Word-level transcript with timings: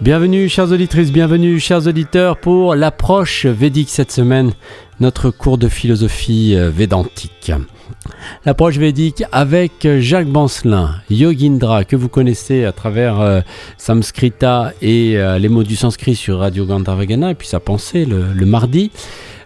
Bienvenue 0.00 0.48
chères 0.48 0.72
auditrices, 0.72 1.12
bienvenue 1.12 1.60
chers 1.60 1.86
auditeurs 1.86 2.38
pour 2.38 2.74
l'approche 2.74 3.44
védique 3.44 3.90
cette 3.90 4.10
semaine, 4.10 4.52
notre 4.98 5.28
cours 5.28 5.58
de 5.58 5.68
philosophie 5.68 6.54
euh, 6.56 6.70
védantique. 6.70 7.52
L'approche 8.46 8.78
védique 8.78 9.24
avec 9.30 9.86
Jacques 9.98 10.26
Bancelin, 10.26 10.94
Yogindra, 11.10 11.84
que 11.84 11.96
vous 11.96 12.08
connaissez 12.08 12.64
à 12.64 12.72
travers 12.72 13.20
euh, 13.20 13.42
Samskrita 13.76 14.72
et 14.80 15.18
euh, 15.18 15.38
les 15.38 15.50
mots 15.50 15.64
du 15.64 15.76
sanskrit 15.76 16.16
sur 16.16 16.38
Radio 16.38 16.64
Gandharvagana, 16.64 17.32
et 17.32 17.34
puis 17.34 17.48
sa 17.48 17.60
pensée 17.60 18.06
le, 18.06 18.46
mardi. 18.46 18.90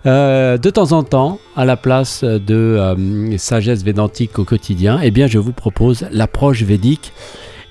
de 0.04 0.70
temps 0.70 0.92
en 0.92 1.02
temps, 1.02 1.40
à 1.56 1.64
la 1.64 1.76
place 1.76 2.22
de 2.22 2.94
sagesse 3.38 3.82
védantique 3.82 4.38
au 4.38 4.44
quotidien, 4.44 5.00
eh 5.02 5.10
bien, 5.10 5.26
je 5.26 5.38
vous 5.38 5.52
propose 5.52 6.06
l'approche 6.12 6.62
védique 6.62 7.12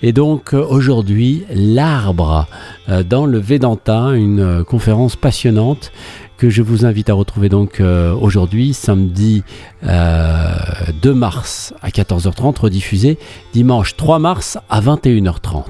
et 0.04 0.12
donc 0.12 0.54
euh, 0.54 0.64
aujourd'hui, 0.68 1.46
l'arbre 1.50 2.46
euh, 2.90 3.04
dans 3.04 3.26
le 3.26 3.40
Vedanta, 3.40 4.12
une 4.12 4.42
euh, 4.42 4.64
conférence 4.66 5.16
passionnante 5.16 5.94
que 6.38 6.50
je 6.50 6.62
vous 6.62 6.86
invite 6.86 7.10
à 7.10 7.14
retrouver 7.14 7.48
donc 7.48 7.80
aujourd'hui, 7.80 8.74
samedi 8.74 9.44
2 9.82 11.14
mars 11.14 11.74
à 11.82 11.88
14h30, 11.88 12.60
rediffusé 12.60 13.18
dimanche 13.54 13.96
3 13.96 14.20
mars 14.20 14.58
à 14.70 14.82
21h30. 14.82 15.64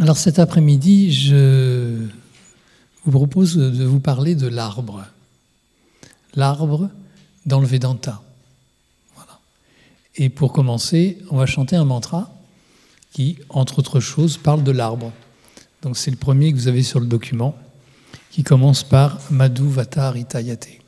Alors 0.00 0.16
cet 0.16 0.38
après-midi, 0.38 1.10
je 1.10 2.06
vous 3.04 3.10
propose 3.10 3.56
de 3.56 3.84
vous 3.84 4.00
parler 4.00 4.36
de 4.36 4.46
l'arbre. 4.46 5.02
L'arbre 6.36 6.88
dans 7.46 7.58
le 7.58 7.66
Vedanta. 7.66 8.22
Et 10.16 10.28
pour 10.28 10.52
commencer, 10.52 11.18
on 11.30 11.36
va 11.38 11.46
chanter 11.46 11.76
un 11.76 11.84
mantra 11.84 12.30
qui, 13.12 13.38
entre 13.48 13.78
autres 13.78 14.00
choses, 14.00 14.36
parle 14.36 14.62
de 14.62 14.72
l'arbre. 14.72 15.12
Donc 15.82 15.96
c'est 15.96 16.10
le 16.10 16.16
premier 16.16 16.52
que 16.52 16.56
vous 16.56 16.68
avez 16.68 16.82
sur 16.82 17.00
le 17.00 17.06
document, 17.06 17.56
qui 18.30 18.42
commence 18.42 18.82
par 18.82 19.18
Madhu 19.30 19.68
Vatar 19.68 20.16
Itayate. 20.16 20.78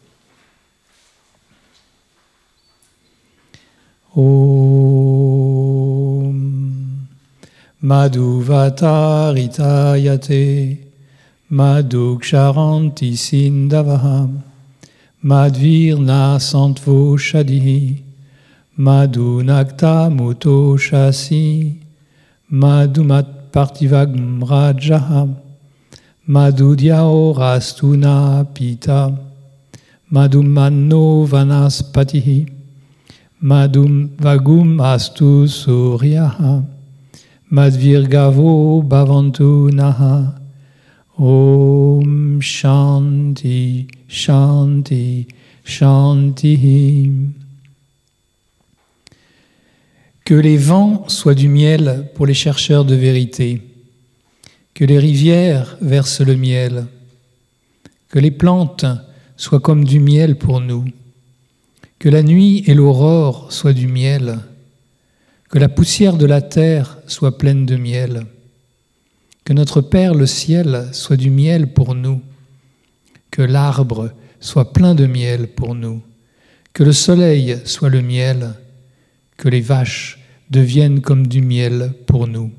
Om 4.16 4.34
Madhu 7.82 8.42
Vatar 8.42 9.36
Itayate 9.36 10.78
Madhu 11.50 12.18
Ksharanti 12.18 13.16
Sindavaham 13.16 14.40
Madvirna 15.24 16.38
Santvo 16.38 17.18
Shadihi 17.18 18.03
Madhu 18.76 19.40
Nakta 19.40 20.10
Muto 20.10 20.76
Shasi, 20.76 21.80
Madhumat 22.50 23.52
Partivagm 23.52 24.42
Rajaham, 24.42 25.36
Madhu 26.26 26.74
Dyao 26.74 27.36
Rastuna 27.36 28.44
Pita, 28.52 29.16
Madhum 30.10 30.46
Manno 30.46 31.24
Vanaspatihi, 31.24 32.50
Madhum 33.40 34.08
Vagum 34.16 34.80
Astu 34.80 35.46
Madvirgavo 37.52 38.82
Bhavantu 38.82 39.70
Naha, 39.70 40.36
Om 41.16 42.40
Shanti 42.40 43.88
Shanti 44.08 45.32
Shanti. 45.64 47.43
Que 50.24 50.34
les 50.34 50.56
vents 50.56 51.06
soient 51.08 51.34
du 51.34 51.48
miel 51.48 52.10
pour 52.14 52.24
les 52.24 52.34
chercheurs 52.34 52.84
de 52.84 52.94
vérité, 52.94 53.60
que 54.72 54.84
les 54.84 54.98
rivières 54.98 55.76
versent 55.82 56.22
le 56.22 56.34
miel, 56.34 56.86
que 58.08 58.18
les 58.18 58.30
plantes 58.30 58.86
soient 59.36 59.60
comme 59.60 59.84
du 59.84 60.00
miel 60.00 60.38
pour 60.38 60.60
nous, 60.60 60.86
que 61.98 62.08
la 62.08 62.22
nuit 62.22 62.64
et 62.66 62.74
l'aurore 62.74 63.52
soient 63.52 63.72
du 63.72 63.86
miel, 63.86 64.38
que 65.50 65.58
la 65.58 65.68
poussière 65.68 66.16
de 66.16 66.26
la 66.26 66.40
terre 66.40 66.98
soit 67.06 67.36
pleine 67.36 67.66
de 67.66 67.76
miel, 67.76 68.26
que 69.44 69.52
notre 69.52 69.82
Père 69.82 70.14
le 70.14 70.26
ciel 70.26 70.88
soit 70.92 71.16
du 71.16 71.30
miel 71.30 71.72
pour 71.72 71.94
nous, 71.94 72.22
que 73.30 73.42
l'arbre 73.42 74.10
soit 74.40 74.72
plein 74.72 74.94
de 74.94 75.06
miel 75.06 75.48
pour 75.48 75.74
nous, 75.74 76.02
que 76.72 76.82
le 76.82 76.92
soleil 76.92 77.58
soit 77.64 77.90
le 77.90 78.00
miel, 78.00 78.54
que 79.36 79.48
les 79.48 79.60
vaches 79.60 80.18
deviennent 80.50 81.00
comme 81.00 81.26
du 81.26 81.42
miel 81.42 81.92
pour 82.06 82.26
nous. 82.26 82.52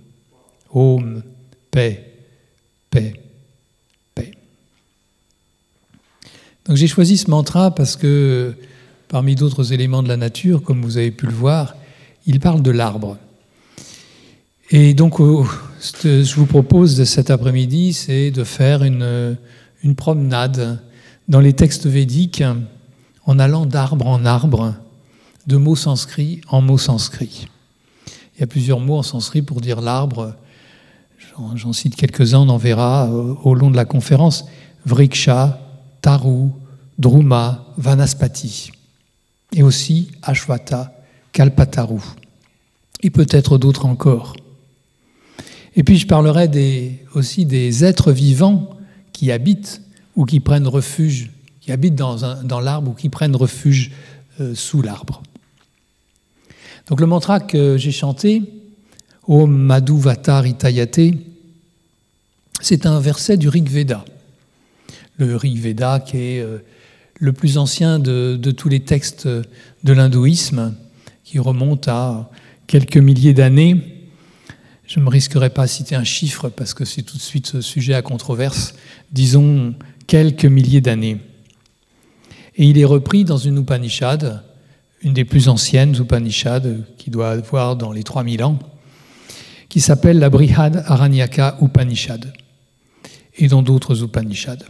Home, 0.72 1.24
paix, 1.72 2.12
paix, 2.90 3.13
paix. 4.13 4.31
Donc 6.66 6.78
j'ai 6.78 6.88
choisi 6.88 7.18
ce 7.18 7.30
mantra 7.30 7.74
parce 7.74 7.96
que 7.96 8.53
parmi 9.08 9.35
d'autres 9.35 9.72
éléments 9.72 10.03
de 10.03 10.08
la 10.08 10.18
nature, 10.18 10.64
comme 10.64 10.81
vous 10.81 10.97
avez 10.97 11.12
pu 11.12 11.28
le 11.28 11.34
voir, 11.34 11.75
il 12.25 12.40
parle 12.40 12.62
de 12.62 12.72
l'arbre. 12.72 13.18
Et 14.72 14.94
donc 14.94 15.18
ce 15.80 15.91
que 15.94 16.24
je 16.24 16.35
vous 16.35 16.47
propose 16.47 16.97
de 16.97 17.06
cet 17.06 17.30
après-midi, 17.30 17.94
c'est 17.94 18.31
de 18.31 18.44
faire 18.44 18.84
une, 18.84 19.38
une 19.84 19.96
promenade 19.96 20.81
dans 21.28 21.40
les 21.40 21.53
textes 21.53 21.85
védiques 21.85 22.44
en 23.25 23.40
allant 23.40 23.66
d'arbre 23.66 24.08
en 24.08 24.25
arbre 24.25 24.75
de 25.47 25.57
mots 25.57 25.75
sanscrits 25.75 26.41
en 26.47 26.61
mots 26.61 26.78
sanscrits. 26.78 27.47
Il 28.35 28.41
y 28.41 28.44
a 28.44 28.47
plusieurs 28.47 28.79
mots 28.79 28.97
en 28.97 29.03
sanskrit 29.03 29.41
pour 29.41 29.61
dire 29.61 29.81
l'arbre. 29.81 30.35
J'en 31.56 31.73
cite 31.73 31.95
quelques-uns, 31.95 32.39
on 32.39 32.50
en 32.50 32.57
verra 32.57 33.07
euh, 33.07 33.33
au 33.44 33.55
long 33.55 33.72
de 33.72 33.75
la 33.75 33.85
conférence. 33.85 34.45
Vriksha, 34.85 35.59
Taru, 36.01 36.50
Druma, 36.97 37.66
Vanaspati. 37.78 38.72
Et 39.53 39.63
aussi 39.63 40.11
Ashwata, 40.22 40.94
Kalpataru. 41.31 42.00
Et 43.03 43.09
peut-être 43.09 43.57
d'autres 43.57 43.85
encore. 43.85 44.35
Et 45.75 45.84
puis 45.84 45.97
je 45.97 46.07
parlerai 46.07 47.05
aussi 47.13 47.45
des 47.45 47.84
êtres 47.84 48.11
vivants 48.11 48.69
qui 49.11 49.31
habitent 49.31 49.81
ou 50.16 50.25
qui 50.25 50.39
prennent 50.39 50.67
refuge, 50.67 51.31
qui 51.61 51.72
habitent 51.72 51.95
dans, 51.95 52.44
dans 52.44 52.59
l'arbre 52.59 52.91
ou 52.91 52.94
qui 52.94 53.09
prennent 53.09 53.35
refuge 53.35 53.91
euh, 54.39 54.55
sous 54.55 54.81
l'arbre. 54.81 55.22
Donc 56.88 57.00
le 57.00 57.07
mantra 57.07 57.40
que 57.40 57.78
j'ai 57.78 57.91
chanté, 57.91 58.44
Om 59.28 59.51
Madhu 59.51 59.97
Vatar 59.97 60.46
Itayate, 60.46 61.16
c'est 62.62 62.85
un 62.85 63.00
verset 63.00 63.38
du 63.38 63.50
Rig 63.50 63.68
Veda. 63.68 64.06
Le 65.18 65.35
Rig 65.35 65.57
Veda 65.59 66.00
qui 66.00 66.18
est 66.18 66.40
euh, 66.41 66.59
le 67.19 67.34
plus 67.34 67.57
ancien 67.57 67.97
de, 68.00 68.38
tous 68.56 68.69
les 68.69 68.81
textes 68.81 69.28
de 69.28 69.94
l'hindouisme, 69.94 70.75
qui 71.23 71.40
remonte 71.40 71.88
à 71.88 72.29
quelques 72.68 72.97
milliers 72.97 73.34
d'années. 73.34 73.81
Je 74.85 75.00
ne 75.00 75.06
me 75.06 75.09
risquerai 75.09 75.50
pas 75.50 75.63
à 75.63 75.67
citer 75.67 75.96
un 75.96 76.03
chiffre 76.03 76.50
parce 76.50 76.75
que 76.75 76.85
c'est 76.85 77.02
tout 77.02 77.17
de 77.17 77.22
suite 77.22 77.62
sujet 77.62 77.96
à 77.96 78.03
controverse. 78.03 78.75
Disons 79.12 79.73
quelques 80.06 80.46
milliers 80.46 80.81
d'années. 80.81 81.17
Et 82.57 82.66
il 82.66 82.78
est 82.78 82.85
repris 82.85 83.25
dans 83.25 83.38
une 83.38 83.57
Upanishad, 83.57 84.44
une 85.05 85.13
des 85.13 85.23
plus 85.23 85.49
anciennes 85.49 85.95
Upanishads, 85.95 86.81
qui 86.97 87.11
doit 87.11 87.29
avoir 87.29 87.75
dans 87.75 87.91
les 87.91 88.03
3000 88.03 88.43
ans, 88.43 88.57
qui 89.69 89.79
s'appelle 89.79 90.17
la 90.17 90.31
Brihad 90.31 90.83
Aranyaka 90.88 91.59
Upanishad, 91.61 92.33
et 93.38 93.47
dans 93.47 93.61
d'autres 93.61 94.03
Upanishads. 94.03 94.66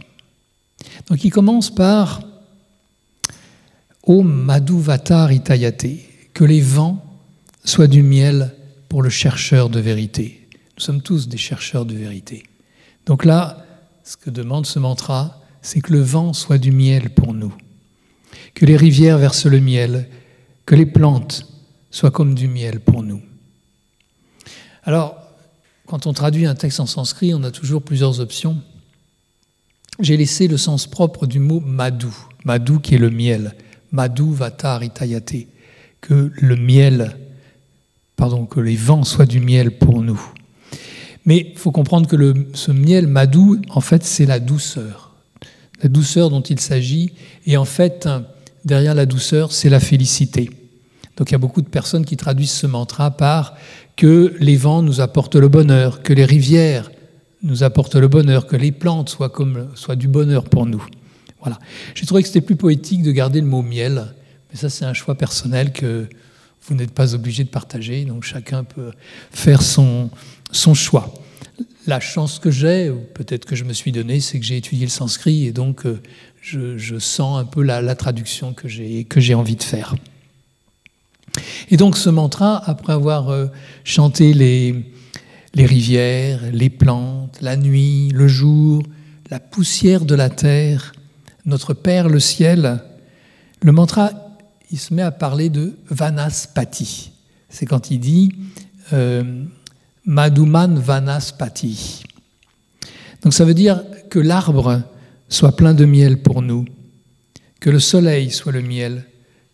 Donc 1.08 1.24
il 1.24 1.30
commence 1.30 1.74
par 1.74 2.20
Om 4.02 4.30
Madhuvatar 4.30 5.32
Itayate, 5.32 5.86
que 6.34 6.44
les 6.44 6.60
vents 6.60 7.02
soient 7.64 7.86
du 7.86 8.02
miel 8.02 8.54
pour 8.90 9.02
le 9.02 9.08
chercheur 9.08 9.70
de 9.70 9.80
vérité. 9.80 10.46
Nous 10.76 10.84
sommes 10.84 11.00
tous 11.00 11.28
des 11.28 11.38
chercheurs 11.38 11.86
de 11.86 11.94
vérité. 11.94 12.42
Donc 13.06 13.24
là, 13.24 13.64
ce 14.04 14.18
que 14.18 14.28
demande 14.28 14.66
ce 14.66 14.78
mantra, 14.78 15.40
c'est 15.62 15.80
que 15.80 15.94
le 15.94 16.02
vent 16.02 16.34
soit 16.34 16.58
du 16.58 16.72
miel 16.72 17.08
pour 17.08 17.32
nous, 17.32 17.54
que 18.52 18.66
les 18.66 18.76
rivières 18.76 19.16
versent 19.16 19.46
le 19.46 19.60
miel, 19.60 20.10
que 20.66 20.74
les 20.74 20.86
plantes 20.86 21.46
soient 21.90 22.10
comme 22.10 22.34
du 22.34 22.48
miel 22.48 22.80
pour 22.80 23.02
nous. 23.02 23.22
Alors, 24.82 25.16
quand 25.86 26.06
on 26.06 26.12
traduit 26.12 26.46
un 26.46 26.56
texte 26.56 26.80
en 26.80 26.86
sanskrit, 26.86 27.32
on 27.32 27.44
a 27.44 27.52
toujours 27.52 27.82
plusieurs 27.82 28.20
options. 28.20 28.60
J'ai 30.00 30.16
laissé 30.16 30.48
le 30.48 30.56
sens 30.56 30.86
propre 30.86 31.26
du 31.26 31.38
mot 31.38 31.60
madhu, 31.60 32.08
madhu 32.44 32.80
qui 32.80 32.96
est 32.96 32.98
le 32.98 33.10
miel, 33.10 33.54
madhu 33.92 34.32
vatar 34.32 34.82
itayate, 34.82 35.46
que 36.00 36.32
le 36.34 36.56
miel, 36.56 37.16
pardon, 38.16 38.44
que 38.44 38.60
les 38.60 38.76
vents 38.76 39.04
soient 39.04 39.26
du 39.26 39.40
miel 39.40 39.78
pour 39.78 40.02
nous. 40.02 40.20
Mais 41.24 41.52
il 41.52 41.58
faut 41.58 41.72
comprendre 41.72 42.08
que 42.08 42.46
ce 42.54 42.72
miel 42.72 43.06
madhu, 43.06 43.60
en 43.70 43.80
fait, 43.80 44.04
c'est 44.04 44.26
la 44.26 44.40
douceur, 44.40 45.14
la 45.82 45.88
douceur 45.88 46.30
dont 46.30 46.42
il 46.42 46.60
s'agit, 46.60 47.12
et 47.46 47.56
en 47.56 47.64
fait, 47.64 48.08
derrière 48.66 48.94
la 48.94 49.06
douceur, 49.06 49.52
c'est 49.52 49.70
la 49.70 49.80
félicité. 49.80 50.50
Donc 51.16 51.30
il 51.30 51.32
y 51.32 51.34
a 51.34 51.38
beaucoup 51.38 51.62
de 51.62 51.68
personnes 51.68 52.04
qui 52.04 52.16
traduisent 52.16 52.50
ce 52.50 52.66
mantra 52.66 53.10
par 53.10 53.56
que 53.96 54.34
les 54.38 54.56
vents 54.56 54.82
nous 54.82 55.00
apportent 55.00 55.36
le 55.36 55.48
bonheur, 55.48 56.02
que 56.02 56.12
les 56.12 56.26
rivières 56.26 56.90
nous 57.42 57.62
apportent 57.62 57.94
le 57.94 58.08
bonheur, 58.08 58.46
que 58.46 58.56
les 58.56 58.72
plantes 58.72 59.08
soient, 59.08 59.30
comme, 59.30 59.68
soient 59.74 59.96
du 59.96 60.08
bonheur 60.08 60.44
pour 60.44 60.66
nous. 60.66 60.84
Voilà. 61.40 61.58
J'ai 61.94 62.04
trouvé 62.04 62.22
que 62.22 62.28
c'était 62.28 62.42
plus 62.42 62.56
poétique 62.56 63.02
de 63.02 63.12
garder 63.12 63.40
le 63.40 63.46
mot 63.46 63.62
miel, 63.62 64.14
mais 64.50 64.58
ça 64.58 64.68
c'est 64.68 64.84
un 64.84 64.94
choix 64.94 65.14
personnel 65.14 65.72
que 65.72 66.06
vous 66.66 66.74
n'êtes 66.74 66.90
pas 66.90 67.14
obligé 67.14 67.44
de 67.44 67.48
partager, 67.48 68.04
donc 68.04 68.24
chacun 68.24 68.64
peut 68.64 68.90
faire 69.30 69.62
son, 69.62 70.10
son 70.50 70.74
choix. 70.74 71.14
La 71.86 72.00
chance 72.00 72.40
que 72.40 72.50
j'ai, 72.50 72.90
ou 72.90 73.00
peut-être 73.14 73.44
que 73.44 73.54
je 73.54 73.62
me 73.62 73.72
suis 73.72 73.92
donné, 73.92 74.18
c'est 74.18 74.40
que 74.40 74.44
j'ai 74.44 74.56
étudié 74.56 74.84
le 74.84 74.90
sanskrit 74.90 75.46
et 75.46 75.52
donc 75.52 75.86
euh, 75.86 76.02
je, 76.46 76.98
sens 76.98 77.38
un 77.38 77.44
peu 77.44 77.62
la, 77.62 77.82
la 77.82 77.96
traduction 77.96 78.54
que 78.54 78.68
j'ai 78.68 79.34
envie 79.34 79.56
de 79.56 79.62
faire. 79.62 79.96
Et 81.70 81.76
donc 81.76 81.96
ce 81.96 82.08
mantra, 82.08 82.62
après 82.68 82.92
avoir 82.92 83.30
euh, 83.30 83.46
chanté 83.84 84.32
les, 84.32 84.90
les 85.54 85.66
rivières, 85.66 86.40
les 86.52 86.70
plantes, 86.70 87.38
la 87.40 87.56
nuit, 87.56 88.10
le 88.14 88.28
jour, 88.28 88.82
la 89.30 89.40
poussière 89.40 90.04
de 90.04 90.14
la 90.14 90.30
terre, 90.30 90.92
notre 91.44 91.74
Père 91.74 92.08
le 92.08 92.20
ciel, 92.20 92.80
le 93.62 93.72
mantra, 93.72 94.10
il 94.70 94.78
se 94.78 94.94
met 94.94 95.02
à 95.02 95.10
parler 95.10 95.48
de 95.50 95.76
Vanaspati. 95.90 97.10
C'est 97.48 97.66
quand 97.66 97.90
il 97.90 97.98
dit 97.98 98.32
euh, 98.92 99.44
Maduman 100.04 100.78
Vanaspati. 100.78 102.04
Donc 103.22 103.34
ça 103.34 103.44
veut 103.44 103.54
dire 103.54 103.82
que 104.10 104.20
l'arbre 104.20 104.82
soit 105.28 105.56
plein 105.56 105.74
de 105.74 105.84
miel 105.84 106.22
pour 106.22 106.42
nous, 106.42 106.64
que 107.60 107.70
le 107.70 107.80
soleil 107.80 108.30
soit 108.30 108.52
le 108.52 108.62
miel, 108.62 109.06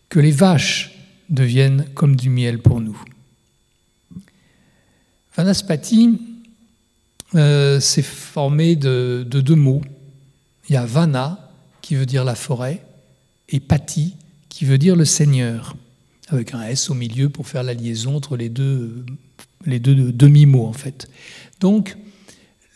que 0.09 0.19
les 0.19 0.31
vaches 0.31 0.91
deviennent 1.29 1.85
comme 1.95 2.15
du 2.15 2.29
miel 2.29 2.59
pour 2.59 2.81
nous. 2.81 2.99
Vanaspati, 5.35 6.19
euh, 7.35 7.79
c'est 7.79 8.03
formé 8.03 8.75
de, 8.75 9.25
deux 9.27 9.55
mots. 9.55 9.81
Il 10.69 10.73
y 10.73 10.75
a 10.75 10.85
Vana, 10.85 11.49
qui 11.81 11.95
veut 11.95 12.05
dire 12.05 12.23
la 12.23 12.35
forêt, 12.35 12.85
et 13.49 13.59
Pati, 13.59 14.15
qui 14.49 14.65
veut 14.65 14.77
dire 14.77 14.95
le 14.95 15.05
Seigneur, 15.05 15.75
avec 16.27 16.53
un 16.53 16.61
S 16.63 16.89
au 16.89 16.93
milieu 16.93 17.29
pour 17.29 17.47
faire 17.47 17.63
la 17.63 17.73
liaison 17.73 18.15
entre 18.15 18.37
les 18.37 18.49
deux, 18.49 19.05
les 19.65 19.79
deux 19.79 20.11
demi-mots 20.11 20.67
en 20.67 20.73
fait. 20.73 21.09
Donc, 21.59 21.97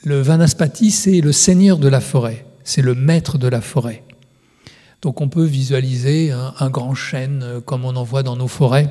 le 0.04 0.22
Vanaspati, 0.22 0.90
c'est 0.90 1.22
le 1.22 1.32
Seigneur 1.32 1.78
de 1.78 1.88
la 1.88 2.02
forêt, 2.02 2.47
c'est 2.68 2.82
le 2.82 2.96
maître 2.96 3.38
de 3.38 3.48
la 3.48 3.62
forêt. 3.62 4.04
Donc 5.02 5.22
on 5.22 5.30
peut 5.30 5.46
visualiser 5.46 6.32
un, 6.32 6.70
grand 6.70 6.94
chêne 6.94 7.42
euh, 7.42 7.62
comme 7.62 7.86
on 7.86 7.96
en 7.96 8.04
voit 8.04 8.24
dans 8.24 8.36
nos 8.36 8.50
forêts, 8.50 8.90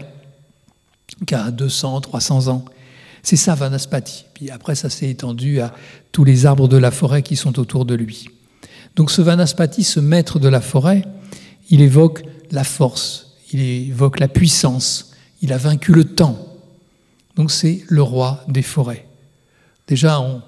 qui 1.26 1.34
a 1.34 1.50
200, 1.50 2.00
300 2.00 2.48
ans. 2.48 2.64
C'est 3.22 3.36
ça 3.36 3.54
Vanaspati. 3.54 4.24
Puis 4.32 4.50
après, 4.50 4.76
ça 4.76 4.88
s'est 4.88 5.10
étendu 5.10 5.60
à 5.60 5.74
tous 6.10 6.24
les 6.24 6.46
arbres 6.46 6.68
de 6.68 6.78
la 6.78 6.90
forêt 6.90 7.22
qui 7.22 7.36
sont 7.36 7.58
autour 7.58 7.84
de 7.84 7.94
lui. 7.94 8.30
Donc 8.94 9.10
ce 9.10 9.20
Vanaspati, 9.20 9.84
ce 9.84 10.00
maître 10.00 10.38
de 10.38 10.48
la 10.48 10.62
forêt, 10.62 11.02
il 11.68 11.82
évoque 11.82 12.22
la 12.50 12.64
force, 12.64 13.36
il 13.52 13.60
évoque 13.60 14.20
la 14.20 14.28
puissance, 14.28 15.12
il 15.42 15.52
a 15.52 15.58
vaincu 15.58 15.92
le 15.92 16.04
temps. 16.04 16.38
Donc 17.36 17.50
c'est 17.50 17.84
le 17.88 18.00
roi 18.00 18.42
des 18.48 18.62
forêts. 18.62 19.06
Déjà, 19.86 20.18
on, 20.18 20.40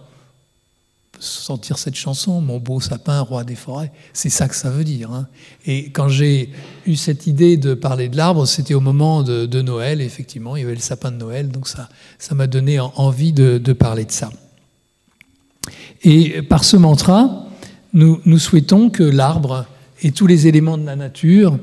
sentir 1.21 1.79
cette 1.79 1.95
chanson, 1.95 2.41
Mon 2.41 2.59
beau 2.59 2.81
sapin, 2.81 3.21
roi 3.21 3.45
des 3.45 3.55
forêts, 3.55 3.93
c'est 4.13 4.31
ça 4.31 4.49
que 4.49 4.55
ça 4.55 4.71
veut 4.71 4.85
dire. 4.85 5.11
Hein. 5.11 5.27
Et 5.67 5.91
quand 5.91 6.09
j'ai 6.09 6.51
eu 6.87 6.97
cette 6.97 7.27
idée 7.27 7.57
de 7.57 7.75
parler 7.75 8.09
de 8.09 8.17
l'arbre, 8.17 8.47
c'était 8.47 8.75
au 8.75 8.81
moment 8.81 9.23
de, 9.23 9.63
Noël, 9.63 10.01
effectivement, 10.01 10.57
il 10.57 10.63
y 10.63 10.65
avait 10.65 10.75
le 10.75 10.81
sapin 10.81 11.11
de 11.11 11.17
Noël, 11.17 11.49
donc 11.49 11.67
ça 11.67 11.89
ça 12.19 12.35
m'a 12.35 12.47
donné 12.47 12.79
envie 12.81 13.33
de, 13.33 13.73
parler 13.73 14.05
de 14.05 14.13
ça. 14.13 14.31
Et 16.03 16.43
par 16.43 16.65
ce 16.65 16.77
mantra, 16.77 17.47
nous, 17.93 18.21
nous 18.25 18.39
souhaitons 18.39 18.91
que 18.91 19.03
l'arbre 19.03 19.67
et 20.03 20.13
tous 20.13 20.27
les 20.27 20.47
éléments 20.47 20.79
de 20.79 20.87
la 20.87 20.97
nature 20.97 21.59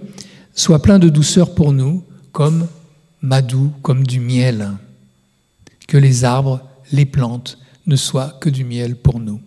soient 0.53 0.81
pleins 0.81 0.99
de 0.99 1.09
douceur 1.09 1.55
pour 1.55 1.71
nous, 1.71 2.03
comme 2.31 2.67
madou, 3.21 3.71
comme 3.81 4.05
du 4.05 4.19
miel. 4.19 4.71
Que 5.87 5.97
les 5.97 6.23
arbres, 6.23 6.61
les 6.91 7.05
plantes, 7.05 7.57
ne 7.87 7.95
soient 7.95 8.37
que 8.39 8.49
du 8.49 8.63
miel 8.63 8.95
pour 8.95 9.19
nous. 9.19 9.39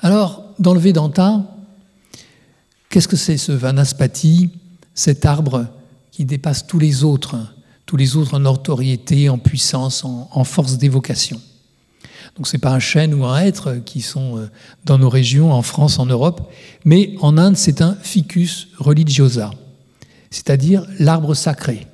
Alors, 0.00 0.44
dans 0.58 0.74
le 0.74 0.80
Vedanta, 0.80 1.42
qu'est-ce 2.90 3.08
que 3.08 3.16
c'est 3.16 3.36
ce 3.36 3.52
Vanaspati, 3.52 4.50
cet 4.94 5.24
arbre 5.24 5.66
qui 6.10 6.24
dépasse 6.24 6.66
tous 6.66 6.78
les 6.78 7.04
autres, 7.04 7.36
tous 7.86 7.96
les 7.96 8.16
autres 8.16 8.34
en 8.34 8.40
notoriété, 8.40 9.28
en 9.28 9.38
puissance, 9.38 10.04
en, 10.04 10.44
force 10.44 10.78
d'évocation? 10.78 11.40
Donc 12.36 12.48
ce 12.48 12.56
n'est 12.56 12.60
pas 12.60 12.72
un 12.72 12.80
chêne 12.80 13.14
ou 13.14 13.24
un 13.24 13.38
hêtre 13.40 13.76
qui 13.84 14.00
sont 14.00 14.38
euh, 14.38 14.50
dans 14.84 14.98
nos 14.98 15.08
régions, 15.08 15.52
en 15.52 15.62
France, 15.62 15.98
en 15.98 16.06
Europe, 16.06 16.52
mais 16.84 17.14
en 17.20 17.38
Inde, 17.38 17.56
c'est 17.56 17.80
un 17.80 17.94
ficus 17.94 18.68
religiosa, 18.78 19.52
c'est-à-dire 20.30 20.84
l'arbre 20.98 21.34
sacré. 21.34 21.86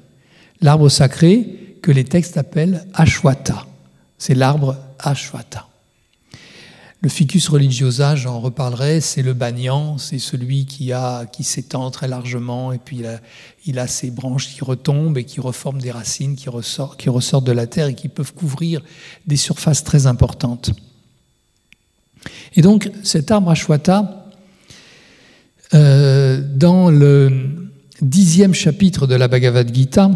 L'arbre 0.63 0.89
sacré 0.89 1.77
que 1.83 1.93
les 1.93 2.05
textes 2.05 2.37
appellent 2.37 2.87
Ashwata. 2.95 3.67
C'est 4.21 4.35
l'arbre 4.35 4.77
Ashwata. 4.99 5.67
Le 7.01 7.09
ficus 7.09 7.49
religiosa, 7.49 8.17
j'en 8.17 8.39
reparlerai, 8.39 9.01
c'est 9.01 9.23
le 9.23 9.33
banyan, 9.33 9.97
c'est 9.97 10.19
celui 10.19 10.67
qui, 10.67 10.93
s'étend 11.41 11.91
très 11.91 12.07
largement 12.07 12.75
et 12.75 12.79
puis 12.79 12.99
il 12.99 13.07
a, 13.07 13.21
il 13.65 13.89
ses 13.89 14.11
branches 14.11 14.49
qui 14.49 14.63
retombent 14.63 15.17
et 15.17 15.25
qui 15.25 15.41
reforment 15.41 15.81
des 15.81 15.91
racines 15.91 16.37
qui 16.37 16.51
ressortent 16.51 17.47
de 17.47 17.53
la 17.53 17.67
terre 17.67 17.87
et 17.87 17.95
qui 17.95 18.09
peuvent 18.09 18.35
couvrir 18.35 18.83
des 19.27 19.37
surfaces 19.39 19.83
très 19.85 20.07
importantes. 20.07 20.71
Et 22.55 22.61
donc 22.61 22.91
cet 23.03 23.31
arbre 23.31 23.51
Ashwata, 23.51 24.27
euh, 25.73 26.43
dans 26.43 26.91
le 26.91 27.71
dixième 28.03 28.53
chapitre 28.53 29.07
de 29.07 29.15
la 29.15 29.29
Bhagavad 29.29 29.75
Gita, 29.75 30.11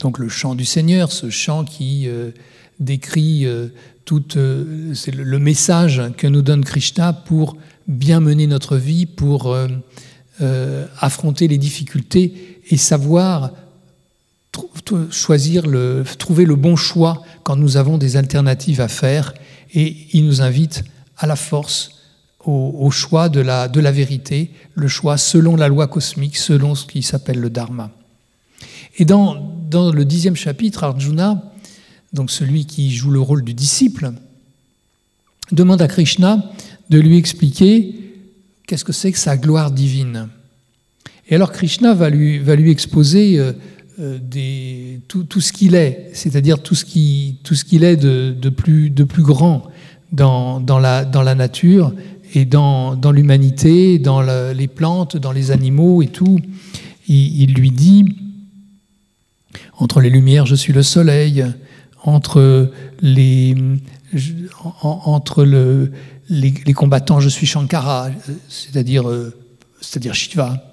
donc 0.00 0.18
le 0.18 0.30
chant 0.30 0.54
du 0.54 0.64
Seigneur, 0.64 1.12
ce 1.12 1.28
chant 1.28 1.66
qui 1.66 2.08
euh, 2.08 2.30
décrit 2.80 3.46
euh, 3.46 3.68
euh, 4.36 4.94
c'est 4.94 5.14
le 5.14 5.38
message 5.38 6.02
que 6.16 6.26
nous 6.26 6.42
donne 6.42 6.64
Krishna 6.64 7.12
pour 7.12 7.56
bien 7.88 8.20
mener 8.20 8.46
notre 8.46 8.76
vie, 8.76 9.06
pour 9.06 9.52
euh, 10.40 10.86
affronter 11.00 11.48
les 11.48 11.58
difficultés 11.58 12.60
et 12.70 12.76
savoir 12.76 13.52
choisir 15.10 15.64
trouver 16.18 16.46
le 16.46 16.56
bon 16.56 16.76
choix 16.76 17.22
quand 17.42 17.56
nous 17.56 17.76
avons 17.76 17.98
des 17.98 18.16
alternatives 18.16 18.80
à 18.80 18.88
faire. 18.88 19.34
Et 19.74 19.96
il 20.12 20.24
nous 20.24 20.40
invite 20.40 20.84
à 21.18 21.26
la 21.26 21.36
force, 21.36 21.90
au, 22.44 22.90
choix 22.90 23.28
de 23.28 23.40
la, 23.40 23.66
vérité, 23.90 24.50
le 24.74 24.88
choix 24.88 25.18
selon 25.18 25.56
la 25.56 25.68
loi 25.68 25.88
cosmique, 25.88 26.36
selon 26.36 26.74
ce 26.74 26.86
qui 26.86 27.02
s'appelle 27.02 27.40
le 27.40 27.50
dharma. 27.50 27.90
Et 28.96 29.04
dans 29.04 29.34
le 29.72 30.04
dixième 30.04 30.36
chapitre, 30.36 30.84
Arjuna 30.84 31.42
donc 32.12 32.30
celui 32.30 32.66
qui 32.66 32.90
joue 32.94 33.10
le 33.10 33.20
rôle 33.20 33.44
du 33.44 33.54
disciple, 33.54 34.12
demande 35.52 35.82
à 35.82 35.88
Krishna 35.88 36.50
de 36.90 36.98
lui 36.98 37.16
expliquer 37.16 37.94
qu'est-ce 38.66 38.84
que 38.84 38.92
c'est 38.92 39.12
que 39.12 39.18
sa 39.18 39.36
gloire 39.36 39.70
divine. 39.70 40.28
Et 41.28 41.34
alors 41.34 41.52
Krishna 41.52 41.94
va 41.94 42.10
lui, 42.10 42.38
va 42.38 42.56
lui 42.56 42.70
exposer 42.70 43.38
euh, 43.38 43.52
euh, 43.98 44.98
tout, 45.08 45.40
ce 45.40 45.52
qu'il 45.52 45.74
est, 45.74 46.10
c'est-à-dire 46.12 46.62
tout 46.62 46.74
ce 46.74 46.84
qu'il 46.84 47.84
est 47.84 47.96
de, 47.96 48.48
plus, 48.50 48.90
de 48.90 49.04
plus 49.04 49.22
grand 49.22 49.64
dans, 50.12 50.60
dans, 50.60 50.78
la, 50.78 51.04
dans 51.04 51.22
la 51.22 51.34
nature 51.34 51.92
et 52.34 52.44
dans, 52.44 52.94
dans 52.94 53.12
l'humanité, 53.12 53.98
dans 53.98 54.22
les 54.52 54.68
plantes, 54.68 55.16
dans 55.16 55.32
les 55.32 55.50
animaux 55.50 56.02
et 56.02 56.08
tout. 56.08 56.38
il 57.08 57.54
lui 57.54 57.70
dit, 57.70 58.04
entre 59.78 60.00
les 60.00 60.10
lumières, 60.10 60.46
je 60.46 60.54
suis 60.54 60.72
le 60.72 60.82
soleil, 60.82 61.44
entre 62.06 62.70
les, 63.02 63.54
entre 64.82 65.44
le, 65.44 65.92
les, 66.30 66.52
combattants, 66.72 67.20
je 67.20 67.28
suis 67.28 67.46
Shankara, 67.46 68.10
c'est-à-dire 68.48 69.08
euh, 69.08 69.34
c'est-à-dire 69.80 70.14
Shiva. 70.14 70.72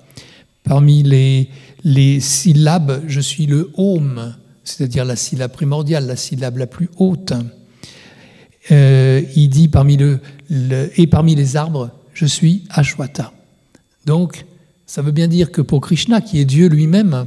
Parmi 0.64 1.04
les, 1.04 1.50
les 1.84 2.20
syllabes, 2.20 3.02
je 3.08 3.20
suis 3.20 3.48
le 3.48 3.72
Om, 3.76 4.36
c'est-à-dire 4.64 5.04
la 5.04 5.16
syllabe 5.16 5.52
primordiale, 5.52 6.06
la 6.06 6.16
syllabe 6.16 6.58
la 6.58 6.68
plus 6.68 6.90
haute. 6.98 7.34
Euh, 8.72 9.22
il 9.36 9.50
dit 9.50 9.68
parmi 9.68 9.98
le, 9.98 10.22
et 10.96 11.08
parmi 11.08 11.36
les 11.36 11.58
arbres, 11.58 11.90
je 12.14 12.26
suis 12.26 12.64
Ashwata. 12.70 13.34
Donc, 14.06 14.46
ça 14.86 15.02
veut 15.02 15.12
bien 15.12 15.28
dire 15.28 15.52
que 15.52 15.62
pour 15.62 15.82
Krishna, 15.82 16.22
qui 16.22 16.40
est 16.40 16.46
Dieu 16.46 16.68
lui-même, 16.68 17.26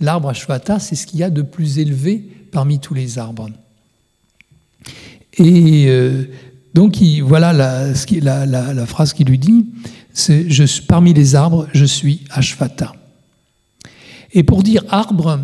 l'arbre 0.00 0.30
Ashwata, 0.30 0.80
c'est 0.80 0.96
ce 0.96 1.06
qu'il 1.06 1.20
y 1.20 1.22
a 1.22 1.30
de 1.30 1.42
plus 1.42 1.78
élevé 1.78 2.31
parmi 2.52 2.78
tous 2.78 2.94
les 2.94 3.18
arbres. 3.18 3.50
Et 5.38 5.86
euh, 5.88 6.24
donc, 6.74 7.02
voilà 7.22 7.52
la, 7.52 8.46
la, 8.46 8.86
phrase 8.86 9.12
qu'il 9.12 9.26
lui 9.26 9.38
dit, 9.38 9.66
c'est 10.12 10.46
«Parmi 10.88 11.12
les 11.12 11.34
arbres, 11.34 11.66
je 11.72 11.84
suis 11.84 12.20
Ashvata». 12.30 12.94
Et 14.32 14.42
pour 14.42 14.62
dire 14.62 14.84
arbre, 14.88 15.40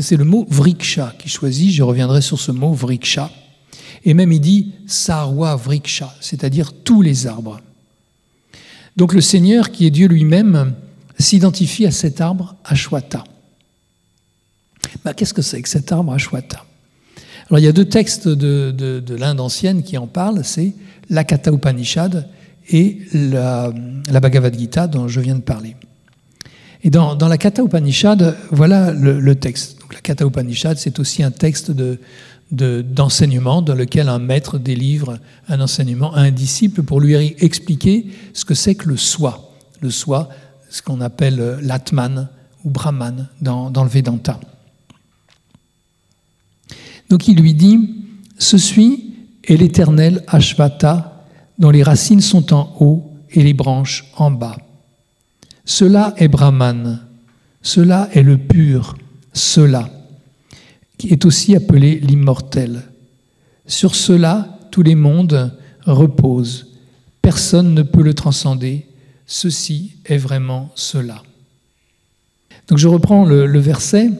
c'est 0.00 0.16
le 0.16 0.24
mot 0.24 0.46
vriksha 0.48 1.14
qui 1.18 1.28
choisit, 1.28 1.72
je 1.72 1.82
reviendrai 1.82 2.22
sur 2.22 2.40
ce 2.40 2.52
mot 2.52 2.72
vriksha. 2.72 3.30
Et 4.04 4.14
même 4.14 4.32
il 4.32 4.40
dit 4.40 4.72
sarwa 4.86 5.56
vriksha, 5.56 6.14
c'est-à-dire 6.20 6.72
tous 6.72 7.02
les 7.02 7.26
arbres. 7.26 7.60
Donc 8.96 9.12
le 9.12 9.20
Seigneur, 9.20 9.70
qui 9.72 9.86
est 9.86 9.90
Dieu 9.90 10.06
lui-même, 10.08 10.74
s'identifie 11.18 11.86
à 11.86 11.90
cet 11.90 12.20
arbre 12.20 12.56
Ashwata. 12.64 13.24
Bah, 15.04 15.14
Qu'est-ce 15.14 15.34
que 15.34 15.42
c'est 15.42 15.62
que 15.62 15.68
cet 15.68 15.92
arbre 15.92 16.12
Ashwata 16.12 16.64
Alors 17.48 17.58
il 17.58 17.64
y 17.64 17.68
a 17.68 17.72
deux 17.72 17.84
textes 17.84 18.28
de, 18.28 18.70
de, 18.70 19.14
l'Inde 19.14 19.40
ancienne 19.40 19.82
qui 19.82 19.98
en 19.98 20.06
parlent, 20.06 20.44
c'est 20.44 20.74
la 21.10 21.24
Katha 21.24 21.52
Upanishad 21.52 22.28
et 22.70 22.98
la, 23.12 23.72
Bhagavad 24.20 24.56
Gita 24.58 24.86
dont 24.86 25.08
je 25.08 25.20
viens 25.20 25.36
de 25.36 25.42
parler. 25.42 25.76
Et 26.82 26.90
dans, 26.90 27.16
la 27.16 27.38
Katha 27.38 27.62
Upanishad, 27.62 28.36
voilà 28.50 28.92
le, 28.92 29.34
texte. 29.34 29.80
Donc 29.80 29.94
la 29.94 30.00
Katha 30.00 30.24
Upanishad, 30.24 30.76
c'est 30.78 30.98
aussi 30.98 31.22
un 31.22 31.30
texte 31.30 31.70
de, 31.70 31.98
d'enseignement 32.50 33.62
dans 33.62 33.74
lequel 33.74 34.08
un 34.08 34.18
maître 34.18 34.58
délivre 34.58 35.18
un 35.48 35.60
enseignement 35.60 36.14
à 36.14 36.20
un 36.20 36.30
disciple 36.30 36.82
pour 36.82 37.00
lui 37.00 37.14
expliquer 37.14 38.06
ce 38.34 38.44
que 38.44 38.54
c'est 38.54 38.74
que 38.74 38.88
le 38.88 38.96
soi. 38.96 39.52
Le 39.80 39.90
soi, 39.90 40.28
ce 40.70 40.82
qu'on 40.82 41.00
appelle 41.00 41.58
l'atman 41.62 42.28
ou 42.64 42.70
brahman 42.70 43.28
dans 43.40 43.84
le 43.84 43.88
Vedanta. 43.88 44.40
Donc 47.10 47.28
il 47.28 47.38
lui 47.38 47.54
dit, 47.54 47.94
Ceci 48.38 49.14
est 49.44 49.56
l'éternel 49.56 50.24
Ashvata 50.26 51.24
dont 51.58 51.70
les 51.70 51.82
racines 51.82 52.20
sont 52.20 52.52
en 52.52 52.76
haut 52.80 53.10
et 53.30 53.42
les 53.42 53.54
branches 53.54 54.04
en 54.16 54.30
bas. 54.30 54.56
Cela 55.64 56.14
est 56.18 56.28
Brahman, 56.28 57.00
cela 57.62 58.08
est 58.12 58.22
le 58.22 58.38
pur, 58.38 58.96
cela 59.32 59.90
qui 60.98 61.08
est 61.08 61.24
aussi 61.24 61.54
appelé 61.54 62.00
l'immortel. 62.00 62.82
Sur 63.66 63.94
cela, 63.94 64.58
tous 64.70 64.82
les 64.82 64.94
mondes 64.94 65.52
reposent. 65.84 66.74
Personne 67.22 67.74
ne 67.74 67.82
peut 67.82 68.02
le 68.02 68.14
transcender. 68.14 68.86
Ceci 69.26 69.96
est 70.04 70.16
vraiment 70.16 70.70
cela. 70.74 71.22
Donc 72.68 72.78
je 72.78 72.88
reprends 72.88 73.24
le, 73.24 73.58
verset. 73.58 74.10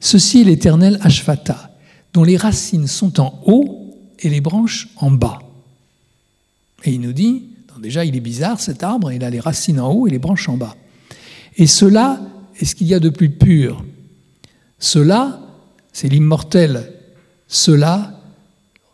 Ceci 0.00 0.40
est 0.40 0.44
l'éternel 0.44 0.98
Ashvata, 1.02 1.70
dont 2.12 2.24
les 2.24 2.36
racines 2.36 2.86
sont 2.86 3.20
en 3.20 3.40
haut 3.46 3.94
et 4.18 4.28
les 4.28 4.40
branches 4.40 4.88
en 4.96 5.10
bas. 5.10 5.38
Et 6.84 6.92
il 6.92 7.00
nous 7.00 7.12
dit, 7.12 7.44
déjà 7.80 8.04
il 8.04 8.16
est 8.16 8.20
bizarre 8.20 8.60
cet 8.60 8.82
arbre, 8.82 9.12
il 9.12 9.22
a 9.22 9.30
les 9.30 9.40
racines 9.40 9.80
en 9.80 9.92
haut 9.92 10.06
et 10.06 10.10
les 10.10 10.18
branches 10.18 10.48
en 10.48 10.56
bas. 10.56 10.76
Et 11.56 11.66
cela 11.66 12.20
est 12.58 12.64
ce 12.64 12.74
qu'il 12.74 12.86
y 12.86 12.94
a 12.94 13.00
de 13.00 13.10
plus 13.10 13.30
pur? 13.30 13.84
Cela 14.78 15.40
c'est 15.92 16.08
l'immortel. 16.08 16.92
Cela, 17.48 18.20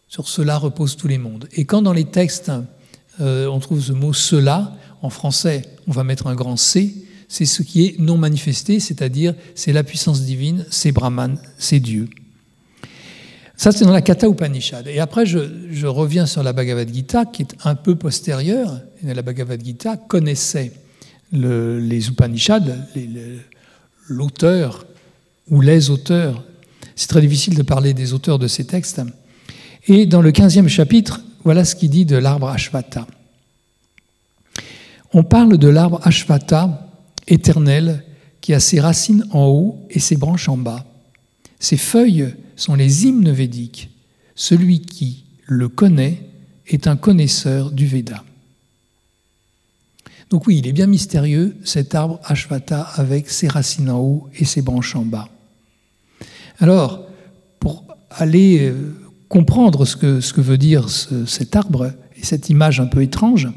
sur 0.08 0.28
cela 0.28 0.58
reposent 0.58 0.96
tous 0.96 1.08
les 1.08 1.18
mondes. 1.18 1.48
Et 1.52 1.64
quand 1.64 1.82
dans 1.82 1.92
les 1.92 2.06
textes, 2.06 2.50
euh, 3.20 3.46
on 3.46 3.60
trouve 3.60 3.82
ce 3.82 3.92
mot 3.92 4.12
cela, 4.12 4.74
en 5.02 5.10
français, 5.10 5.62
on 5.86 5.92
va 5.92 6.04
mettre 6.04 6.26
un 6.26 6.34
grand 6.34 6.56
C, 6.56 7.05
c'est 7.28 7.44
ce 7.44 7.62
qui 7.62 7.86
est 7.86 7.98
non 7.98 8.16
manifesté, 8.16 8.80
c'est-à-dire 8.80 9.34
c'est 9.54 9.72
la 9.72 9.82
puissance 9.82 10.22
divine, 10.22 10.64
c'est 10.70 10.92
Brahman, 10.92 11.38
c'est 11.58 11.80
Dieu. 11.80 12.08
Ça, 13.56 13.72
c'est 13.72 13.84
dans 13.86 13.92
la 13.92 14.02
Katha 14.02 14.28
Upanishad. 14.28 14.86
Et 14.86 15.00
après, 15.00 15.24
je, 15.24 15.86
reviens 15.86 16.26
sur 16.26 16.42
la 16.42 16.52
Bhagavad 16.52 16.92
Gita, 16.92 17.24
qui 17.24 17.42
est 17.42 17.56
un 17.64 17.74
peu 17.74 17.94
postérieure. 17.94 18.80
La 19.02 19.22
Bhagavad 19.22 19.64
Gita 19.64 19.96
connaissait 19.96 20.72
les 21.32 22.08
Upanishads, 22.08 22.66
l'auteur 24.08 24.86
ou 25.48 25.62
les 25.62 25.88
auteurs 25.88 26.44
c'est 26.96 27.08
très 27.08 27.20
difficile 27.20 27.54
de 27.54 27.62
parler 27.62 27.92
des 27.92 28.14
auteurs 28.14 28.38
de 28.38 28.48
ces 28.48 28.64
textes. 28.64 29.02
Et 29.86 30.06
dans 30.06 30.22
le 30.22 30.32
15e 30.32 30.66
chapitre, 30.66 31.20
voilà 31.44 31.64
ce 31.64 31.76
qu'il 31.76 31.90
dit 31.90 32.06
de 32.06 32.16
l'arbre 32.16 32.48
Ashvata. 32.48 33.06
On 35.12 35.22
parle 35.22 35.58
de 35.58 35.68
l'arbre 35.68 36.00
Ashvata 36.02 36.85
éternel 37.28 38.04
qui 38.40 38.54
a 38.54 38.60
ses 38.60 38.80
racines 38.80 39.24
en 39.32 39.46
haut 39.46 39.86
et 39.90 39.98
ses 39.98 40.16
branches 40.16 40.48
en 40.48 40.56
bas. 40.56 40.84
Ses 41.58 41.76
feuilles 41.76 42.34
sont 42.54 42.74
les 42.74 43.06
hymnes 43.06 43.30
védiques. 43.30 43.90
Celui 44.34 44.80
qui 44.80 45.24
le 45.46 45.68
connaît 45.68 46.22
est 46.66 46.86
un 46.86 46.96
connaisseur 46.96 47.70
du 47.70 47.86
Veda. 47.86 48.24
Donc 50.30 50.46
oui, 50.46 50.58
il 50.58 50.66
est 50.66 50.72
bien 50.72 50.86
mystérieux, 50.86 51.56
cet 51.64 51.94
arbre 51.94 52.20
Ashvata 52.24 52.82
avec 52.82 53.30
ses 53.30 53.48
racines 53.48 53.90
en 53.90 54.00
haut 54.00 54.28
et 54.36 54.44
ses 54.44 54.62
branches 54.62 54.96
en 54.96 55.04
bas. 55.04 55.28
Alors, 56.58 57.06
pour 57.60 57.84
aller 58.10 58.68
euh, 58.68 58.94
comprendre 59.28 59.84
ce 59.84 59.96
que, 59.96 60.20
ce 60.20 60.32
que 60.32 60.40
veut 60.40 60.58
dire 60.58 60.88
cet 60.88 61.54
arbre 61.54 61.92
et 62.16 62.24
cette 62.24 62.48
image 62.48 62.80
un 62.80 62.86
peu 62.86 63.02
étrange, 63.02 63.48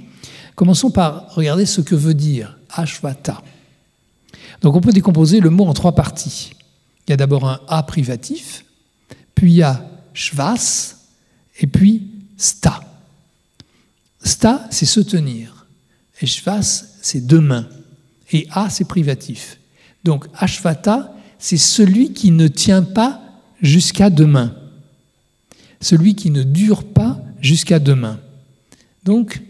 commençons 0.56 0.92
par 0.92 1.34
regarder 1.34 1.66
ce 1.66 1.82
que 1.82 1.96
veut 1.96 2.14
dire 2.14 2.58
Ashvata. 2.72 3.42
Donc 4.62 4.76
on 4.76 4.82
peut 4.82 4.92
décomposer 4.92 5.40
le 5.40 5.50
mot 5.50 5.66
en 5.66 5.74
trois 5.74 5.96
parties. 5.96 6.52
Il 7.08 7.12
y 7.12 7.14
a 7.14 7.18
d'abord 7.18 7.48
un 7.48 7.60
A 7.68 7.84
privatif, 7.84 8.66
puis 9.36 9.52
il 9.52 9.58
y 9.58 9.64
a 9.64 9.90
Shvas, 10.14 10.96
et 11.60 11.68
puis 11.68 12.08
Sta. 12.38 12.82
Sta, 14.24 14.68
c'est 14.70 14.86
se 14.86 15.00
tenir. 15.00 15.66
Et 16.22 16.26
Shvas, 16.26 16.86
c'est 17.02 17.26
deux 17.26 17.42
mains. 17.42 17.68
Et 18.32 18.48
A, 18.52 18.70
c'est 18.70 18.86
privatif. 18.86 19.60
Donc 20.04 20.26
Ashvata, 20.36 21.14
c'est 21.38 21.58
celui 21.58 22.14
qui 22.14 22.32
ne 22.32 22.48
tient 22.48 22.84
pas 22.84 23.22
jusqu'à 23.62 24.10
demain. 24.10 24.54
Celui 25.82 26.16
qui 26.16 26.30
ne 26.30 26.44
dure 26.44 26.84
pas 26.84 27.20
jusqu'à 27.42 27.80
demain. 27.80 28.20
Donc, 29.04 29.42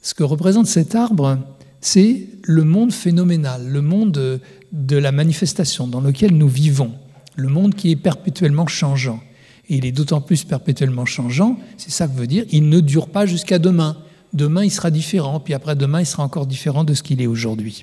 ce 0.00 0.14
que 0.14 0.22
représente 0.22 0.66
cet 0.66 0.94
arbre, 0.94 1.38
c'est 1.84 2.28
le 2.40 2.64
monde 2.64 2.94
phénoménal, 2.94 3.68
le 3.68 3.82
monde 3.82 4.40
de 4.72 4.96
la 4.96 5.12
manifestation 5.12 5.86
dans 5.86 6.00
lequel 6.00 6.34
nous 6.34 6.48
vivons, 6.48 6.92
le 7.36 7.50
monde 7.50 7.74
qui 7.74 7.90
est 7.90 7.96
perpétuellement 7.96 8.66
changeant. 8.66 9.20
Et 9.68 9.76
il 9.76 9.84
est 9.84 9.92
d'autant 9.92 10.22
plus 10.22 10.44
perpétuellement 10.44 11.04
changeant, 11.04 11.58
c'est 11.76 11.90
ça 11.90 12.08
que 12.08 12.14
veut 12.14 12.26
dire, 12.26 12.46
il 12.50 12.70
ne 12.70 12.80
dure 12.80 13.08
pas 13.08 13.26
jusqu'à 13.26 13.58
demain. 13.58 13.98
Demain, 14.32 14.64
il 14.64 14.70
sera 14.70 14.90
différent, 14.90 15.40
puis 15.40 15.52
après 15.52 15.76
demain, 15.76 16.00
il 16.00 16.06
sera 16.06 16.22
encore 16.22 16.46
différent 16.46 16.84
de 16.84 16.94
ce 16.94 17.02
qu'il 17.02 17.20
est 17.20 17.26
aujourd'hui. 17.26 17.82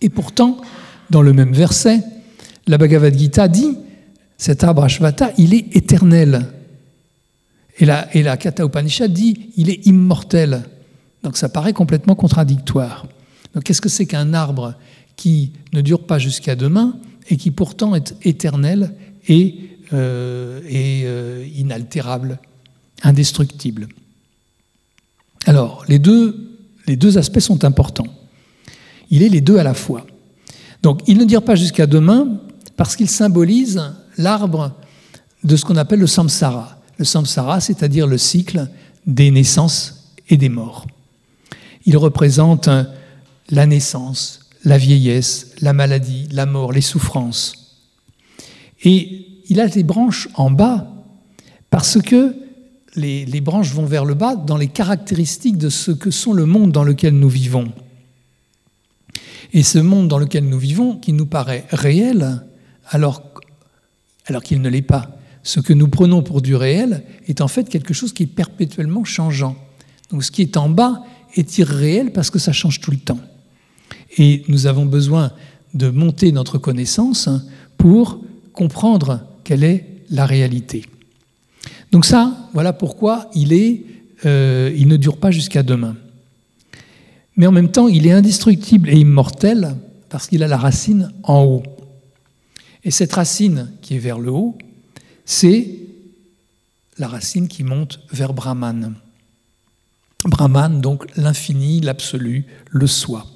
Et 0.00 0.08
pourtant, 0.08 0.58
dans 1.10 1.22
le 1.22 1.32
même 1.32 1.52
verset, 1.52 2.00
la 2.68 2.78
Bhagavad 2.78 3.18
Gita 3.18 3.48
dit 3.48 3.76
cet 4.38 4.62
arbre 4.62 4.86
il 5.36 5.52
est 5.52 5.76
éternel. 5.76 6.46
Et 7.78 7.86
la, 7.86 8.14
et 8.14 8.22
la 8.22 8.36
Katha 8.36 8.64
Upanishad 8.64 9.12
dit 9.12 9.50
il 9.56 9.68
est 9.68 9.84
immortel. 9.84 10.62
Donc 11.26 11.36
ça 11.36 11.48
paraît 11.48 11.72
complètement 11.72 12.14
contradictoire. 12.14 13.04
Donc 13.52 13.64
qu'est-ce 13.64 13.80
que 13.80 13.88
c'est 13.88 14.06
qu'un 14.06 14.32
arbre 14.32 14.74
qui 15.16 15.50
ne 15.72 15.80
dure 15.80 16.06
pas 16.06 16.20
jusqu'à 16.20 16.54
demain 16.54 16.96
et 17.28 17.36
qui 17.36 17.50
pourtant 17.50 17.96
est 17.96 18.14
éternel 18.22 18.94
et, 19.26 19.58
euh, 19.92 20.60
euh, 20.72 21.44
inaltérable, 21.56 22.38
indestructible? 23.02 23.88
Alors 25.46 25.84
les 25.88 25.98
deux, 25.98 26.60
les 26.86 26.94
deux 26.94 27.18
aspects 27.18 27.40
sont 27.40 27.64
importants. 27.64 28.06
Il 29.10 29.24
est 29.24 29.28
les 29.28 29.40
deux 29.40 29.58
à 29.58 29.64
la 29.64 29.74
fois. 29.74 30.06
Donc 30.84 31.00
il 31.08 31.18
ne 31.18 31.24
dure 31.24 31.42
pas 31.42 31.56
jusqu'à 31.56 31.88
demain 31.88 32.38
parce 32.76 32.94
qu'il 32.94 33.10
symbolise 33.10 33.82
l'arbre 34.16 34.76
de 35.42 35.56
ce 35.56 35.64
qu'on 35.64 35.76
appelle 35.76 35.98
le 35.98 36.06
samsara. 36.06 36.78
Le 36.98 37.04
samsara, 37.04 37.58
c'est-à-dire 37.58 38.06
le 38.06 38.16
cycle 38.16 38.68
des 39.08 39.32
naissances 39.32 40.12
et 40.28 40.36
des 40.36 40.48
morts. 40.48 40.86
Il 41.86 41.96
représente 41.96 42.68
la 43.48 43.66
naissance, 43.66 44.50
la 44.64 44.76
vieillesse, 44.76 45.52
la 45.60 45.72
maladie, 45.72 46.28
la 46.32 46.44
mort, 46.46 46.72
les 46.72 46.80
souffrances. 46.80 47.80
Et 48.82 49.26
il 49.48 49.60
a 49.60 49.68
des 49.68 49.84
branches 49.84 50.28
en 50.34 50.50
bas 50.50 50.92
parce 51.70 52.00
que 52.02 52.34
les, 52.96 53.24
les 53.24 53.40
branches 53.40 53.72
vont 53.72 53.86
vers 53.86 54.04
le 54.04 54.14
bas 54.14 54.34
dans 54.36 54.56
les 54.56 54.68
caractéristiques 54.68 55.58
de 55.58 55.68
ce 55.68 55.92
que 55.92 56.10
sont 56.10 56.32
le 56.32 56.46
monde 56.46 56.72
dans 56.72 56.84
lequel 56.84 57.14
nous 57.14 57.28
vivons. 57.28 57.72
Et 59.52 59.62
ce 59.62 59.78
monde 59.78 60.08
dans 60.08 60.18
lequel 60.18 60.48
nous 60.48 60.58
vivons, 60.58 60.96
qui 60.96 61.12
nous 61.12 61.26
paraît 61.26 61.64
réel, 61.70 62.42
alors, 62.88 63.22
alors 64.26 64.42
qu'il 64.42 64.60
ne 64.60 64.68
l'est 64.68 64.82
pas, 64.82 65.18
ce 65.42 65.60
que 65.60 65.72
nous 65.72 65.88
prenons 65.88 66.22
pour 66.22 66.42
du 66.42 66.56
réel 66.56 67.04
est 67.28 67.40
en 67.40 67.48
fait 67.48 67.68
quelque 67.68 67.94
chose 67.94 68.12
qui 68.12 68.24
est 68.24 68.26
perpétuellement 68.26 69.04
changeant. 69.04 69.56
Donc 70.10 70.24
ce 70.24 70.30
qui 70.30 70.42
est 70.42 70.56
en 70.56 70.68
bas 70.68 71.04
est 71.36 71.58
irréel 71.58 72.12
parce 72.12 72.30
que 72.30 72.38
ça 72.38 72.52
change 72.52 72.80
tout 72.80 72.90
le 72.90 72.96
temps. 72.96 73.20
Et 74.18 74.42
nous 74.48 74.66
avons 74.66 74.86
besoin 74.86 75.32
de 75.74 75.90
monter 75.90 76.32
notre 76.32 76.58
connaissance 76.58 77.28
pour 77.76 78.20
comprendre 78.52 79.20
quelle 79.44 79.64
est 79.64 79.86
la 80.10 80.26
réalité. 80.26 80.84
Donc 81.92 82.04
ça, 82.04 82.48
voilà 82.54 82.72
pourquoi 82.72 83.30
il, 83.34 83.52
est, 83.52 83.84
euh, 84.24 84.72
il 84.76 84.88
ne 84.88 84.96
dure 84.96 85.18
pas 85.18 85.30
jusqu'à 85.30 85.62
demain 85.62 85.96
mais 87.36 87.46
en 87.46 87.52
même 87.52 87.70
temps, 87.70 87.88
il 87.88 88.06
est 88.06 88.12
indestructible 88.12 88.88
et 88.88 88.96
immortel 88.98 89.76
parce 90.08 90.26
qu'il 90.26 90.42
a 90.42 90.48
la 90.48 90.56
racine 90.56 91.12
en 91.22 91.44
haut. 91.44 91.62
Et 92.82 92.90
cette 92.90 93.12
racine 93.12 93.70
qui 93.82 93.94
est 93.96 93.98
vers 93.98 94.18
le 94.18 94.30
haut, 94.30 94.56
c'est 95.24 95.68
la 96.98 97.08
racine 97.08 97.46
qui 97.46 97.62
monte 97.62 98.00
vers 98.10 98.32
Brahman. 98.32 98.94
Brahman, 100.28 100.80
donc 100.80 101.06
l'infini, 101.16 101.80
l'absolu, 101.80 102.46
le 102.70 102.86
soi. 102.86 103.26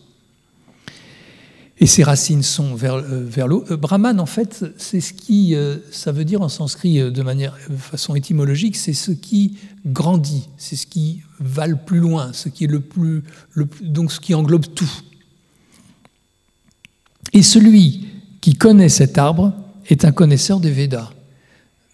Et 1.83 1.87
ces 1.87 2.03
racines 2.03 2.43
sont 2.43 2.75
vers, 2.75 2.97
euh, 2.97 3.47
l'eau. 3.47 3.65
Euh, 3.71 3.77
Brahman, 3.79 4.21
en 4.21 4.27
fait, 4.27 4.67
c'est 4.77 5.01
ce 5.01 5.15
qui, 5.15 5.55
euh, 5.55 5.79
ça 5.91 6.13
veut 6.13 6.27
dire 6.27 6.43
en 6.43 6.51
sanskrit 6.51 7.11
de 7.11 7.23
manière, 7.23 7.57
de 7.71 7.77
façon 7.77 8.15
étymologique, 8.15 8.77
c'est 8.77 8.93
ce 8.93 9.13
qui 9.13 9.57
grandit, 9.87 10.49
c'est 10.59 10.77
ce 10.77 10.87
qui 10.87 11.23
va 11.39 11.67
le 11.67 11.77
plus 11.77 12.01
loin, 12.01 12.33
ce 12.35 12.51
le 12.67 12.81
plus, 12.81 13.25
donc 13.81 14.13
ce 14.13 14.21
qui 14.21 14.35
englobe 14.35 14.67
tout. 14.75 14.93
Et 17.33 17.43
celui 17.43 18.09
qui 18.43 18.55
connaît 18.55 18.91
cet 18.91 19.17
arbre 19.17 19.55
est 19.89 20.05
un 20.05 20.13
connaisseur 20.13 20.61
des 20.61 20.71
Védas. 20.71 21.11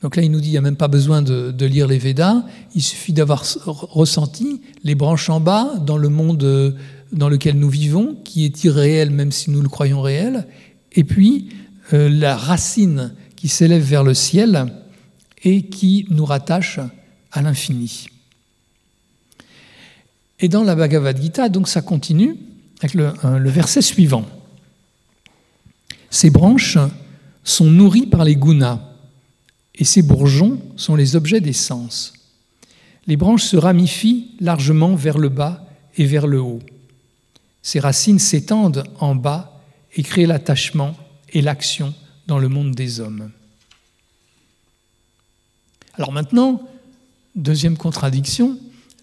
Donc 0.02 0.16
là, 0.16 0.22
il 0.22 0.30
nous 0.30 0.40
dit, 0.40 0.48
il 0.48 0.52
n'y 0.52 0.58
a 0.58 0.62
même 0.62 0.76
pas 0.76 0.88
besoin 0.88 1.22
de, 1.22 1.66
lire 1.66 1.86
les 1.86 1.98
Védas, 1.98 2.44
il 2.74 2.82
suffit 2.82 3.12
d'avoir 3.12 3.44
ressenti 3.64 4.60
les 4.84 4.94
branches 4.94 5.30
en 5.30 5.40
bas 5.40 5.74
dans 5.80 5.96
le 5.96 6.08
monde 6.08 6.76
dans 7.12 7.28
lequel 7.28 7.58
nous 7.58 7.70
vivons, 7.70 8.16
qui 8.24 8.44
est 8.44 8.64
irréel 8.64 9.10
même 9.10 9.32
si 9.32 9.50
nous 9.50 9.62
le 9.62 9.68
croyons 9.68 10.02
réel, 10.02 10.46
et 10.92 11.04
puis 11.04 11.48
euh, 11.92 12.08
la 12.08 12.36
racine 12.36 13.14
qui 13.36 13.48
s'élève 13.48 13.82
vers 13.82 14.04
le 14.04 14.12
ciel 14.12 14.72
et 15.42 15.62
qui 15.62 16.06
nous 16.10 16.24
rattache 16.24 16.78
à 17.32 17.42
l'infini. 17.42 18.08
Et 20.40 20.48
dans 20.48 20.62
la 20.62 20.74
Bhagavad 20.74 21.20
Gita, 21.20 21.48
donc 21.48 21.68
ça 21.68 21.80
continue 21.80 22.36
avec 22.80 22.94
le, 22.94 23.12
euh, 23.24 23.38
le 23.38 23.50
verset 23.50 23.80
suivant. 23.80 24.26
Ces 26.10 26.28
branches 26.30 26.76
sont 27.44 27.70
nourries 27.70 28.06
par 28.06 28.24
les 28.24 28.36
gunas 28.36 28.80
et 29.76 29.84
ces 29.84 30.02
bourgeons 30.02 30.60
sont 30.76 30.96
les 30.96 31.16
objets 31.16 31.40
des 31.40 31.52
sens. 31.52 32.14
Les 33.06 33.16
branches 33.16 33.44
se 33.44 33.56
ramifient 33.56 34.32
largement 34.40 34.94
vers 34.94 35.18
le 35.18 35.28
bas 35.28 35.64
et 35.96 36.06
vers 36.06 36.26
le 36.26 36.40
haut. 36.40 36.60
Ces 37.62 37.80
racines 37.80 38.18
s'étendent 38.18 38.84
en 39.00 39.14
bas 39.14 39.62
et 39.94 40.02
créent 40.02 40.26
l'attachement 40.26 40.96
et 41.32 41.42
l'action 41.42 41.94
dans 42.26 42.38
le 42.38 42.48
monde 42.48 42.74
des 42.74 43.00
hommes. 43.00 43.30
Alors 45.94 46.12
maintenant, 46.12 46.62
deuxième 47.34 47.76
contradiction, 47.76 48.58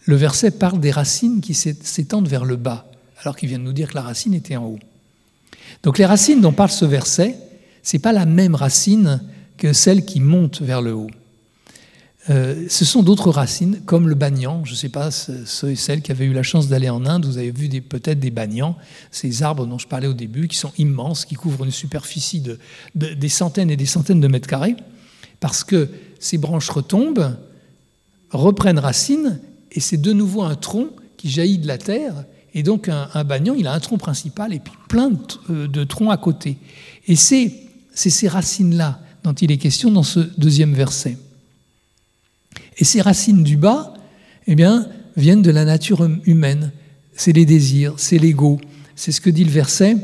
le 0.05 0.15
verset 0.15 0.51
parle 0.51 0.79
des 0.79 0.91
racines 0.91 1.41
qui 1.41 1.53
s'étendent 1.53 2.27
vers 2.27 2.45
le 2.45 2.55
bas, 2.55 2.85
alors 3.21 3.35
qu'il 3.35 3.49
vient 3.49 3.59
de 3.59 3.63
nous 3.63 3.73
dire 3.73 3.89
que 3.89 3.95
la 3.95 4.01
racine 4.01 4.33
était 4.33 4.57
en 4.57 4.65
haut. 4.65 4.79
Donc 5.81 5.97
les 5.97 6.05
racines 6.05 6.41
dont 6.41 6.51
parle 6.51 6.71
ce 6.71 6.85
verset, 6.85 7.37
ce 7.83 7.95
n'est 7.95 8.01
pas 8.01 8.11
la 8.11 8.25
même 8.25 8.55
racine 8.55 9.21
que 9.57 9.73
celle 9.73 10.05
qui 10.05 10.19
monte 10.19 10.61
vers 10.61 10.81
le 10.81 10.93
haut. 10.93 11.09
Euh, 12.29 12.67
ce 12.69 12.85
sont 12.85 13.03
d'autres 13.03 13.31
racines, 13.31 13.81
comme 13.85 14.07
le 14.07 14.15
banyan. 14.15 14.63
Je 14.63 14.71
ne 14.71 14.75
sais 14.77 14.89
pas, 14.89 15.11
ceux 15.11 15.71
et 15.71 15.75
celles 15.75 16.01
qui 16.01 16.11
avaient 16.11 16.25
eu 16.25 16.33
la 16.33 16.43
chance 16.43 16.69
d'aller 16.69 16.89
en 16.89 17.05
Inde, 17.05 17.25
vous 17.25 17.37
avez 17.37 17.51
vu 17.51 17.69
peut-être 17.81 18.19
des 18.19 18.31
banyans, 18.31 18.75
ces 19.11 19.43
arbres 19.43 19.65
dont 19.65 19.77
je 19.77 19.87
parlais 19.87 20.07
au 20.07 20.13
début, 20.13 20.47
qui 20.47 20.57
sont 20.57 20.71
immenses, 20.77 21.25
qui 21.25 21.35
couvrent 21.35 21.65
une 21.65 21.71
superficie 21.71 22.39
de, 22.39 22.59
des 22.95 23.29
centaines 23.29 23.69
et 23.69 23.75
des 23.75 23.85
centaines 23.85 24.21
de 24.21 24.27
mètres 24.27 24.47
carrés, 24.47 24.77
parce 25.41 25.65
que 25.65 25.89
ces 26.19 26.37
branches 26.37 26.69
retombent, 26.69 27.37
reprennent 28.31 28.79
racine, 28.79 29.41
et 29.71 29.81
c'est 29.81 29.97
de 29.97 30.13
nouveau 30.13 30.43
un 30.43 30.55
tronc 30.55 30.91
qui 31.17 31.29
jaillit 31.29 31.57
de 31.57 31.67
la 31.67 31.77
terre. 31.77 32.23
Et 32.53 32.63
donc 32.63 32.87
un, 32.87 33.09
un 33.13 33.23
banyan, 33.25 33.55
il 33.55 33.67
a 33.67 33.73
un 33.73 33.79
tronc 33.79 33.97
principal 33.97 34.53
et 34.53 34.59
puis 34.59 34.73
plein 34.87 35.09
de, 35.09 35.17
euh, 35.49 35.67
de 35.67 35.83
troncs 35.83 36.11
à 36.11 36.17
côté. 36.17 36.57
Et 37.07 37.15
c'est 37.15 37.51
ces 37.93 38.27
racines-là 38.27 38.99
dont 39.23 39.33
il 39.33 39.51
est 39.51 39.57
question 39.57 39.91
dans 39.91 40.03
ce 40.03 40.19
deuxième 40.37 40.73
verset. 40.73 41.17
Et 42.77 42.83
ces 42.83 43.01
racines 43.01 43.43
du 43.43 43.57
bas, 43.57 43.93
eh 44.47 44.55
bien, 44.55 44.87
viennent 45.15 45.41
de 45.41 45.51
la 45.51 45.65
nature 45.65 46.01
hum, 46.01 46.21
humaine. 46.25 46.71
C'est 47.15 47.33
les 47.33 47.45
désirs, 47.45 47.93
c'est 47.97 48.17
l'ego. 48.17 48.59
C'est 48.95 49.11
ce 49.11 49.21
que 49.21 49.29
dit 49.29 49.43
le 49.43 49.51
verset. 49.51 49.97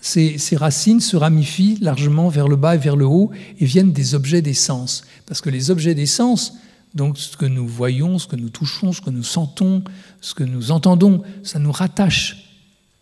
Ces, 0.00 0.38
ces, 0.38 0.56
racines 0.56 1.00
se 1.00 1.16
ramifient 1.16 1.78
largement 1.80 2.28
vers 2.28 2.46
le 2.46 2.56
bas 2.56 2.76
et 2.76 2.78
vers 2.78 2.94
le 2.94 3.06
haut 3.06 3.30
et 3.58 3.64
viennent 3.64 3.92
des 3.92 4.14
objets 4.14 4.42
des 4.42 4.54
sens. 4.54 5.04
Parce 5.26 5.40
que 5.40 5.50
les 5.50 5.70
objets 5.70 5.94
des 5.94 6.06
sens, 6.06 6.54
donc 6.94 7.18
ce 7.18 7.36
que 7.36 7.46
nous 7.46 7.66
voyons, 7.66 8.18
ce 8.18 8.28
que 8.28 8.36
nous 8.36 8.48
touchons, 8.48 8.92
ce 8.92 9.00
que 9.00 9.10
nous 9.10 9.24
sentons, 9.24 9.82
ce 10.20 10.34
que 10.34 10.44
nous 10.44 10.70
entendons, 10.70 11.22
ça 11.42 11.58
nous 11.58 11.72
rattache 11.72 12.48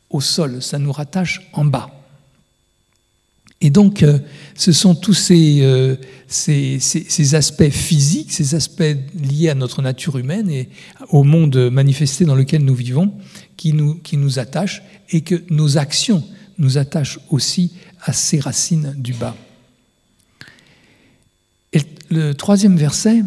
au 0.09 0.21
sol, 0.21 0.63
ça 0.63 0.79
nous 0.79 0.93
rattache 0.93 1.49
en 1.53 1.65
bas. 1.65 1.96
Et 3.61 3.71
donc, 3.71 4.03
euh, 4.03 4.19
ce 4.55 4.73
sont 4.73 4.95
tous 4.95 5.31
euh, 5.31 5.97
ces, 6.29 7.35
aspects 7.35 7.71
physiques, 7.71 8.33
ces 8.33 8.55
aspects 8.55 8.97
liés 9.15 9.49
à 9.49 9.55
notre 9.55 9.81
nature 9.81 10.19
humaine 10.19 10.51
et 10.51 10.69
au 11.09 11.25
monde 11.25 11.71
manifesté 11.71 12.25
dans 12.25 12.35
lequel 12.35 12.65
nous 12.65 12.75
vivons, 12.75 13.15
qui 13.57 13.73
nous, 13.73 13.95
qui 13.95 14.19
nous 14.19 14.39
attachent 14.39 14.83
et 15.11 15.23
que 15.23 15.43
nos 15.49 15.79
actions 15.79 16.23
nous 16.59 16.77
attachent 16.77 17.19
aussi 17.31 17.73
à 18.03 18.13
ces 18.13 18.41
racines 18.41 18.95
du 18.97 19.15
bas. 19.15 19.35
Et 21.73 21.81
le 22.11 22.35
troisième 22.35 22.77
verset, 22.77 23.23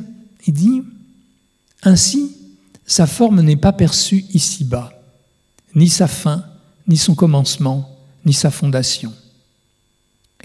il 0.45 0.53
dit, 0.53 0.83
Ainsi, 1.81 2.35
sa 2.85 3.07
forme 3.07 3.41
n'est 3.41 3.55
pas 3.55 3.73
perçue 3.73 4.25
ici-bas, 4.33 4.93
ni 5.73 5.89
sa 5.89 6.07
fin, 6.07 6.45
ni 6.87 6.97
son 6.97 7.15
commencement, 7.15 7.97
ni 8.25 8.33
sa 8.33 8.51
fondation 8.51 9.11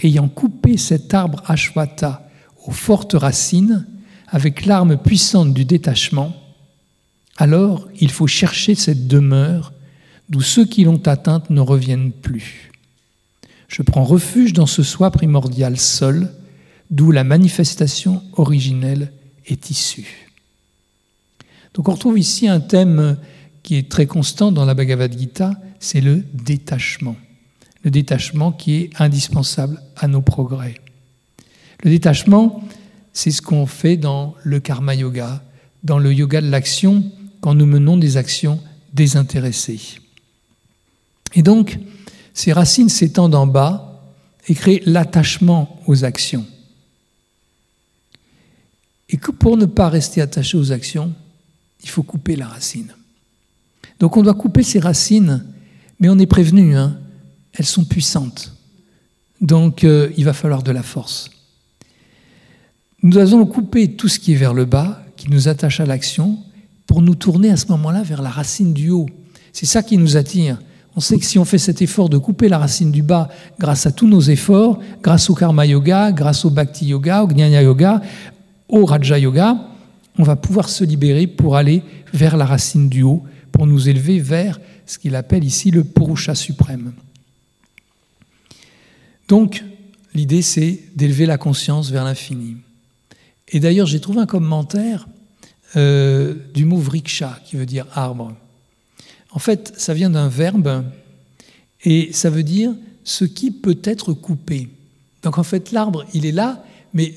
ayant 0.01 0.27
coupé 0.27 0.77
cet 0.77 1.13
arbre 1.13 1.41
Ashwata 1.45 2.29
aux 2.65 2.71
fortes 2.71 3.13
racines, 3.13 3.85
avec 4.27 4.65
l'arme 4.65 4.97
puissante 4.97 5.53
du 5.53 5.65
détachement, 5.65 6.35
alors 7.37 7.87
il 7.99 8.11
faut 8.11 8.27
chercher 8.27 8.75
cette 8.75 9.07
demeure 9.07 9.73
d'où 10.29 10.41
ceux 10.41 10.65
qui 10.65 10.83
l'ont 10.83 11.01
atteinte 11.05 11.49
ne 11.49 11.61
reviennent 11.61 12.11
plus. 12.11 12.71
Je 13.67 13.81
prends 13.81 14.03
refuge 14.03 14.53
dans 14.53 14.65
ce 14.65 14.83
soi 14.83 15.11
primordial 15.11 15.77
seul, 15.77 16.31
d'où 16.89 17.11
la 17.11 17.23
manifestation 17.23 18.23
originelle 18.33 19.11
est 19.45 19.69
issue. 19.69 20.29
Donc 21.73 21.87
on 21.89 21.93
retrouve 21.93 22.17
ici 22.17 22.47
un 22.47 22.59
thème 22.59 23.17
qui 23.63 23.75
est 23.75 23.89
très 23.89 24.05
constant 24.05 24.51
dans 24.51 24.65
la 24.65 24.73
Bhagavad 24.73 25.17
Gita, 25.17 25.59
c'est 25.79 26.01
le 26.01 26.23
détachement 26.33 27.15
le 27.85 27.91
détachement 27.91 28.51
qui 28.51 28.75
est 28.75 28.89
indispensable 28.99 29.79
à 29.95 30.07
nos 30.07 30.21
progrès. 30.21 30.81
Le 31.83 31.91
détachement, 31.91 32.63
c'est 33.13 33.29
ce 33.29 33.43
qu'on 33.43 33.67
fait 33.67 33.95
dans 33.95 34.33
le 34.43 34.59
karma 34.59 34.95
yoga, 34.95 35.43
dans 35.83 35.99
le 35.99 36.11
yoga 36.11 36.41
de 36.41 36.49
l'action, 36.49 37.03
quand 37.41 37.53
nous 37.53 37.67
menons 37.67 37.95
des 37.95 38.17
actions 38.17 38.59
désintéressées. 38.91 39.99
Et 41.35 41.43
donc, 41.43 41.77
ces 42.33 42.53
racines 42.53 42.89
s'étendent 42.89 43.35
en 43.35 43.45
bas 43.45 44.01
et 44.47 44.55
créent 44.55 44.81
l'attachement 44.87 45.79
aux 45.85 46.03
actions. 46.03 46.45
Et 49.09 49.17
que 49.17 49.29
pour 49.29 49.57
ne 49.57 49.65
pas 49.65 49.89
rester 49.89 50.21
attaché 50.21 50.57
aux 50.57 50.71
actions, 50.71 51.13
il 51.83 51.89
faut 51.89 52.03
couper 52.03 52.35
la 52.35 52.47
racine. 52.47 52.91
Donc 53.99 54.17
on 54.17 54.23
doit 54.23 54.33
couper 54.33 54.63
ces 54.63 54.79
racines, 54.79 55.45
mais 55.99 56.09
on 56.09 56.17
est 56.17 56.25
prévenu, 56.25 56.75
hein, 56.75 56.97
elles 57.57 57.65
sont 57.65 57.85
puissantes. 57.85 58.53
Donc 59.41 59.83
euh, 59.83 60.09
il 60.17 60.25
va 60.25 60.33
falloir 60.33 60.63
de 60.63 60.71
la 60.71 60.83
force. 60.83 61.29
Nous 63.03 63.17
allons 63.17 63.45
couper 63.45 63.91
tout 63.91 64.07
ce 64.07 64.19
qui 64.19 64.33
est 64.33 64.37
vers 64.37 64.53
le 64.53 64.65
bas, 64.65 65.03
qui 65.15 65.29
nous 65.29 65.47
attache 65.47 65.79
à 65.79 65.85
l'action, 65.85 66.39
pour 66.87 67.01
nous 67.01 67.15
tourner 67.15 67.49
à 67.49 67.57
ce 67.57 67.67
moment-là 67.67 68.03
vers 68.03 68.21
la 68.21 68.29
racine 68.29 68.73
du 68.73 68.89
haut. 68.89 69.07
C'est 69.53 69.65
ça 69.65 69.83
qui 69.83 69.97
nous 69.97 70.17
attire. 70.17 70.59
On 70.95 71.01
sait 71.01 71.17
que 71.17 71.25
si 71.25 71.37
on 71.37 71.45
fait 71.45 71.57
cet 71.57 71.81
effort 71.81 72.09
de 72.09 72.17
couper 72.17 72.47
la 72.47 72.57
racine 72.57 72.91
du 72.91 73.03
bas 73.03 73.29
grâce 73.59 73.85
à 73.85 73.91
tous 73.91 74.07
nos 74.07 74.21
efforts, 74.21 74.79
grâce 75.03 75.29
au 75.29 75.35
karma 75.35 75.65
yoga, 75.65 76.11
grâce 76.11 76.45
au 76.45 76.49
bhakti 76.49 76.85
yoga, 76.85 77.23
au 77.23 77.27
gnana 77.27 77.61
yoga, 77.61 78.01
au 78.69 78.85
raja 78.85 79.19
yoga, 79.19 79.57
on 80.17 80.23
va 80.23 80.37
pouvoir 80.37 80.69
se 80.69 80.83
libérer 80.83 81.27
pour 81.27 81.57
aller 81.57 81.83
vers 82.13 82.37
la 82.37 82.45
racine 82.45 82.87
du 82.87 83.03
haut, 83.03 83.23
pour 83.51 83.67
nous 83.67 83.89
élever 83.89 84.19
vers 84.19 84.59
ce 84.85 84.97
qu'il 84.97 85.15
appelle 85.15 85.43
ici 85.43 85.69
le 85.69 85.83
purusha 85.83 86.33
suprême. 86.33 86.93
Donc, 89.27 89.63
l'idée, 90.13 90.41
c'est 90.41 90.83
d'élever 90.95 91.25
la 91.25 91.37
conscience 91.37 91.89
vers 91.89 92.03
l'infini. 92.03 92.57
Et 93.49 93.59
d'ailleurs, 93.59 93.87
j'ai 93.87 93.99
trouvé 93.99 94.19
un 94.19 94.25
commentaire 94.25 95.07
euh, 95.75 96.35
du 96.53 96.65
mot 96.65 96.77
vriksha, 96.77 97.39
qui 97.45 97.55
veut 97.55 97.65
dire 97.65 97.85
arbre. 97.93 98.35
En 99.31 99.39
fait, 99.39 99.73
ça 99.77 99.93
vient 99.93 100.09
d'un 100.09 100.29
verbe, 100.29 100.85
et 101.83 102.11
ça 102.13 102.29
veut 102.29 102.43
dire 102.43 102.73
ce 103.03 103.25
qui 103.25 103.51
peut 103.51 103.77
être 103.83 104.13
coupé. 104.13 104.69
Donc 105.21 105.37
en 105.37 105.43
fait, 105.43 105.71
l'arbre, 105.71 106.05
il 106.13 106.25
est 106.25 106.31
là, 106.31 106.63
mais 106.93 107.13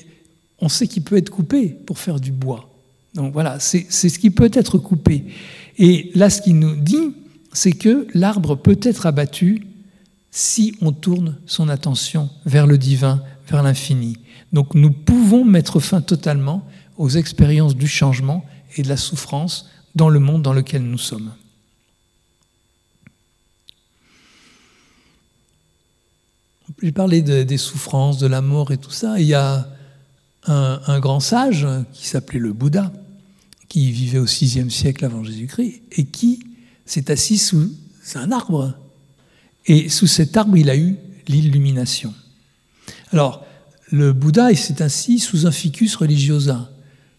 on 0.59 0.69
sait 0.69 0.87
qu'il 0.87 1.03
peut 1.03 1.17
être 1.17 1.29
coupé 1.29 1.69
pour 1.69 1.97
faire 1.99 2.19
du 2.19 2.31
bois. 2.31 2.69
Donc 3.15 3.33
voilà, 3.33 3.59
c'est 3.59 3.89
ce 3.89 4.19
qui 4.19 4.29
peut 4.29 4.51
être 4.53 4.77
coupé. 4.77 5.25
Et 5.77 6.11
là, 6.13 6.29
ce 6.29 6.41
qu'il 6.41 6.59
nous 6.59 6.75
dit, 6.75 7.13
c'est 7.53 7.71
que 7.71 8.07
l'arbre 8.13 8.55
peut 8.55 8.79
être 8.83 9.05
abattu 9.05 9.63
si 10.31 10.75
on 10.81 10.91
tourne 10.91 11.37
son 11.45 11.69
attention 11.69 12.29
vers 12.45 12.67
le 12.67 12.77
divin, 12.77 13.21
vers 13.47 13.63
l'infini. 13.63 14.17
Donc 14.53 14.75
nous 14.75 14.91
pouvons 14.91 15.45
mettre 15.45 15.79
fin 15.79 16.01
totalement 16.01 16.65
aux 16.97 17.09
expériences 17.09 17.75
du 17.75 17.87
changement 17.87 18.45
et 18.75 18.83
de 18.83 18.89
la 18.89 18.97
souffrance 18.97 19.69
dans 19.95 20.09
le 20.09 20.19
monde 20.19 20.41
dans 20.41 20.53
lequel 20.53 20.83
nous 20.83 20.97
sommes. 20.97 21.31
J'ai 26.81 26.91
parlé 26.91 27.21
des 27.21 27.57
souffrances, 27.57 28.19
de 28.19 28.27
la 28.27 28.41
mort 28.41 28.71
et 28.71 28.77
tout 28.77 28.91
ça. 28.91 29.19
il 29.19 29.25
y 29.25 29.33
a 29.33 29.67
un, 30.45 30.99
grand 30.99 31.19
sage 31.19 31.67
qui 31.93 32.07
s'appelait 32.07 32.39
le 32.39 32.53
Bouddha, 32.53 32.91
qui 33.67 33.91
vivait 33.91 34.19
au 34.19 34.25
VIe 34.25 34.69
siècle 34.71 35.05
avant 35.05 35.23
Jésus-Christ, 35.23 35.81
et 35.91 36.05
qui 36.05 36.39
s'est 36.85 37.11
assis 37.11 37.37
sous 37.37 37.71
un 38.15 38.31
arbre. 38.31 38.73
Et 39.69 39.87
sous 39.87 40.07
cet 40.07 40.35
arbre, 40.35 40.57
il 40.57 40.69
a 40.69 40.75
eu 40.75 40.97
l'illumination. 41.27 42.11
Alors, 43.13 43.45
le 43.91 44.13
Bouddha 44.13 44.53
s'est 44.55 44.81
assis 44.81 45.19
sous 45.19 45.45
un 45.45 45.51
ficus 45.51 45.95
religiosa. 45.95 46.71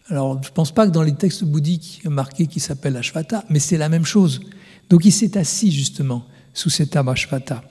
Alors, 0.08 0.42
je 0.42 0.48
ne 0.48 0.52
pense 0.52 0.72
pas 0.72 0.86
que 0.86 0.90
dans 0.90 1.04
les 1.04 1.14
textes 1.14 1.44
bouddhiques 1.44 2.02
marqués 2.04 2.48
qui 2.48 2.58
s'appelle 2.58 2.96
Ashvata, 2.96 3.44
mais 3.48 3.60
c'est 3.60 3.78
la 3.78 3.88
même 3.88 4.04
chose. 4.04 4.40
Donc, 4.90 5.04
il 5.04 5.12
s'est 5.12 5.38
assis 5.38 5.70
justement 5.70 6.26
sous 6.52 6.70
cet 6.70 6.96
arbre 6.96 7.12
Ashvata. 7.12 7.62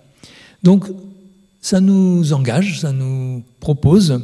Donc, 0.64 0.86
ça 1.62 1.82
nous 1.82 2.32
engage, 2.32 2.80
ça 2.80 2.94
nous 2.94 3.44
propose 3.60 4.22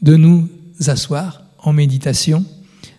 de 0.00 0.16
nous 0.16 0.48
asseoir 0.86 1.42
en 1.58 1.74
méditation 1.74 2.46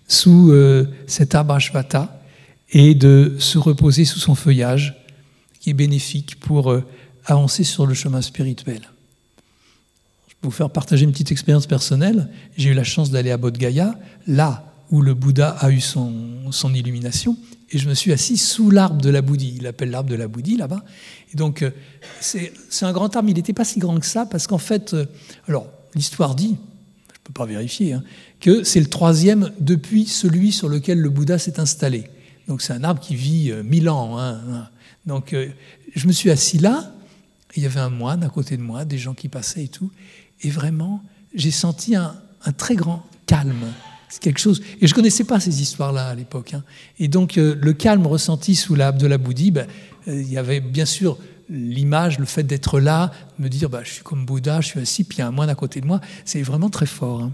sous 0.08 0.52
euh, 0.52 0.86
cet 1.08 1.34
arbre 1.34 1.56
Ashvata 1.56 2.22
et 2.70 2.94
de 2.94 3.38
se 3.40 3.58
reposer 3.58 4.06
sous 4.06 4.20
son 4.20 4.36
feuillage 4.36 5.01
qui 5.62 5.69
est 5.69 5.74
bénéfique 5.74 6.38
pour 6.39 6.71
euh, 6.71 6.84
avancer 7.26 7.63
sur 7.63 7.86
le 7.86 7.93
chemin 7.93 8.21
spirituel. 8.21 8.82
Je 10.28 10.34
peux 10.41 10.47
vous 10.47 10.52
faire 10.52 10.69
partager 10.69 11.06
une 11.06 11.12
petite 11.12 11.32
expérience 11.32 11.67
personnelle. 11.67 12.30
J'ai 12.58 12.71
eu 12.71 12.74
la 12.74 12.84
chance 12.84 13.12
d'aller 13.12 13.32
à 13.32 13.38
Bodh 13.38 13.58
Gaya, 13.58 13.97
là 14.28 14.65
où 14.89 15.02
le 15.02 15.13
Bouddha 15.13 15.52
a 15.52 15.71
eu 15.71 15.80
son, 15.80 16.52
son 16.52 16.74
illumination, 16.74 17.38
et 17.69 17.78
je 17.78 17.88
me 17.88 17.93
suis 17.93 18.12
assis 18.12 18.36
sous 18.36 18.69
l'arbre 18.71 19.02
de 19.02 19.10
la 19.10 19.21
Bouddhi. 19.21 19.54
Il 19.56 19.67
appelle 19.67 19.91
l'arbre 19.91 20.10
de 20.10 20.15
la 20.15 20.28
Bouddhi 20.28 20.58
là-bas. 20.58 20.84
Et 21.34 21.38
donc, 21.38 21.62
euh, 21.62 21.71
c'est 22.19 22.52
un 22.82 22.91
grand 22.91 23.15
arbre, 23.15 23.30
il 23.30 23.36
n'était 23.36 23.54
pas 23.54 23.63
si 23.63 23.80
grand 23.80 23.97
que 24.00 24.06
ça, 24.06 24.26
parce 24.26 24.47
qu'en 24.47 24.58
fait, 24.58 24.93
alors, 25.47 25.67
l'histoire 25.95 26.36
dit, 26.36 26.50
ne 26.50 27.24
peux 27.24 27.34
pas 27.34 27.45
vérifier, 27.45 27.93
hein, 27.93 28.04
que 28.39 28.63
c'est 28.63 28.80
le 28.80 28.88
troisième 28.88 29.52
depuis 29.60 30.06
celui 30.08 30.52
sur 30.52 30.67
lequel 30.67 31.00
le 31.00 31.10
Bouddha 31.10 31.38
s'est 31.38 31.60
installé. 31.60 32.06
Donc 32.47 32.62
c'est 32.62 32.74
un 32.74 32.84
arbre 32.84 33.00
qui 33.00 33.15
vit 33.15 33.52
euh, 33.52 33.63
mille 33.63 33.89
ans. 33.89 34.17
Hein, 34.17 34.41
hein. 34.50 34.67
Donc 35.06 35.34
euh, 35.34 35.50
je 35.96 36.08
me 36.08 36.12
suis 36.12 36.30
assis 36.30 36.58
là, 36.58 36.94
il 37.56 37.64
y 37.64 37.66
avait 37.66 37.80
un 37.80 37.90
moine 37.90 38.24
à 38.24 38.30
côté 38.30 38.58
de 38.58 38.62
moi, 38.62 38.86
des 38.86 38.98
gens 38.98 39.14
qui 39.14 39.28
passaient 39.28 39.66
et 39.66 39.68
tout, 39.68 39.92
et 40.42 40.50
vraiment 40.50 41.04
j'ai 41.34 41.52
senti 41.52 41.96
un, 41.96 42.16
très 42.58 42.76
grand 42.76 43.06
calme. 43.26 43.66
C'est 44.10 44.22
quelque 44.22 44.40
chose. 44.40 44.62
Et 44.82 44.88
je 44.88 44.92
ne 44.92 44.96
connaissais 44.96 45.24
pas 45.24 45.40
ces 45.40 45.62
histoires-là 45.62 46.10
à 46.10 46.16
l'époque. 46.16 46.54
Et 47.00 47.08
donc 47.08 47.38
euh, 47.38 47.56
le 47.62 47.74
calme 47.74 48.06
ressenti 48.06 48.56
sous 48.56 48.76
l'arbre 48.76 49.00
de 49.00 49.08
la 49.08 49.18
Bouddhi, 49.18 49.52
ben, 49.52 49.68
il 50.08 50.30
y 50.30 50.38
avait 50.38 50.60
bien 50.60 50.86
sûr 50.86 51.18
l'image, 51.50 52.20
le 52.20 52.26
fait 52.26 52.44
d'être 52.44 52.80
là, 52.80 53.12
me 53.40 53.48
dire 53.50 53.70
bah, 53.70 53.82
je 53.84 53.92
suis 53.92 54.04
comme 54.04 54.26
Bouddha, 54.26 54.62
je 54.62 54.68
suis 54.68 54.80
assis, 54.80 55.04
puis 55.04 55.18
il 55.18 55.22
y 55.22 55.24
a 55.24 55.28
un 55.28 55.32
moine 55.32 55.50
à 55.50 55.56
côté 55.56 55.82
de 55.82 55.88
moi, 55.88 56.02
c'est 56.26 56.42
vraiment 56.42 56.70
très 56.70 56.86
fort. 56.86 57.22
Hein. 57.22 57.32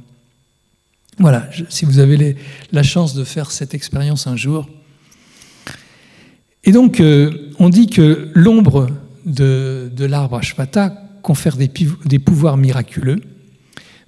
Voilà, 1.19 1.49
si 1.69 1.86
vous 1.86 1.99
avez 1.99 2.36
la 2.71 2.84
chance 2.84 3.15
de 3.15 3.23
faire 3.23 3.49
cette 3.49 3.73
expérience 3.73 4.27
un 4.27 4.36
jour. 4.36 4.69
Et 6.67 6.73
donc, 6.73 6.99
euh, 6.99 7.32
on 7.60 7.69
dit 7.69 7.88
que 7.88 8.30
l'ombre 8.36 8.89
de, 9.25 9.89
l'arbre 9.97 10.36
Ashvata 10.36 10.89
confère 11.23 11.56
des, 11.56 11.71
des 12.06 12.19
pouvoirs 12.19 12.58
miraculeux, 12.58 13.21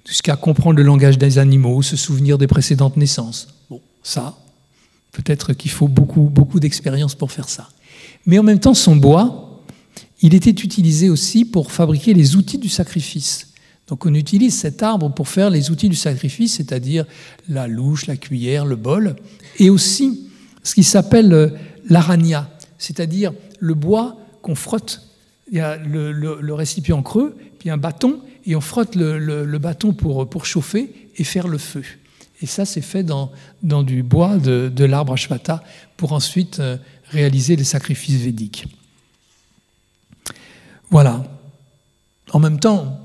jusqu'à 0.06 0.36
comprendre 0.36 0.76
le 0.76 0.82
langage 0.82 1.16
des 1.16 1.38
animaux, 1.38 1.80
se 1.80 1.96
souvenir 1.96 2.36
des 2.36 2.46
précédentes 2.46 2.98
naissances. 2.98 3.48
Bon, 3.70 3.80
ça, 4.02 4.36
peut-être 5.12 5.54
qu'il 5.54 5.70
faut 5.70 5.88
beaucoup, 5.88 6.20
beaucoup 6.20 6.60
d'expérience 6.60 7.14
pour 7.14 7.32
faire 7.32 7.48
ça. 7.48 7.66
Mais 8.26 8.38
en 8.38 8.42
même 8.42 8.60
temps, 8.60 8.74
son 8.74 8.94
bois, 8.94 9.62
il 10.20 10.34
était 10.34 10.50
utilisé 10.50 11.08
aussi 11.08 11.46
pour 11.46 11.72
fabriquer 11.72 12.12
les 12.12 12.36
outils 12.36 12.58
du 12.58 12.68
sacrifice. 12.68 13.54
Donc 13.88 14.04
on 14.04 14.14
utilise 14.14 14.54
cet 14.54 14.82
arbre 14.82 15.10
pour 15.14 15.28
faire 15.28 15.48
les 15.48 15.70
outils 15.70 15.88
du 15.88 15.96
sacrifice, 15.96 16.56
c'est-à-dire 16.56 17.06
la 17.48 17.66
louche, 17.66 18.06
la 18.06 18.16
cuillère, 18.16 18.66
le 18.66 18.76
bol, 18.76 19.16
et 19.58 19.70
aussi 19.70 20.30
ce 20.62 20.74
qui 20.74 20.84
s'appelle 20.84 21.32
euh, 21.32 21.48
l'arania, 21.90 22.48
c'est-à-dire 22.78 23.32
le 23.58 23.74
bois 23.74 24.16
qu'on 24.40 24.54
frotte. 24.54 25.02
Il 25.50 25.58
y 25.58 25.60
a 25.60 25.76
le, 25.76 26.54
récipient 26.54 27.02
creux, 27.02 27.36
puis 27.58 27.68
un 27.68 27.76
bâton, 27.76 28.20
et 28.46 28.56
on 28.56 28.60
frotte 28.60 28.94
le, 28.94 29.58
bâton 29.58 29.92
pour, 29.92 30.30
pour 30.30 30.46
chauffer 30.46 31.10
et 31.16 31.24
faire 31.24 31.48
le 31.48 31.58
feu. 31.58 31.82
Et 32.40 32.46
ça, 32.46 32.64
c'est 32.64 32.80
fait 32.80 33.02
dans, 33.02 33.30
dans 33.62 33.82
du 33.82 34.02
bois 34.02 34.38
de, 34.38 34.72
de 34.74 34.84
l'arbre 34.84 35.12
Ashvata 35.12 35.62
pour 35.98 36.12
ensuite 36.12 36.58
euh, 36.60 36.78
réaliser 37.10 37.54
les 37.54 37.64
sacrifices 37.64 38.22
védiques. 38.22 38.66
Voilà. 40.90 41.22
En 42.32 42.38
même 42.38 42.58
temps, 42.58 42.98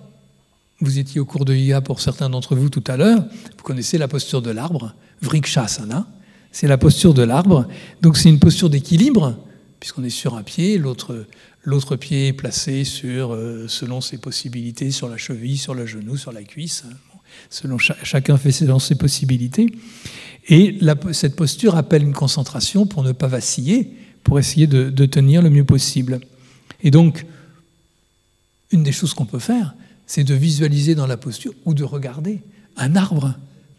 vous 0.80 1.00
étiez 1.00 1.20
au 1.20 1.26
cours 1.26 1.46
de 1.46 1.54
IA 1.54 1.82
pour 1.82 2.00
certains 2.00 2.30
d'entre 2.30 2.56
vous 2.56 2.70
tout 2.70 2.84
à 2.88 2.96
l'heure, 2.96 3.20
vous 3.58 3.64
connaissez 3.64 3.98
la 3.98 4.08
posture 4.08 4.42
de 4.42 4.52
l'arbre, 4.52 4.94
Vrikshasana, 5.22 6.08
c'est 6.56 6.68
la 6.68 6.78
posture 6.78 7.14
de 7.14 7.22
l'arbre, 7.22 7.68
donc 8.02 8.16
c'est 8.16 8.30
une 8.30 8.40
posture 8.40 8.70
d'équilibre, 8.70 9.38
puisqu'on 9.82 10.06
est 10.06 10.10
sur 10.10 10.38
un 10.38 10.42
pied, 10.42 10.78
l'autre, 10.78 11.98
pied 11.98 12.28
est 12.28 12.34
placé 12.34 12.86
sur, 12.86 13.34
euh, 13.34 13.66
selon 13.68 14.00
ses 14.00 14.18
possibilités, 14.20 14.90
sur 14.90 15.10
la 15.10 15.18
cheville, 15.18 15.58
sur 15.58 15.74
le 15.74 15.86
genou, 15.86 16.16
sur 16.16 16.32
la 16.32 16.44
cuisse, 16.44 16.86
selon 17.50 17.78
chacun 17.78 18.38
fait 18.38 18.54
selon 18.54 18.80
ses 18.80 18.96
possibilités. 18.96 19.68
Et 20.48 20.80
cette 21.12 21.36
posture 21.36 21.76
appelle 21.76 22.04
une 22.04 22.14
concentration 22.14 22.86
pour 22.86 23.04
ne 23.04 23.12
pas 23.12 23.28
vaciller, 23.28 23.92
pour 24.24 24.40
essayer 24.40 24.66
de 24.66 25.06
tenir 25.08 25.42
le 25.42 25.50
mieux 25.50 25.66
possible. 25.66 26.22
Et 26.84 26.90
donc, 26.90 27.26
une 28.72 28.84
des 28.84 28.94
choses 28.94 29.14
qu'on 29.14 29.26
peut 29.26 29.40
faire, 29.40 29.76
c'est 30.08 30.24
de 30.24 30.34
visualiser 30.34 30.96
dans 30.96 31.06
la 31.06 31.18
posture 31.18 31.52
ou 31.66 31.74
de 31.74 31.84
regarder 31.84 32.40
un 32.78 32.96
arbre 32.96 33.36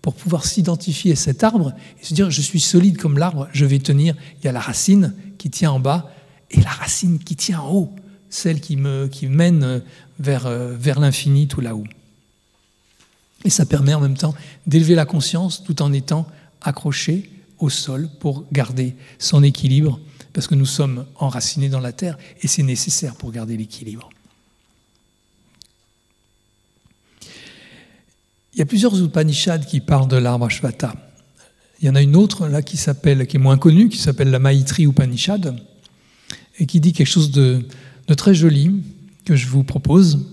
pour 0.07 0.15
pouvoir 0.15 0.45
s'identifier 0.45 1.15
à 1.15 1.17
cet 1.17 1.43
arbre 1.43 1.73
et 2.01 2.05
se 2.05 2.15
dire 2.15 2.31
je 2.31 2.41
suis 2.41 2.61
solide 2.61 2.97
comme 2.97 3.19
l'arbre, 3.19 3.49
je 3.53 3.65
vais 3.65 3.81
tenir. 3.81 4.15
Il 4.39 4.45
y 4.45 4.49
a 4.49 4.53
la 4.53 4.61
racine 4.61 5.13
qui 5.37 5.51
tient 5.51 5.73
en 5.73 5.81
bas 5.81 6.13
et 6.53 6.61
la 6.61 6.71
racine 6.71 7.19
qui 7.19 7.35
tient 7.35 7.59
en 7.59 7.73
haut, 7.73 7.97
celle 8.31 8.61
qui 8.61 8.77
me 8.77 9.11
mène 9.23 9.83
vers, 10.21 10.47
euh, 10.47 10.77
vers 10.79 11.01
l'infini 11.01 11.49
tout 11.49 11.61
là-haut. 11.61 11.89
Et 13.45 13.51
ça 13.51 13.67
permet 13.67 13.95
en 13.95 14.01
même 14.01 14.17
temps 14.17 14.37
d'élever 14.69 14.95
la 14.95 15.07
conscience 15.07 15.65
tout 15.65 15.83
en 15.83 15.93
étant 15.93 16.29
accroché 16.63 17.29
au 17.59 17.69
sol 17.69 18.09
pour 18.21 18.45
garder 18.53 18.95
son 19.19 19.43
équilibre, 19.43 19.99
parce 20.33 20.47
que 20.47 20.55
nous 20.55 20.67
sommes 20.67 21.05
enracinés 21.17 21.69
dans 21.69 21.81
la 21.81 21.91
terre 21.91 22.17
et 22.43 22.47
c'est 22.47 22.63
nécessaire 22.63 23.17
pour 23.17 23.33
garder 23.33 23.57
l'équilibre. 23.57 24.09
Il 28.57 28.61
y 28.61 28.63
a 28.63 28.67
plusieurs 28.67 28.99
Upanishads 28.99 29.67
qui 29.69 29.81
parlent 29.81 30.09
de 30.09 30.17
l'arbre 30.17 30.47
Ashvata. 30.47 30.95
Il 31.79 31.87
y 31.87 31.91
en 31.91 31.95
a 31.95 32.01
une 32.01 32.17
autre 32.17 32.49
là 32.49 32.63
qui 32.63 32.79
s'appelle, 32.79 33.27
qui 33.27 33.37
est 33.37 33.39
moins 33.39 33.59
connue, 33.59 33.91
qui 33.91 33.99
s'appelle 33.99 34.31
la 34.31 34.39
Maitri 34.39 34.85
Upanishad, 34.85 35.61
et 36.59 36.65
qui 36.65 36.81
dit 36.81 36.95
quelque 36.95 37.07
chose 37.07 37.31
de, 37.31 37.67
de 38.09 38.15
très 38.15 38.35
joli 38.35 38.83
que 39.27 39.37
je 39.37 39.47
vous 39.49 39.63
propose. 39.63 40.25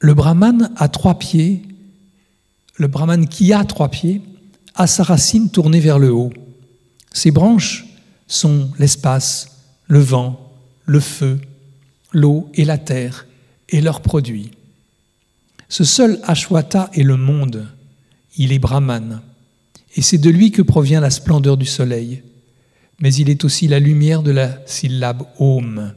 Le 0.00 0.14
Brahman 0.14 0.72
a 0.78 0.88
trois 0.88 1.16
pieds, 1.20 1.62
le 2.74 2.88
Brahman 2.88 3.28
qui 3.28 3.52
a 3.52 3.64
trois 3.64 3.88
pieds, 3.88 4.20
a 4.74 4.88
sa 4.88 5.04
racine 5.04 5.48
tournée 5.48 5.78
vers 5.78 6.00
le 6.00 6.12
haut. 6.12 6.32
Ses 7.12 7.30
branches 7.30 7.86
sont 8.26 8.68
l'espace, 8.80 9.58
le 9.86 10.00
vent, 10.00 10.52
le 10.86 10.98
feu, 10.98 11.40
l'eau 12.10 12.50
et 12.54 12.64
la 12.64 12.78
terre, 12.78 13.28
et 13.68 13.80
leurs 13.80 14.00
produits. 14.00 14.50
Ce 15.72 15.84
seul 15.84 16.20
Ashwata 16.24 16.90
est 16.92 17.02
le 17.02 17.16
monde, 17.16 17.66
il 18.36 18.52
est 18.52 18.58
Brahman, 18.58 19.22
et 19.96 20.02
c'est 20.02 20.18
de 20.18 20.28
lui 20.28 20.50
que 20.50 20.60
provient 20.60 21.00
la 21.00 21.08
splendeur 21.08 21.56
du 21.56 21.64
soleil, 21.64 22.22
mais 23.00 23.14
il 23.14 23.30
est 23.30 23.42
aussi 23.42 23.68
la 23.68 23.80
lumière 23.80 24.22
de 24.22 24.32
la 24.32 24.58
syllabe 24.66 25.22
Om. 25.38 25.94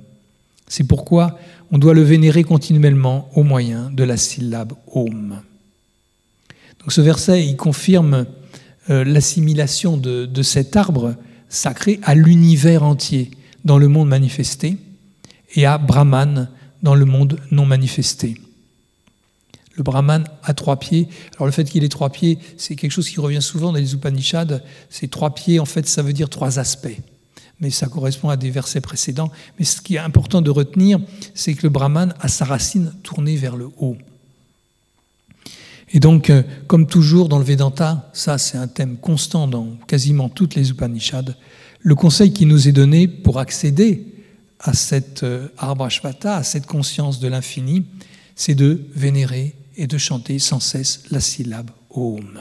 C'est 0.69 0.85
pourquoi 0.85 1.37
on 1.73 1.77
doit 1.77 1.93
le 1.93 2.03
vénérer 2.03 2.45
continuellement 2.45 3.29
au 3.35 3.43
moyen 3.43 3.91
de 3.91 4.05
la 4.05 4.15
syllabe 4.15 4.71
Om. 4.93 5.41
Ce 6.87 7.01
verset, 7.01 7.53
confirme 7.57 8.27
euh, 8.89 9.03
l'assimilation 9.03 9.97
de 9.97 10.41
cet 10.41 10.77
arbre 10.77 11.15
sacré 11.49 11.99
à 12.03 12.15
l'univers 12.15 12.83
entier 12.83 13.29
dans 13.65 13.77
le 13.77 13.89
monde 13.89 14.07
manifesté 14.07 14.77
et 15.53 15.65
à 15.65 15.77
Brahman 15.77 16.47
dans 16.81 16.95
le 16.95 17.03
monde 17.03 17.41
non 17.51 17.65
manifesté. 17.65 18.37
Le 19.75 19.83
Brahman 19.83 20.23
a 20.43 20.53
trois 20.53 20.77
pieds. 20.77 21.07
Alors 21.35 21.45
le 21.45 21.51
fait 21.51 21.65
qu'il 21.65 21.83
ait 21.83 21.89
trois 21.89 22.09
pieds, 22.09 22.39
c'est 22.57 22.75
quelque 22.75 22.91
chose 22.91 23.09
qui 23.09 23.19
revient 23.19 23.41
souvent 23.41 23.71
dans 23.71 23.79
les 23.79 23.93
Upanishads. 23.93 24.59
Ces 24.89 25.07
trois 25.07 25.33
pieds, 25.35 25.59
en 25.59 25.65
fait, 25.65 25.87
ça 25.87 26.01
veut 26.01 26.13
dire 26.13 26.29
trois 26.29 26.59
aspects. 26.59 26.97
mais 27.59 27.69
ça 27.69 27.87
correspond 27.87 28.29
à 28.29 28.37
des 28.37 28.49
versets 28.49 28.81
précédents. 28.81 29.31
Mais 29.57 29.65
ce 29.65 29.81
qui 29.81 29.95
est 29.95 29.99
important 29.99 30.41
de 30.41 30.49
retenir, 30.49 30.99
c'est 31.33 31.53
que 31.53 31.63
le 31.63 31.69
Brahman 31.69 32.13
a 32.19 32.27
sa 32.27 32.45
racine 32.45 32.93
tournée 33.03 33.37
vers 33.37 33.55
le 33.55 33.69
haut. 33.77 33.97
Et 35.93 35.99
donc, 35.99 36.29
euh, 36.29 36.43
comme 36.67 36.87
toujours 36.87 37.29
dans 37.29 37.37
le 37.37 37.45
Vedanta, 37.45 38.09
ça 38.13 38.37
c'est 38.37 38.57
un 38.57 38.67
thème 38.67 38.97
constant 38.97 39.47
dans 39.47 39.77
quasiment 39.87 40.29
toutes 40.29 40.55
les 40.55 40.69
Upanishads, 40.71 41.33
le 41.79 41.95
conseil 41.95 42.33
qui 42.33 42.45
nous 42.45 42.67
est 42.67 42.71
donné 42.71 43.07
pour 43.07 43.39
accéder 43.39 44.05
à 44.59 44.73
cet 44.73 45.23
euh, 45.23 45.47
arbre 45.57 45.85
Ashvata, 45.85 46.37
à 46.37 46.43
cette 46.43 46.65
conscience 46.65 47.19
de 47.19 47.27
l'infini, 47.27 47.85
c'est 48.35 48.55
de 48.55 48.85
vénérer 48.95 49.55
et 49.77 49.87
de 49.87 49.97
chanter 49.97 50.39
sans 50.39 50.59
cesse 50.59 51.03
la 51.11 51.19
syllabe 51.19 51.71
Om. 51.89 52.39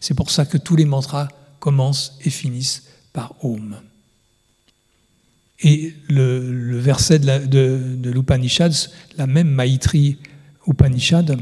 C'est 0.00 0.14
pour 0.14 0.30
ça 0.30 0.44
que 0.44 0.58
tous 0.58 0.76
les 0.76 0.84
mantras 0.84 1.28
commencent 1.60 2.18
et 2.24 2.30
finissent 2.30 2.84
par 3.12 3.34
Om. 3.44 3.76
Et 5.60 5.94
le, 6.08 6.78
verset 6.78 7.20
de 7.20 8.10
l'Upanishad, 8.10 8.74
la 9.16 9.26
même 9.26 9.48
Maitri 9.48 10.18
Upanishad, 10.66 11.40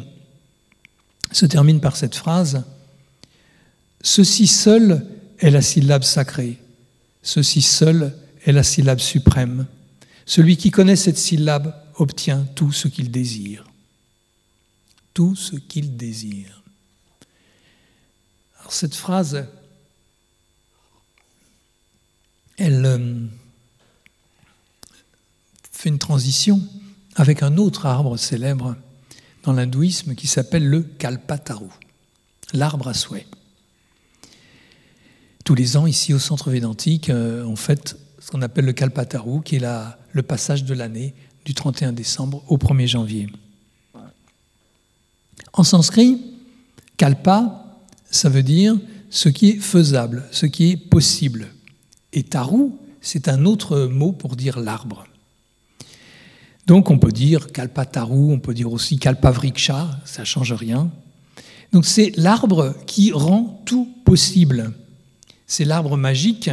se 1.33 1.47
termine 1.47 1.81
par 1.81 1.97
cette 1.97 2.15
phrase 2.15 2.65
Ceci 4.03 4.49
seul 4.49 5.07
est 5.39 5.51
la 5.51 5.63
syllabe 5.63 6.03
sacrée, 6.03 6.59
ceci 7.23 7.63
seul 7.63 8.15
est 8.45 8.53
la 8.53 8.65
syllabe 8.65 8.99
suprême. 8.99 9.67
Celui 10.27 10.57
qui 10.57 10.71
connaît 10.71 10.97
cette 10.97 11.19
syllabe 11.19 11.75
obtient 11.97 12.45
tout 12.57 12.73
ce 12.73 12.89
qu'il 12.89 13.11
désire. 13.11 13.65
Tout 15.15 15.37
ce 15.37 15.57
qu'il 15.57 15.97
désire. 15.97 16.63
Cette 18.69 18.95
phrase, 18.95 19.47
elle 22.57 22.87
euh, 22.87 23.27
fait 25.71 25.89
une 25.89 25.99
transition 25.99 26.63
avec 27.17 27.43
un 27.43 27.59
autre 27.59 27.87
arbre 27.87 28.17
célèbre 28.17 28.77
dans 29.43 29.53
l'hindouisme 29.53 30.15
qui 30.15 30.27
s'appelle 30.27 30.67
le 30.67 30.83
Kalpataru, 30.83 31.69
l'arbre 32.53 32.89
à 32.89 32.95
souhait. 32.95 33.27
Tous 35.45 35.55
les 35.55 35.77
ans, 35.77 35.87
ici 35.87 36.15
au 36.15 36.21
centre 36.21 36.51
védantique, 36.51 37.11
euh, 37.11 37.45
on 37.45 37.57
fête 37.57 37.99
ce 38.21 38.31
qu'on 38.31 38.43
appelle 38.43 38.65
le 38.65 38.73
Kalpataru, 38.73 39.43
qui 39.43 39.57
est 39.57 39.65
le 40.13 40.23
passage 40.23 40.65
de 40.65 40.75
l'année 40.75 41.15
du 41.45 41.55
31 41.55 41.93
décembre 41.93 42.45
au 42.47 42.57
1er 42.57 42.87
janvier. 42.87 43.29
En 45.53 45.65
sanskrit, 45.65 46.21
Kalpa, 46.97 47.79
ça 48.11 48.29
veut 48.29 48.43
dire 48.43 48.79
ce 49.11 49.29
qui 49.29 49.51
est 49.51 49.59
faisable, 49.59 50.25
ce 50.31 50.47
qui 50.47 50.71
est 50.71 50.77
possible. 50.77 51.49
Et 52.13 52.23
Taru, 52.23 52.71
c'est 53.01 53.29
un 53.29 53.45
autre 53.45 53.87
mot 53.87 54.13
pour 54.13 54.37
dire 54.37 54.59
l'arbre. 54.59 55.05
Donc 56.67 56.91
on 56.91 56.99
peut 56.99 57.13
dire 57.13 57.51
Kalpataru, 57.53 58.33
on 58.33 58.39
peut 58.39 58.55
dire 58.55 58.73
aussi 58.73 58.99
Kalpavriksha, 58.99 59.91
ça 60.05 60.23
ne 60.23 60.27
change 60.27 60.53
rien. 60.53 60.91
Donc 61.73 61.85
c'est 61.87 62.13
l'arbre 62.17 62.75
qui 62.87 63.13
rend 63.13 63.63
tout 63.67 63.89
possible. 64.05 64.73
C'est 65.47 65.65
l'arbre 65.65 65.97
magique 65.97 66.51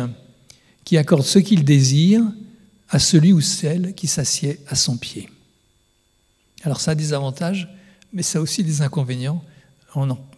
qui 0.84 0.98
accorde 0.98 1.24
ce 1.24 1.40
qu'il 1.40 1.64
désire 1.64 2.24
à 2.90 3.00
celui 3.00 3.32
ou 3.32 3.42
celle 3.42 3.94
qui 3.94 4.08
s'assied 4.08 4.60
à 4.68 4.76
son 4.76 4.98
pied. 4.98 5.30
Alors 6.64 6.82
ça 6.82 6.92
a 6.92 6.96
des 6.96 7.14
avantages, 7.14 7.70
mais 8.14 8.24
ça 8.24 8.40
a 8.40 8.42
aussi 8.42 8.64
des 8.64 8.82
inconvénients. 8.82 9.44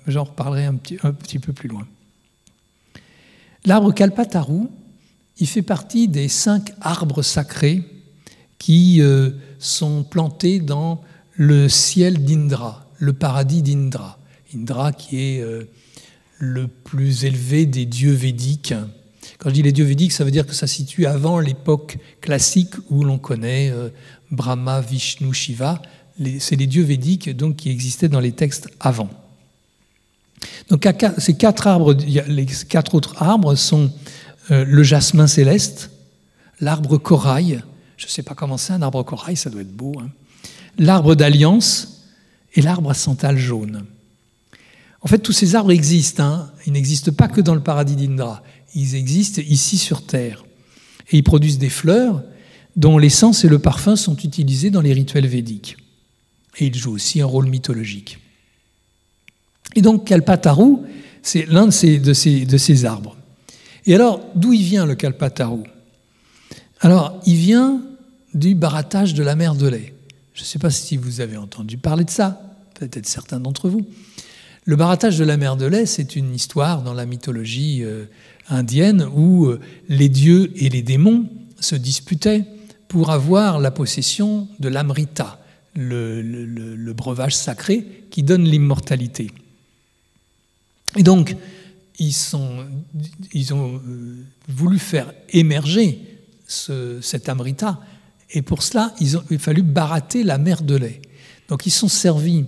J'en 0.08 0.24
reparlerai 0.24 0.66
un 0.66 0.76
petit, 0.76 0.98
un 1.04 1.14
petit 1.14 1.40
peu 1.40 1.54
plus 1.54 1.70
loin. 1.70 1.88
L'arbre 3.66 3.94
Kalpataru, 3.94 4.68
il 5.38 5.48
fait 5.48 5.62
partie 5.62 6.08
des 6.08 6.28
cinq 6.28 6.74
arbres 6.82 7.22
sacrés 7.22 7.84
qui 8.58 9.02
euh, 9.02 9.32
sont 9.60 10.04
plantés 10.04 10.60
dans 10.60 11.02
le 11.34 11.70
ciel 11.70 12.24
d'Indra, 12.24 12.86
le 12.98 13.14
paradis 13.14 13.62
d'Indra. 13.62 14.20
Indra 14.54 14.92
qui 14.92 15.18
est 15.18 15.42
euh, 15.42 15.64
le 16.38 16.68
plus 16.68 17.26
élevé 17.26 17.66
des 17.66 17.86
dieux 17.86 18.14
védiques. 18.14 18.74
Quand 19.38 19.50
je 19.50 19.56
dis 19.56 19.64
les 19.64 19.72
dieux 19.72 19.86
védiques, 19.86 20.12
ça 20.12 20.24
veut 20.24 20.32
dire 20.32 20.46
que 20.46 20.54
ça 20.54 20.68
se 20.68 20.76
situe 20.76 21.06
avant 21.06 21.40
l'époque 21.40 21.98
classique 22.20 22.74
où 22.90 23.04
l'on 23.04 23.18
connaît 23.18 23.72
euh, 23.72 23.90
Brahma, 24.30 24.82
Vishnu, 24.82 25.34
Shiva. 25.34 25.82
C'est 26.40 26.56
les 26.56 26.68
dieux 26.68 26.84
védiques 26.84 27.30
donc, 27.36 27.56
qui 27.58 27.70
existaient 27.70 28.10
dans 28.10 28.20
les 28.20 28.32
textes 28.32 28.70
avant. 28.80 29.10
Donc 30.70 30.88
ces 31.18 31.36
quatre 31.36 31.68
arbres, 31.68 31.94
les 31.94 32.46
quatre 32.68 32.96
autres 32.96 33.22
arbres 33.22 33.56
sont 33.56 33.92
le 34.50 34.84
jasmin 34.84 35.28
céleste, 35.28 35.92
l'arbre 36.60 36.98
corail, 36.98 37.62
je 38.02 38.08
ne 38.08 38.10
sais 38.10 38.24
pas 38.24 38.34
comment 38.34 38.58
c'est, 38.58 38.74
un 38.74 38.82
arbre 38.82 39.04
corail, 39.04 39.36
ça 39.36 39.52
doit 39.52 39.62
être 39.62 39.76
beau. 39.76 39.94
Hein. 40.00 40.10
L'arbre 40.80 41.14
d'alliance 41.14 42.02
et 42.56 42.62
l'arbre 42.62 42.90
à 42.90 42.94
santal 42.96 43.38
jaune. 43.38 43.86
En 45.02 45.08
fait, 45.08 45.20
tous 45.20 45.34
ces 45.34 45.54
arbres 45.54 45.72
existent. 45.72 46.24
Hein. 46.24 46.52
Ils 46.66 46.74
n'existent 46.74 47.12
pas 47.12 47.28
que 47.28 47.42
dans 47.42 47.54
le 47.54 47.62
paradis 47.62 47.96
d'Indra. 47.96 48.42
Ils 48.74 48.96
existent 48.96 49.42
ici 49.48 49.78
sur 49.78 50.06
Terre. 50.06 50.46
Et 51.12 51.18
ils 51.18 51.24
produisent 51.24 51.60
des 51.60 51.70
fleurs 51.70 52.24
dont 52.76 52.98
l'essence 52.98 53.44
et 53.44 53.50
le 53.50 53.60
parfum 53.60 53.96
sont 53.96 54.16
utilisés 54.16 54.70
dans 54.70 54.82
les 54.82 54.94
rituels 54.94 55.28
védiques. 55.28 55.78
Et 56.58 56.68
ils 56.68 56.76
jouent 56.76 56.94
aussi 56.94 57.22
un 57.22 57.26
rôle 57.26 57.48
mythologique. 57.48 58.20
Et 59.76 59.82
donc, 59.82 60.06
Kalpataru, 60.06 60.78
c'est 61.22 61.46
l'un 61.46 61.68
de 61.68 61.72
ces 61.72 62.86
arbres. 62.86 63.16
Et 63.86 63.96
alors, 63.96 64.22
d'où 64.36 64.54
il 64.54 64.64
vient 64.64 64.86
le 64.86 64.96
Kalpataru? 64.96 65.64
Alors, 66.82 67.20
il 67.26 67.36
vient 67.36 67.82
du 68.34 68.56
barattage 68.56 69.14
de 69.14 69.24
la 69.24 69.36
mer 69.36 69.56
de 69.56 69.68
lait. 69.68 69.94
Je 70.34 70.42
ne 70.42 70.46
sais 70.46 70.60
pas 70.60 70.70
si 70.70 70.98
vous 70.98 71.22
avez 71.22 71.38
entendu 71.38 71.78
parler 71.78 72.04
de 72.04 72.10
ça, 72.10 72.42
peut-être 72.76 73.06
certains 73.06 73.40
d'entre 73.40 73.70
vous. 73.70 73.86
Le 74.66 74.76
barattage 74.76 75.18
de 75.18 75.24
la 75.24 75.38
mer 75.38 75.58
de 75.58 75.66
lait, 75.66 75.86
c'est 75.86 76.16
une 76.16 76.34
histoire 76.34 76.84
dans 76.84 76.94
la 76.94 77.06
mythologie 77.06 77.84
euh, 77.84 78.06
indienne 78.50 79.08
où 79.14 79.46
euh, 79.46 79.60
les 79.90 80.10
dieux 80.10 80.52
et 80.56 80.70
les 80.70 80.82
démons 80.82 81.26
se 81.60 81.76
disputaient 81.76 82.46
pour 82.88 83.10
avoir 83.10 83.60
la 83.60 83.72
possession 83.72 84.48
de 84.60 84.70
l'amrita, 84.70 85.40
le, 85.76 86.94
breuvage 86.94 87.36
sacré 87.36 88.06
qui 88.10 88.24
donne 88.24 88.44
l'immortalité. 88.44 89.32
Et 90.98 91.04
donc, 91.04 91.36
ils, 92.00 92.16
ils 93.34 93.54
ont 93.54 93.76
euh, 93.76 94.26
voulu 94.48 94.80
faire 94.80 95.14
émerger 95.30 96.00
cet 96.48 97.30
amrita 97.30 97.80
et 98.34 98.42
pour 98.42 98.64
cela, 98.64 98.94
il 99.00 99.16
a 99.18 99.40
fallu 99.40 99.62
barater 99.62 100.24
la 100.24 100.38
mer 100.38 100.62
de 100.62 100.76
lait. 100.76 101.02
Donc 101.50 101.66
ils 101.66 101.72
sont 101.72 101.90
servis 101.90 102.46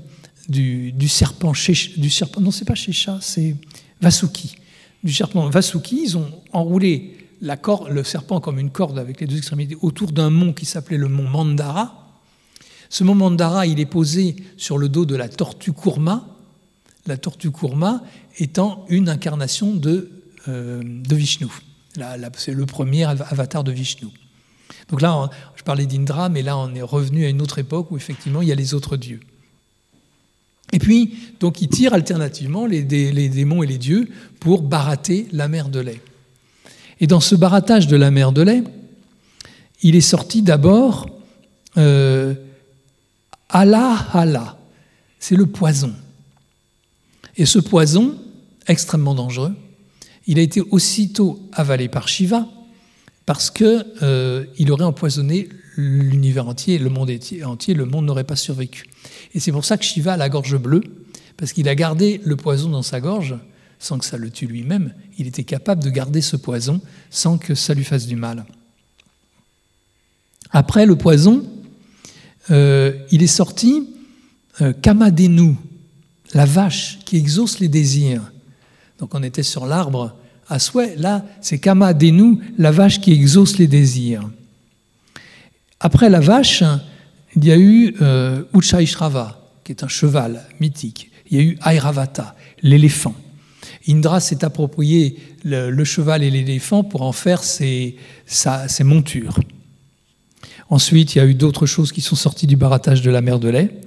du, 0.47 0.93
serpent, 1.07 1.51
du 1.97 2.09
serpent, 2.09 2.41
non 2.41 2.51
c'est 2.51 2.65
pas 2.65 2.75
Shesha, 2.75 3.19
c'est 3.21 3.55
Vasuki. 4.01 4.55
Du 5.03 5.13
serpent 5.13 5.49
Vasuki, 5.49 6.03
ils 6.03 6.17
ont 6.17 6.29
enroulé 6.53 7.17
la 7.41 7.57
corde, 7.57 7.89
le 7.89 8.03
serpent 8.05 8.39
comme 8.39 8.59
une 8.59 8.69
corde 8.69 8.97
avec 8.97 9.19
les 9.19 9.27
deux 9.27 9.37
extrémités 9.37 9.77
autour 9.81 10.13
d'un 10.13 10.29
mont 10.29 10.53
qui 10.53 10.65
s'appelait 10.65 10.97
le 10.97 11.09
mont 11.09 11.27
Mandara. 11.27 12.02
Ce 12.93 13.03
mont 13.03 13.15
Mandara, 13.15 13.65
il 13.65 13.79
est 13.79 13.87
posé 13.87 14.35
sur 14.55 14.77
le 14.77 14.87
dos 14.87 15.07
de 15.07 15.15
la 15.15 15.27
tortue 15.27 15.73
Kurma, 15.73 16.27
la 17.07 17.17
tortue 17.17 17.49
Kurma 17.49 18.03
étant 18.37 18.85
une 18.87 19.09
incarnation 19.09 19.73
de, 19.73 20.11
euh, 20.47 20.83
Vishnu. 21.09 21.47
C'est 22.37 22.53
le 22.53 22.67
premier 22.67 23.05
avatar 23.05 23.63
de 23.63 23.71
Vishnu. 23.71 24.09
Donc 24.89 25.01
là, 25.01 25.27
je 25.55 25.63
parlais 25.63 25.87
d'Indra, 25.87 26.29
mais 26.29 26.43
là, 26.43 26.55
on 26.55 26.75
est 26.75 26.83
revenu 26.83 27.25
à 27.25 27.29
une 27.29 27.41
autre 27.41 27.57
époque 27.57 27.89
où 27.89 27.97
effectivement, 27.97 28.43
il 28.43 28.49
y 28.49 28.51
a 28.51 28.55
les 28.55 28.75
autres 28.75 28.95
dieux. 28.95 29.21
Et 30.71 30.77
puis, 30.77 31.15
donc, 31.39 31.63
il 31.63 31.69
tire 31.69 31.95
alternativement 31.95 32.67
les, 32.67 32.83
démons 32.83 33.63
et 33.63 33.67
les 33.67 33.79
dieux 33.79 34.07
pour 34.39 34.61
barater 34.61 35.27
la 35.31 35.47
mer 35.47 35.69
de 35.69 35.79
lait. 35.79 36.01
Et 36.99 37.07
dans 37.07 37.21
ce 37.21 37.33
barattage 37.33 37.87
de 37.87 37.95
la 37.95 38.11
mer 38.11 38.33
de 38.33 38.43
lait, 38.43 38.63
il 39.81 39.95
est 39.95 40.01
sorti 40.01 40.43
d'abord 40.43 41.07
euh, 41.79 42.35
Allah 43.53 44.07
Allah, 44.13 44.57
c'est 45.19 45.35
le 45.35 45.45
poison. 45.45 45.93
Et 47.37 47.45
ce 47.45 47.59
poison, 47.59 48.17
extrêmement 48.67 49.13
dangereux, 49.13 49.53
il 50.25 50.39
a 50.39 50.41
été 50.41 50.61
aussitôt 50.61 51.39
avalé 51.53 51.87
par 51.87 52.07
Shiva, 52.07 52.47
parce 53.27 53.51
qu'il 53.51 53.85
euh, 54.01 54.45
aurait 54.69 54.83
empoisonné 54.83 55.49
l'univers 55.77 56.47
entier, 56.47 56.79
le 56.79 56.89
monde 56.89 57.11
entier, 57.45 57.73
le 57.73 57.85
monde 57.85 58.05
n'aurait 58.05 58.23
pas 58.23 58.35
survécu. 58.35 58.85
Et 59.33 59.39
c'est 59.39 59.51
pour 59.51 59.65
ça 59.65 59.77
que 59.77 59.85
Shiva 59.85 60.13
a 60.13 60.17
la 60.17 60.29
gorge 60.29 60.57
bleue, 60.57 60.81
parce 61.37 61.53
qu'il 61.53 61.69
a 61.69 61.75
gardé 61.75 62.21
le 62.25 62.35
poison 62.35 62.69
dans 62.69 62.83
sa 62.83 62.99
gorge 62.99 63.35
sans 63.77 63.99
que 63.99 64.05
ça 64.05 64.17
le 64.17 64.31
tue 64.31 64.47
lui-même. 64.47 64.93
Il 65.19 65.27
était 65.27 65.43
capable 65.43 65.83
de 65.83 65.89
garder 65.89 66.21
ce 66.21 66.37
poison 66.37 66.81
sans 67.11 67.37
que 67.37 67.53
ça 67.53 67.73
lui 67.73 67.83
fasse 67.83 68.07
du 68.07 68.15
mal. 68.15 68.45
Après 70.51 70.85
le 70.85 70.95
poison, 70.95 71.43
euh, 72.51 72.93
il 73.11 73.23
est 73.23 73.27
sorti 73.27 73.89
euh, 74.61 74.73
Kamadenu, 74.73 75.55
la 76.33 76.45
vache 76.45 76.99
qui 77.05 77.17
exauce 77.17 77.59
les 77.59 77.67
désirs. 77.67 78.31
Donc 78.99 79.15
on 79.15 79.23
était 79.23 79.43
sur 79.43 79.65
l'arbre 79.65 80.15
à 80.47 80.59
souhait. 80.59 80.95
Là, 80.97 81.25
c'est 81.41 81.59
Kama 81.59 81.93
Denu, 81.93 82.39
la 82.57 82.71
vache 82.71 82.99
qui 82.99 83.11
exauce 83.11 83.57
les 83.57 83.67
désirs. 83.67 84.29
Après 85.79 86.09
la 86.09 86.19
vache, 86.19 86.63
il 87.35 87.45
y 87.45 87.51
a 87.51 87.57
eu 87.57 87.95
euh, 88.01 88.43
qui 89.63 89.71
est 89.71 89.83
un 89.83 89.87
cheval 89.87 90.45
mythique. 90.59 91.11
Il 91.29 91.37
y 91.37 91.39
a 91.39 91.43
eu 91.43 91.57
Airavata, 91.65 92.35
l'éléphant. 92.61 93.15
Indra 93.87 94.19
s'est 94.19 94.45
approprié 94.45 95.17
le, 95.43 95.83
cheval 95.83 96.23
et 96.23 96.29
l'éléphant 96.29 96.83
pour 96.83 97.01
en 97.01 97.11
faire 97.11 97.43
ses, 97.43 97.97
montures. 98.81 99.39
Ensuite, 100.69 101.15
il 101.15 101.17
y 101.17 101.21
a 101.21 101.25
eu 101.25 101.35
d'autres 101.35 101.65
choses 101.65 101.91
qui 101.91 102.01
sont 102.01 102.15
sorties 102.15 102.47
du 102.47 102.55
barattage 102.55 103.01
de 103.01 103.11
la 103.11 103.21
mer 103.21 103.39
de 103.39 103.49
lait. 103.49 103.81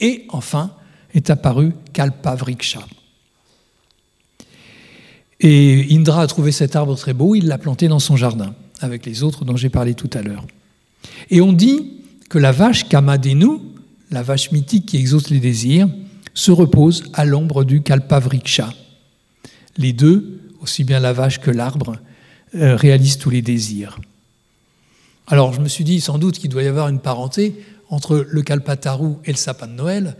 Et 0.00 0.26
enfin, 0.30 0.72
est 1.14 1.30
apparu 1.30 1.72
Kalpavriksha. 1.92 2.80
Et 5.40 5.86
Indra 5.90 6.22
a 6.22 6.26
trouvé 6.26 6.52
cet 6.52 6.76
arbre 6.76 6.96
très 6.96 7.12
beau, 7.12 7.34
il 7.34 7.46
l'a 7.46 7.58
planté 7.58 7.88
dans 7.88 7.98
son 7.98 8.16
jardin, 8.16 8.54
avec 8.80 9.04
les 9.06 9.22
autres 9.22 9.44
dont 9.44 9.56
j'ai 9.56 9.68
parlé 9.68 9.94
tout 9.94 10.10
à 10.14 10.22
l'heure. 10.22 10.46
Et 11.30 11.40
on 11.40 11.52
dit 11.52 11.92
que 12.28 12.38
la 12.38 12.52
vache 12.52 12.88
Kamadenu, 12.88 13.58
la 14.10 14.22
vache 14.22 14.52
mythique 14.52 14.86
qui 14.86 14.96
exauce 14.96 15.30
les 15.30 15.40
désirs, 15.40 15.88
se 16.34 16.50
repose 16.50 17.04
à 17.12 17.24
l'ombre 17.24 17.64
du 17.64 17.82
Kalpavriksha. 17.82 18.72
Les 19.76 19.92
deux, 19.92 20.40
aussi 20.60 20.82
bien 20.84 21.00
la 21.00 21.12
vache 21.12 21.40
que 21.40 21.50
l'arbre, 21.50 21.96
euh, 22.54 22.76
réalisent 22.76 23.18
tous 23.18 23.30
les 23.30 23.42
désirs. 23.42 23.98
Alors 25.26 25.52
je 25.52 25.60
me 25.60 25.68
suis 25.68 25.84
dit 25.84 26.00
sans 26.00 26.18
doute 26.18 26.38
qu'il 26.38 26.50
doit 26.50 26.62
y 26.62 26.66
avoir 26.66 26.88
une 26.88 27.00
parenté 27.00 27.54
entre 27.88 28.26
le 28.28 28.42
Kalpataru 28.42 29.14
et 29.24 29.30
le 29.30 29.36
sapin 29.36 29.66
de 29.66 29.72
Noël. 29.72 30.16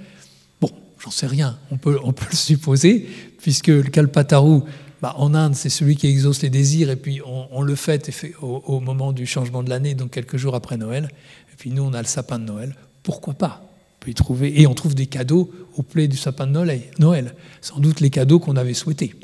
Bon, 0.61 0.71
j'en 0.99 1.11
sais 1.11 1.27
rien, 1.27 1.59
on 1.71 1.77
peut, 1.77 1.99
on 2.03 2.13
peut 2.13 2.27
le 2.31 2.37
supposer, 2.37 3.09
puisque 3.39 3.69
le 3.69 3.83
Kalpataru, 3.83 4.61
bah, 5.03 5.15
en 5.19 5.35
Inde, 5.35 5.55
c'est 5.55 5.69
celui 5.69 5.97
qui 5.97 6.07
exauce 6.07 6.41
les 6.43 6.51
désirs, 6.51 6.91
et 6.91 6.97
puis 6.97 7.21
on, 7.25 7.63
le 7.63 7.75
fête 7.75 8.11
au, 8.41 8.81
moment 8.81 9.13
du 9.13 9.27
changement 9.27 9.63
de 9.63 9.69
l'année, 9.69 9.95
donc 9.95 10.13
quelques 10.13 10.37
jours 10.37 10.55
après 10.55 10.77
Noël. 10.77 11.11
Et 11.53 11.57
puis 11.57 11.71
nous, 11.71 11.83
on 11.83 11.93
a 11.93 12.01
le 12.01 12.09
sapin 12.09 12.39
de 12.39 12.45
Noël. 12.45 12.75
Pourquoi 13.03 13.35
pas? 13.35 13.61
On 13.63 14.05
peut 14.05 14.11
y 14.11 14.15
trouver, 14.15 14.61
Et 14.61 14.67
on 14.67 14.75
trouve 14.75 14.95
des 14.95 15.07
cadeaux 15.07 15.51
au 15.77 15.83
plaid 15.83 16.11
du 16.11 16.17
sapin 16.17 16.47
de 16.47 16.53
Noël. 16.99 17.35
Sans 17.61 17.81
doute 17.81 18.01
les 18.01 18.11
cadeaux 18.11 18.39
qu'on 18.39 18.57
avait 18.57 18.75
souhaités. 18.75 19.15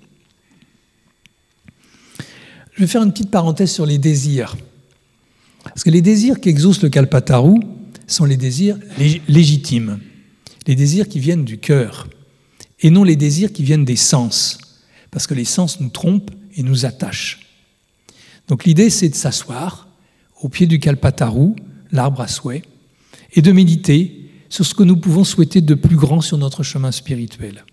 Je 2.75 2.81
vais 2.81 2.87
faire 2.87 3.03
une 3.03 3.13
petite 3.13 3.31
parenthèse 3.31 3.71
sur 3.71 3.87
les 3.87 3.99
désirs. 3.99 4.57
Parce 5.65 5.85
que 5.85 5.91
les 5.91 6.03
désirs 6.03 6.41
qui 6.41 6.49
exaucent 6.49 6.83
le 6.83 6.89
Kalpataru 6.89 7.61
sont 8.07 8.25
les 8.25 8.37
désirs 8.37 8.79
légitimes, 9.29 10.01
les 10.67 10.75
désirs 10.75 11.09
qui 11.09 11.21
viennent 11.21 11.45
du 11.45 11.59
cœur, 11.59 12.09
et 12.81 12.91
non 12.91 13.05
les 13.05 13.17
désirs 13.17 13.53
qui 13.53 13.63
viennent 13.63 13.85
des 13.85 13.97
sens 13.97 14.59
parce 15.11 15.27
que 15.27 15.35
les 15.35 15.45
sens 15.45 15.81
nous 15.81 15.89
trompent 15.89 16.31
et 16.55 16.63
nous 16.63 16.87
attachent. 16.87 17.41
Donc 18.49 18.65
l'idée, 18.65 18.91
c'est 18.91 19.09
de 19.09 19.15
s'asseoir 19.15 19.89
au 20.41 20.49
pied 20.49 20.67
du 20.67 20.81
Kalpataru, 20.81 21.55
l'arbre 21.93 22.23
à 22.23 22.29
souhait, 22.29 22.63
et 23.33 23.43
de 23.43 23.53
méditer 23.53 24.31
sur 24.49 24.67
ce 24.67 24.75
que 24.75 24.83
nous 24.83 24.97
pouvons 24.97 25.25
souhaiter 25.25 25.61
de 25.61 25.75
plus 25.75 25.97
grand 25.97 26.21
sur 26.21 26.39
notre 26.39 26.63
chemin 26.63 26.93
spirituel. 26.93 27.65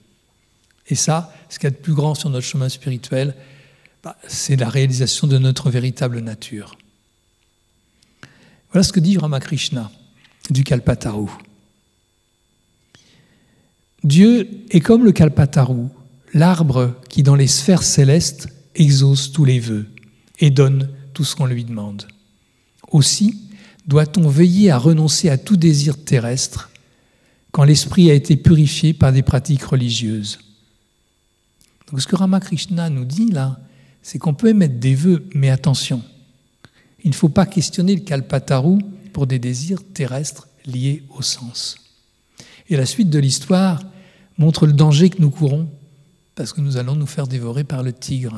Et 0.87 0.95
ça, 0.95 1.33
ce 1.49 1.57
qu'il 1.57 1.67
y 1.67 1.67
a 1.67 1.71
de 1.71 1.75
plus 1.75 1.93
grand 1.93 2.15
sur 2.15 2.29
notre 2.29 2.45
chemin 2.45 2.69
spirituel, 2.69 3.35
bah, 4.03 4.17
c'est 4.27 4.55
la 4.55 4.69
réalisation 4.69 5.27
de 5.27 5.37
notre 5.37 5.69
véritable 5.69 6.19
nature. 6.19 6.77
Voilà 8.77 8.85
ce 8.85 8.93
que 8.93 8.99
dit 8.99 9.17
Ramakrishna 9.17 9.89
du 10.51 10.63
Kalpataru. 10.63 11.25
Dieu 14.03 14.47
est 14.69 14.81
comme 14.81 15.03
le 15.03 15.11
Kalpataru, 15.11 15.87
l'arbre 16.35 16.93
qui 17.09 17.23
dans 17.23 17.33
les 17.33 17.47
sphères 17.47 17.81
célestes 17.81 18.49
exauce 18.75 19.31
tous 19.31 19.45
les 19.45 19.59
vœux 19.59 19.87
et 20.37 20.51
donne 20.51 20.91
tout 21.15 21.23
ce 21.23 21.35
qu'on 21.35 21.47
lui 21.47 21.65
demande. 21.65 22.05
Aussi, 22.91 23.49
doit-on 23.87 24.29
veiller 24.29 24.69
à 24.69 24.77
renoncer 24.77 25.29
à 25.29 25.39
tout 25.39 25.57
désir 25.57 25.97
terrestre 25.97 26.69
quand 27.51 27.63
l'esprit 27.63 28.11
a 28.11 28.13
été 28.13 28.35
purifié 28.35 28.93
par 28.93 29.11
des 29.11 29.23
pratiques 29.23 29.63
religieuses. 29.63 30.37
Donc 31.89 31.99
ce 31.99 32.05
que 32.05 32.15
Ramakrishna 32.15 32.91
nous 32.91 33.05
dit 33.05 33.31
là, 33.31 33.59
c'est 34.03 34.19
qu'on 34.19 34.35
peut 34.35 34.49
émettre 34.49 34.75
des 34.75 34.93
vœux, 34.93 35.27
mais 35.33 35.49
attention, 35.49 36.03
il 37.03 37.11
ne 37.11 37.15
faut 37.15 37.29
pas 37.29 37.45
questionner 37.45 37.95
le 37.95 38.01
Kalpataru 38.01 38.79
pour 39.13 39.27
des 39.27 39.39
désirs 39.39 39.81
terrestres 39.93 40.47
liés 40.65 41.03
au 41.09 41.21
sens. 41.21 41.77
Et 42.69 42.75
la 42.75 42.85
suite 42.85 43.09
de 43.09 43.19
l'histoire 43.19 43.81
montre 44.37 44.65
le 44.65 44.73
danger 44.73 45.09
que 45.09 45.21
nous 45.21 45.29
courons 45.29 45.69
parce 46.35 46.53
que 46.53 46.61
nous 46.61 46.77
allons 46.77 46.95
nous 46.95 47.07
faire 47.07 47.27
dévorer 47.27 47.63
par 47.63 47.81
le 47.81 47.93
tigre. 47.93 48.37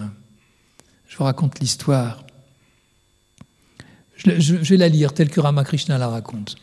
Je 1.07 1.17
vous 1.17 1.25
raconte 1.25 1.59
l'histoire. 1.59 2.23
Je, 4.15 4.53
vais 4.53 4.77
la 4.77 4.89
lire 4.89 5.13
telle 5.13 5.29
que 5.29 5.39
Ramakrishna 5.39 5.97
la 5.97 6.07
raconte. 6.07 6.55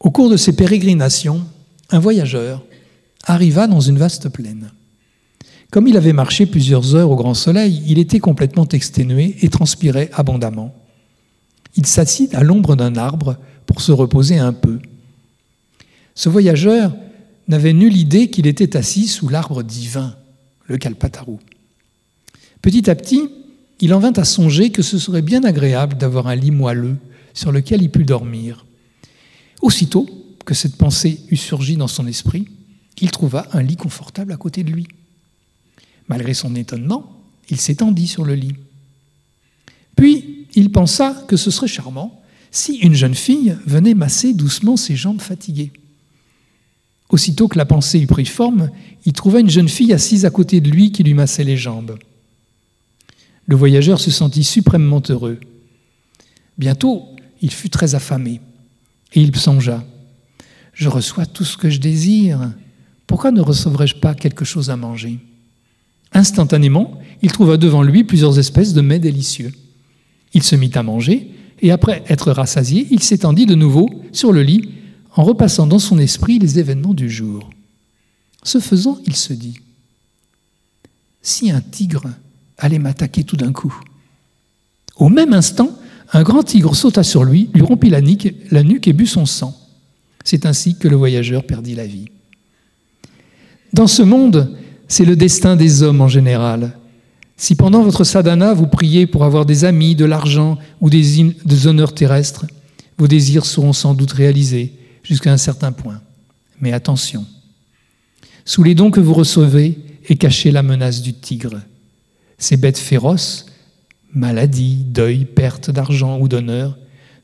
Au 0.00 0.10
cours 0.10 0.30
de 0.30 0.36
ses 0.36 0.54
pérégrinations, 0.54 1.46
un 1.90 1.98
voyageur 1.98 2.64
arriva 3.24 3.66
dans 3.66 3.80
une 3.80 3.98
vaste 3.98 4.28
plaine. 4.28 4.70
Comme 5.70 5.86
il 5.86 5.96
avait 5.96 6.14
marché 6.14 6.46
plusieurs 6.46 6.94
heures 6.94 7.10
au 7.10 7.16
grand 7.16 7.34
soleil, 7.34 7.82
il 7.86 7.98
était 7.98 8.20
complètement 8.20 8.66
exténué 8.68 9.36
et 9.42 9.50
transpirait 9.50 10.10
abondamment. 10.14 10.74
Il 11.76 11.86
s'assit 11.86 12.34
à 12.34 12.42
l'ombre 12.42 12.74
d'un 12.74 12.96
arbre 12.96 13.36
pour 13.66 13.82
se 13.82 13.92
reposer 13.92 14.38
un 14.38 14.54
peu. 14.54 14.78
Ce 16.14 16.28
voyageur 16.28 16.94
n'avait 17.48 17.74
nulle 17.74 17.96
idée 17.96 18.30
qu'il 18.30 18.46
était 18.46 18.76
assis 18.76 19.06
sous 19.06 19.28
l'arbre 19.28 19.62
divin, 19.62 20.16
le 20.66 20.78
Kalpataru. 20.78 21.36
Petit 22.62 22.88
à 22.90 22.94
petit, 22.94 23.28
il 23.80 23.94
en 23.94 24.00
vint 24.00 24.12
à 24.12 24.24
songer 24.24 24.70
que 24.70 24.82
ce 24.82 24.98
serait 24.98 25.22
bien 25.22 25.44
agréable 25.44 25.96
d'avoir 25.96 26.26
un 26.26 26.34
lit 26.34 26.50
moelleux 26.50 26.96
sur 27.34 27.52
lequel 27.52 27.82
il 27.82 27.90
pût 27.90 28.04
dormir. 28.04 28.66
Aussitôt 29.60 30.08
que 30.44 30.54
cette 30.54 30.76
pensée 30.76 31.20
eut 31.30 31.36
surgi 31.36 31.76
dans 31.76 31.88
son 31.88 32.06
esprit, 32.06 32.48
il 33.00 33.10
trouva 33.10 33.46
un 33.52 33.62
lit 33.62 33.76
confortable 33.76 34.32
à 34.32 34.36
côté 34.36 34.64
de 34.64 34.70
lui. 34.70 34.88
Malgré 36.08 36.34
son 36.34 36.54
étonnement, 36.54 37.22
il 37.50 37.60
s'étendit 37.60 38.06
sur 38.06 38.24
le 38.24 38.34
lit. 38.34 38.54
Puis 39.96 40.46
il 40.54 40.70
pensa 40.70 41.24
que 41.28 41.36
ce 41.36 41.50
serait 41.50 41.68
charmant 41.68 42.22
si 42.50 42.76
une 42.76 42.94
jeune 42.94 43.14
fille 43.14 43.56
venait 43.66 43.94
masser 43.94 44.32
doucement 44.32 44.76
ses 44.76 44.96
jambes 44.96 45.20
fatiguées. 45.20 45.72
Aussitôt 47.10 47.48
que 47.48 47.58
la 47.58 47.64
pensée 47.64 48.00
eut 48.00 48.06
pris 48.06 48.26
forme, 48.26 48.70
il 49.04 49.12
trouva 49.12 49.40
une 49.40 49.50
jeune 49.50 49.68
fille 49.68 49.92
assise 49.92 50.24
à 50.24 50.30
côté 50.30 50.60
de 50.60 50.70
lui 50.70 50.92
qui 50.92 51.02
lui 51.02 51.14
massait 51.14 51.44
les 51.44 51.56
jambes. 51.56 51.98
Le 53.46 53.56
voyageur 53.56 53.98
se 53.98 54.10
sentit 54.10 54.44
suprêmement 54.44 55.02
heureux. 55.08 55.40
Bientôt, 56.58 57.06
il 57.40 57.50
fut 57.50 57.70
très 57.70 57.94
affamé, 57.94 58.40
et 59.14 59.22
il 59.22 59.34
songea 59.36 59.84
Je 60.74 60.88
reçois 60.88 61.24
tout 61.24 61.44
ce 61.44 61.56
que 61.56 61.70
je 61.70 61.80
désire, 61.80 62.52
pourquoi 63.06 63.30
ne 63.30 63.40
recevrais-je 63.40 63.96
pas 63.96 64.14
quelque 64.14 64.44
chose 64.44 64.68
à 64.68 64.76
manger? 64.76 65.18
Instantanément, 66.18 66.98
il 67.22 67.30
trouva 67.30 67.56
devant 67.56 67.84
lui 67.84 68.02
plusieurs 68.02 68.40
espèces 68.40 68.72
de 68.72 68.80
mets 68.80 68.98
délicieux. 68.98 69.52
Il 70.34 70.42
se 70.42 70.56
mit 70.56 70.72
à 70.74 70.82
manger, 70.82 71.30
et 71.62 71.70
après 71.70 72.02
être 72.08 72.32
rassasié, 72.32 72.88
il 72.90 73.04
s'étendit 73.04 73.46
de 73.46 73.54
nouveau 73.54 73.88
sur 74.10 74.32
le 74.32 74.42
lit 74.42 74.68
en 75.14 75.22
repassant 75.22 75.68
dans 75.68 75.78
son 75.78 75.96
esprit 75.96 76.40
les 76.40 76.58
événements 76.58 76.92
du 76.92 77.08
jour. 77.08 77.48
Ce 78.42 78.58
faisant, 78.58 78.98
il 79.06 79.14
se 79.14 79.32
dit, 79.32 79.60
si 81.22 81.52
un 81.52 81.60
tigre 81.60 82.08
allait 82.56 82.80
m'attaquer 82.80 83.22
tout 83.22 83.36
d'un 83.36 83.52
coup. 83.52 83.80
Au 84.96 85.08
même 85.08 85.32
instant, 85.32 85.70
un 86.12 86.24
grand 86.24 86.42
tigre 86.42 86.74
sauta 86.74 87.04
sur 87.04 87.22
lui, 87.22 87.48
lui 87.54 87.62
rompit 87.62 87.90
la 87.90 88.00
la 88.50 88.62
nuque 88.64 88.88
et 88.88 88.92
but 88.92 89.06
son 89.06 89.24
sang. 89.24 89.56
C'est 90.24 90.46
ainsi 90.46 90.76
que 90.76 90.88
le 90.88 90.96
voyageur 90.96 91.44
perdit 91.44 91.76
la 91.76 91.86
vie. 91.86 92.06
Dans 93.72 93.86
ce 93.86 94.02
monde, 94.02 94.56
c'est 94.88 95.04
le 95.04 95.16
destin 95.16 95.54
des 95.54 95.82
hommes 95.82 96.00
en 96.00 96.08
général. 96.08 96.72
Si 97.36 97.54
pendant 97.54 97.82
votre 97.82 98.02
sadhana, 98.02 98.52
vous 98.52 98.66
priez 98.66 99.06
pour 99.06 99.24
avoir 99.24 99.46
des 99.46 99.64
amis, 99.64 99.94
de 99.94 100.04
l'argent 100.04 100.58
ou 100.80 100.90
des, 100.90 101.66
honneurs 101.66 101.94
terrestres, 101.94 102.46
vos 102.96 103.06
désirs 103.06 103.46
seront 103.46 103.72
sans 103.72 103.94
doute 103.94 104.10
réalisés 104.12 104.72
jusqu'à 105.04 105.32
un 105.32 105.36
certain 105.36 105.70
point. 105.70 106.00
Mais 106.60 106.72
attention, 106.72 107.24
sous 108.44 108.64
les 108.64 108.74
dons 108.74 108.90
que 108.90 108.98
vous 108.98 109.14
recevez 109.14 109.78
est 110.08 110.16
cachée 110.16 110.50
la 110.50 110.64
menace 110.64 111.02
du 111.02 111.12
tigre. 111.14 111.60
Ces 112.38 112.56
bêtes 112.56 112.78
féroces, 112.78 113.46
maladies, 114.12 114.84
deuil, 114.84 115.24
perte 115.24 115.70
d'argent 115.70 116.18
ou 116.18 116.26
d'honneur, 116.26 116.76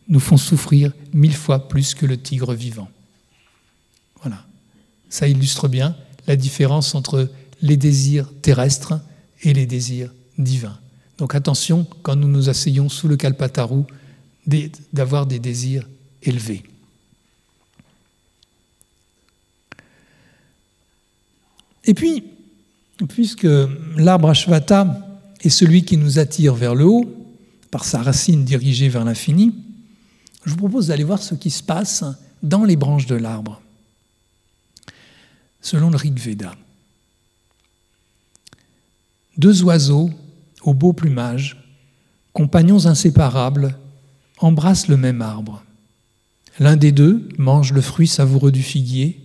nous 0.09 0.21
font 0.21 0.37
souffrir 0.37 0.93
mille 1.12 1.35
fois 1.35 1.67
plus 1.67 1.95
que 1.95 2.07
le 2.07 2.19
tigre 2.19 2.53
vivant. 2.53 2.89
Voilà. 4.21 4.45
Ça 5.09 5.27
illustre 5.27 5.67
bien 5.67 5.97
la 6.27 6.37
différence 6.37 6.95
entre 6.95 7.31
les 7.65 7.79
désirs 7.79 8.31
terrestres 8.43 9.01
et 9.43 9.55
les 9.55 9.65
désirs 9.65 10.12
divins. 10.37 10.79
Donc 11.17 11.35
attention, 11.35 11.87
quand 12.03 12.15
nous 12.15 12.29
nous 12.29 12.51
asseyons 12.51 12.91
sous 12.91 13.09
le 13.09 13.17
kalpataru, 13.17 13.85
d'avoir 14.93 15.27
des 15.27 15.39
désirs 15.39 15.89
élevés. 16.23 16.62
Et 21.85 21.95
puis, 21.95 22.25
puisque 23.09 23.49
l'arbre 23.97 24.29
Ashvata 24.29 25.19
est 25.41 25.49
celui 25.49 25.87
qui 25.87 25.97
nous 25.97 26.19
attire 26.19 26.55
vers 26.55 26.75
le 26.75 26.85
haut, 26.85 27.11
par 27.71 27.85
sa 27.85 28.03
racine 28.03 28.45
dirigée 28.45 28.91
vers 28.91 29.05
l'infini, 29.07 29.55
je 30.45 30.51
vous 30.51 30.59
propose 30.59 30.89
d'aller 30.89 31.05
voir 31.05 31.23
ce 31.23 31.35
qui 31.35 31.51
se 31.51 31.62
passe 31.62 32.05
dans 32.43 32.65
les 32.65 32.77
branches 32.77 33.07
de 33.07 33.15
l'arbre. 33.15 33.62
Selon 35.62 35.89
le 35.89 35.97
Rig 35.97 36.19
Veda, 36.19 36.55
deux 39.37 39.62
oiseaux 39.62 40.11
au 40.62 40.74
beau 40.74 40.93
plumage, 40.93 41.57
compagnons 42.32 42.87
inséparables, 42.87 43.76
embrassent 44.39 44.89
le 44.89 44.97
même 44.97 45.22
arbre. 45.22 45.62
L'un 46.59 46.76
des 46.76 46.93
deux 46.93 47.28
mange 47.39 47.72
le 47.72 47.80
fruit 47.80 48.09
savoureux 48.09 48.53
du 48.53 48.62
figuier, 48.62 49.20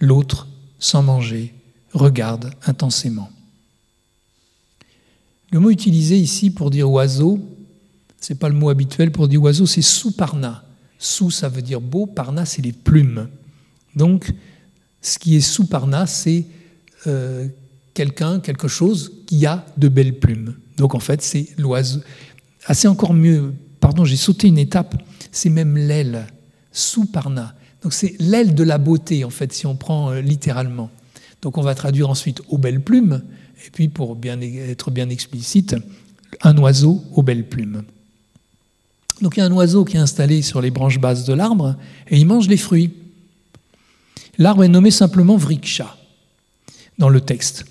l'autre, 0.00 0.48
sans 0.78 1.02
manger, 1.02 1.54
regarde 1.92 2.52
intensément. 2.66 3.30
Le 5.50 5.60
mot 5.60 5.70
utilisé 5.70 6.18
ici 6.18 6.50
pour 6.50 6.70
dire 6.70 6.90
oiseau, 6.90 7.38
ce 8.20 8.32
n'est 8.32 8.38
pas 8.38 8.48
le 8.48 8.54
mot 8.54 8.70
habituel 8.70 9.12
pour 9.12 9.28
dire 9.28 9.42
oiseau, 9.42 9.66
c'est 9.66 9.82
sous-parna. 9.82 10.64
Sous, 10.98 11.30
ça 11.30 11.48
veut 11.48 11.62
dire 11.62 11.80
beau, 11.80 12.06
parna, 12.06 12.46
c'est 12.46 12.62
les 12.62 12.72
plumes. 12.72 13.28
Donc, 13.96 14.32
ce 15.00 15.18
qui 15.18 15.36
est 15.36 15.40
sous-parna, 15.40 16.06
c'est 16.06 16.46
euh, 17.06 17.48
quelqu'un, 17.94 18.40
quelque 18.40 18.68
chose 18.68 19.12
qui 19.26 19.44
a 19.46 19.64
de 19.76 19.88
belles 19.88 20.18
plumes. 20.18 20.56
Donc, 20.76 20.94
en 20.94 21.00
fait, 21.00 21.22
c'est 21.22 21.48
l'oiseau. 21.58 22.00
Ah, 22.66 22.74
c'est 22.74 22.88
encore 22.88 23.14
mieux, 23.14 23.54
pardon, 23.80 24.04
j'ai 24.04 24.16
sauté 24.16 24.48
une 24.48 24.58
étape, 24.58 24.94
c'est 25.30 25.50
même 25.50 25.76
l'aile, 25.76 26.26
sous-parna. 26.70 27.54
Donc, 27.82 27.92
c'est 27.92 28.14
l'aile 28.20 28.54
de 28.54 28.62
la 28.62 28.78
beauté, 28.78 29.24
en 29.24 29.30
fait, 29.30 29.52
si 29.52 29.66
on 29.66 29.76
prend 29.76 30.10
euh, 30.10 30.20
littéralement. 30.20 30.90
Donc, 31.42 31.58
on 31.58 31.62
va 31.62 31.74
traduire 31.74 32.08
ensuite 32.08 32.40
aux 32.48 32.58
belles 32.58 32.82
plumes, 32.82 33.22
et 33.66 33.70
puis, 33.70 33.88
pour 33.88 34.16
bien, 34.16 34.40
être 34.40 34.90
bien 34.90 35.08
explicite, 35.08 35.76
un 36.40 36.56
oiseau 36.58 37.02
aux 37.14 37.22
belles 37.22 37.48
plumes. 37.48 37.82
Donc 39.22 39.36
il 39.36 39.40
y 39.40 39.42
a 39.42 39.46
un 39.46 39.52
oiseau 39.52 39.84
qui 39.84 39.96
est 39.96 40.00
installé 40.00 40.42
sur 40.42 40.60
les 40.60 40.70
branches 40.70 40.98
basses 40.98 41.24
de 41.24 41.32
l'arbre 41.32 41.76
et 42.08 42.18
il 42.18 42.26
mange 42.26 42.48
les 42.48 42.56
fruits. 42.56 42.92
L'arbre 44.36 44.64
est 44.64 44.68
nommé 44.68 44.90
simplement 44.90 45.36
vriksha 45.36 45.96
dans 46.98 47.08
le 47.08 47.20
texte. 47.20 47.64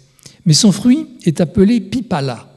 Mais 0.45 0.53
son 0.53 0.71
fruit 0.71 1.07
est 1.23 1.41
appelé 1.41 1.79
pipala. 1.81 2.47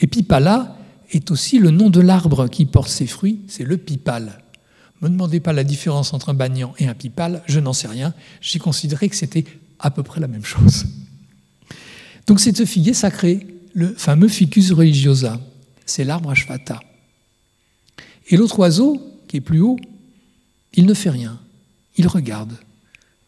Et 0.00 0.06
pipala 0.06 0.76
est 1.12 1.30
aussi 1.30 1.58
le 1.58 1.70
nom 1.70 1.90
de 1.90 2.00
l'arbre 2.00 2.48
qui 2.48 2.66
porte 2.66 2.88
ses 2.88 3.06
fruits, 3.06 3.40
c'est 3.48 3.64
le 3.64 3.76
pipal. 3.76 4.42
Ne 5.02 5.08
me 5.08 5.12
demandez 5.12 5.40
pas 5.40 5.52
la 5.52 5.64
différence 5.64 6.14
entre 6.14 6.30
un 6.30 6.34
banyan 6.34 6.74
et 6.78 6.88
un 6.88 6.94
pipal, 6.94 7.42
je 7.46 7.60
n'en 7.60 7.72
sais 7.72 7.88
rien. 7.88 8.14
J'ai 8.40 8.58
considéré 8.58 9.08
que 9.08 9.16
c'était 9.16 9.44
à 9.78 9.90
peu 9.90 10.02
près 10.02 10.20
la 10.20 10.28
même 10.28 10.44
chose. 10.44 10.86
Donc 12.26 12.40
c'est 12.40 12.56
ce 12.56 12.64
figuier 12.64 12.94
sacré, 12.94 13.46
le 13.74 13.94
fameux 13.94 14.28
Ficus 14.28 14.72
religiosa. 14.72 15.40
C'est 15.84 16.02
l'arbre 16.02 16.30
Ashvata. 16.30 16.80
Et 18.28 18.36
l'autre 18.36 18.58
oiseau, 18.58 19.00
qui 19.28 19.36
est 19.36 19.40
plus 19.40 19.60
haut, 19.60 19.78
il 20.74 20.86
ne 20.86 20.94
fait 20.94 21.10
rien. 21.10 21.38
Il 21.96 22.08
regarde. 22.08 22.56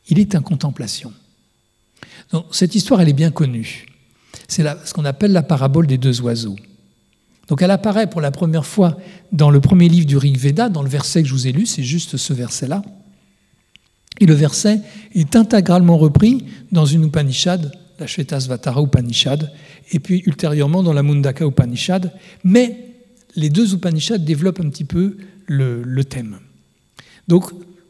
Il 0.08 0.18
est 0.18 0.34
en 0.34 0.42
contemplation. 0.42 1.12
Donc, 2.32 2.46
cette 2.50 2.74
histoire, 2.74 3.00
elle 3.00 3.08
est 3.08 3.14
bien 3.14 3.30
connue. 3.30 3.86
C'est 4.48 4.64
ce 4.84 4.92
qu'on 4.94 5.04
appelle 5.04 5.32
la 5.32 5.42
parabole 5.42 5.86
des 5.86 5.98
deux 5.98 6.20
oiseaux. 6.20 6.56
Donc 7.48 7.62
elle 7.62 7.70
apparaît 7.70 8.08
pour 8.08 8.20
la 8.20 8.30
première 8.30 8.66
fois 8.66 8.98
dans 9.32 9.50
le 9.50 9.60
premier 9.60 9.88
livre 9.88 10.06
du 10.06 10.16
Rig 10.16 10.38
Veda, 10.38 10.68
dans 10.68 10.82
le 10.82 10.88
verset 10.88 11.22
que 11.22 11.28
je 11.28 11.32
vous 11.32 11.46
ai 11.46 11.52
lu, 11.52 11.66
c'est 11.66 11.82
juste 11.82 12.16
ce 12.16 12.32
verset-là. 12.34 12.82
Et 14.20 14.26
le 14.26 14.34
verset 14.34 14.80
est 15.14 15.34
intégralement 15.34 15.96
repris 15.96 16.44
dans 16.72 16.84
une 16.84 17.04
Upanishad, 17.04 17.72
la 17.98 18.06
Shvetasvatara 18.06 18.82
Upanishad, 18.82 19.50
et 19.92 19.98
puis 19.98 20.22
ultérieurement 20.26 20.82
dans 20.82 20.92
la 20.92 21.02
Mundaka 21.02 21.46
Upanishad, 21.46 22.12
mais 22.44 22.76
les 23.34 23.48
deux 23.48 23.74
Upanishads 23.74 24.18
développent 24.18 24.60
un 24.60 24.68
petit 24.68 24.84
peu 24.84 25.16
le, 25.46 26.02
thème. 26.04 26.38
Donc, 27.28 27.44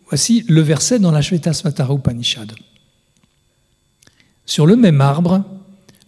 voici 0.09 0.45
le 0.49 0.61
verset 0.61 1.01
dans 1.01 1.11
la 1.11 1.23
Shvetasvatara 1.23 1.95
Upanishad. 1.95 2.53
Sur 4.49 4.65
le 4.65 4.77
même 4.77 5.03
arbre, 5.03 5.45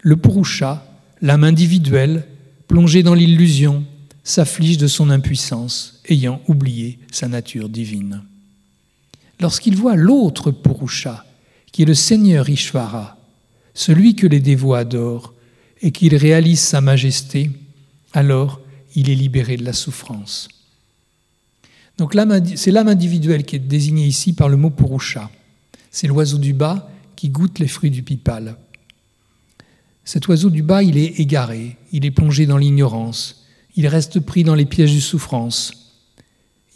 le 0.01 0.17
Purusha, 0.17 0.83
l'âme 1.21 1.45
individuelle, 1.45 2.25
plongée 2.69 3.03
dans 3.03 3.13
l'illusion, 3.13 3.85
s'afflige 4.25 4.79
de 4.79 4.87
son 4.87 5.11
impuissance, 5.11 6.01
ayant 6.09 6.41
oublié 6.49 6.99
sa 7.13 7.29
nature 7.29 7.69
divine. 7.69 8.23
Lorsqu'il 9.41 9.77
voit 9.77 9.95
l'autre 9.95 10.53
Purusha, 10.53 11.27
qui 11.71 11.83
est 11.83 11.85
le 11.85 11.93
Seigneur 11.93 12.49
Ishvara, 12.49 13.19
celui 13.75 14.17
que 14.17 14.27
les 14.27 14.41
dévots 14.41 14.73
adorent, 14.73 15.35
et 15.83 15.91
qu'il 15.93 16.17
réalise 16.17 16.61
sa 16.61 16.81
majesté, 16.81 17.51
alors 18.15 18.59
il 18.95 19.11
est 19.11 19.15
libéré 19.15 19.59
de 19.59 19.65
la 19.67 19.75
souffrance. 19.75 20.49
Donc 21.99 22.17
c'est 22.57 22.71
l'âme 22.71 22.89
individuelle 22.89 23.45
qui 23.45 23.57
est 23.57 23.59
désignée 23.59 24.07
ici 24.07 24.33
par 24.33 24.49
le 24.49 24.57
mot 24.57 24.71
purusha. 24.71 25.31
C'est 25.91 26.07
l'oiseau 26.07 26.39
du 26.39 26.55
bas 26.55 26.90
qui 27.21 27.29
goûte 27.29 27.59
les 27.59 27.69
fruits 27.69 27.91
du 27.91 28.03
pipal. 28.03 28.57
Cet 30.07 30.27
oiseau 30.29 30.49
du 30.49 30.63
bas, 30.63 30.83
il 30.83 30.97
est 30.97 31.21
égaré, 31.21 31.77
il 31.93 32.07
est 32.07 32.11
plongé 32.11 32.47
dans 32.47 32.57
l'ignorance, 32.57 33.45
il 33.77 33.87
reste 33.87 34.21
pris 34.21 34.43
dans 34.43 34.55
les 34.55 34.65
pièges 34.65 34.95
de 34.95 35.01
souffrance. 35.01 35.99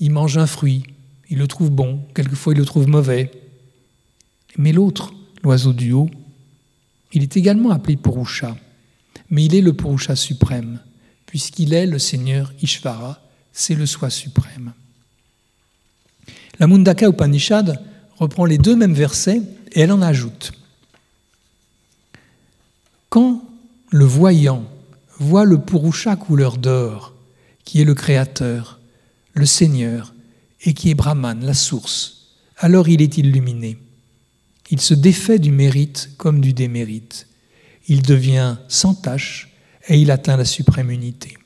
Il 0.00 0.10
mange 0.10 0.36
un 0.36 0.46
fruit, 0.46 0.82
il 1.30 1.38
le 1.38 1.48
trouve 1.48 1.70
bon, 1.70 2.02
quelquefois 2.14 2.52
il 2.52 2.58
le 2.58 2.66
trouve 2.66 2.88
mauvais. 2.88 3.30
Mais 4.58 4.72
l'autre, 4.72 5.14
l'oiseau 5.42 5.72
du 5.72 5.92
haut, 5.92 6.10
il 7.14 7.22
est 7.22 7.38
également 7.38 7.70
appelé 7.70 7.96
Purusha, 7.96 8.54
mais 9.30 9.46
il 9.46 9.54
est 9.54 9.62
le 9.62 9.72
Purusha 9.72 10.14
suprême 10.14 10.78
puisqu'il 11.24 11.72
est 11.72 11.86
le 11.86 11.98
Seigneur 11.98 12.52
Ishvara, 12.60 13.18
c'est 13.50 13.74
le 13.74 13.86
soi 13.86 14.10
suprême. 14.10 14.74
La 16.58 16.66
Mundaka 16.66 17.08
Upanishad 17.08 17.80
reprend 18.18 18.44
les 18.44 18.58
deux 18.58 18.76
mêmes 18.76 18.92
versets 18.92 19.40
et 19.74 19.80
elle 19.80 19.92
en 19.92 20.00
ajoute. 20.00 20.52
Quand 23.10 23.44
le 23.90 24.04
voyant 24.04 24.64
voit 25.18 25.44
le 25.44 25.60
Purusha 25.60 26.16
couleur 26.16 26.56
d'or, 26.56 27.12
qui 27.64 27.80
est 27.80 27.84
le 27.84 27.94
Créateur, 27.94 28.80
le 29.34 29.46
Seigneur, 29.46 30.14
et 30.62 30.74
qui 30.74 30.90
est 30.90 30.94
Brahman, 30.94 31.44
la 31.44 31.54
source, 31.54 32.28
alors 32.56 32.88
il 32.88 33.02
est 33.02 33.18
illuminé. 33.18 33.78
Il 34.70 34.80
se 34.80 34.94
défait 34.94 35.38
du 35.38 35.52
mérite 35.52 36.10
comme 36.16 36.40
du 36.40 36.52
démérite. 36.52 37.26
Il 37.86 38.02
devient 38.02 38.56
sans 38.68 38.94
tache 38.94 39.52
et 39.88 39.98
il 39.98 40.10
atteint 40.10 40.36
la 40.36 40.44
suprême 40.44 40.90
unité. 40.90 41.36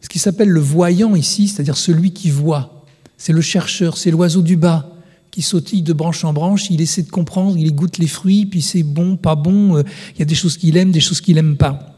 Ce 0.00 0.08
qui 0.08 0.18
s'appelle 0.18 0.48
le 0.48 0.60
voyant 0.60 1.14
ici, 1.14 1.46
c'est-à-dire 1.46 1.76
celui 1.76 2.12
qui 2.12 2.30
voit, 2.30 2.84
c'est 3.16 3.32
le 3.32 3.42
chercheur, 3.42 3.96
c'est 3.96 4.10
l'oiseau 4.10 4.42
du 4.42 4.56
bas 4.56 4.89
qui 5.30 5.42
sautille 5.42 5.82
de 5.82 5.92
branche 5.92 6.24
en 6.24 6.32
branche, 6.32 6.70
il 6.70 6.80
essaie 6.80 7.02
de 7.02 7.10
comprendre, 7.10 7.56
il 7.56 7.74
goûte 7.74 7.98
les 7.98 8.06
fruits, 8.06 8.46
puis 8.46 8.62
c'est 8.62 8.82
bon, 8.82 9.16
pas 9.16 9.36
bon, 9.36 9.76
euh, 9.76 9.82
il 10.14 10.18
y 10.18 10.22
a 10.22 10.26
des 10.26 10.34
choses 10.34 10.56
qu'il 10.56 10.76
aime, 10.76 10.90
des 10.90 11.00
choses 11.00 11.20
qu'il 11.20 11.36
n'aime 11.36 11.56
pas. 11.56 11.96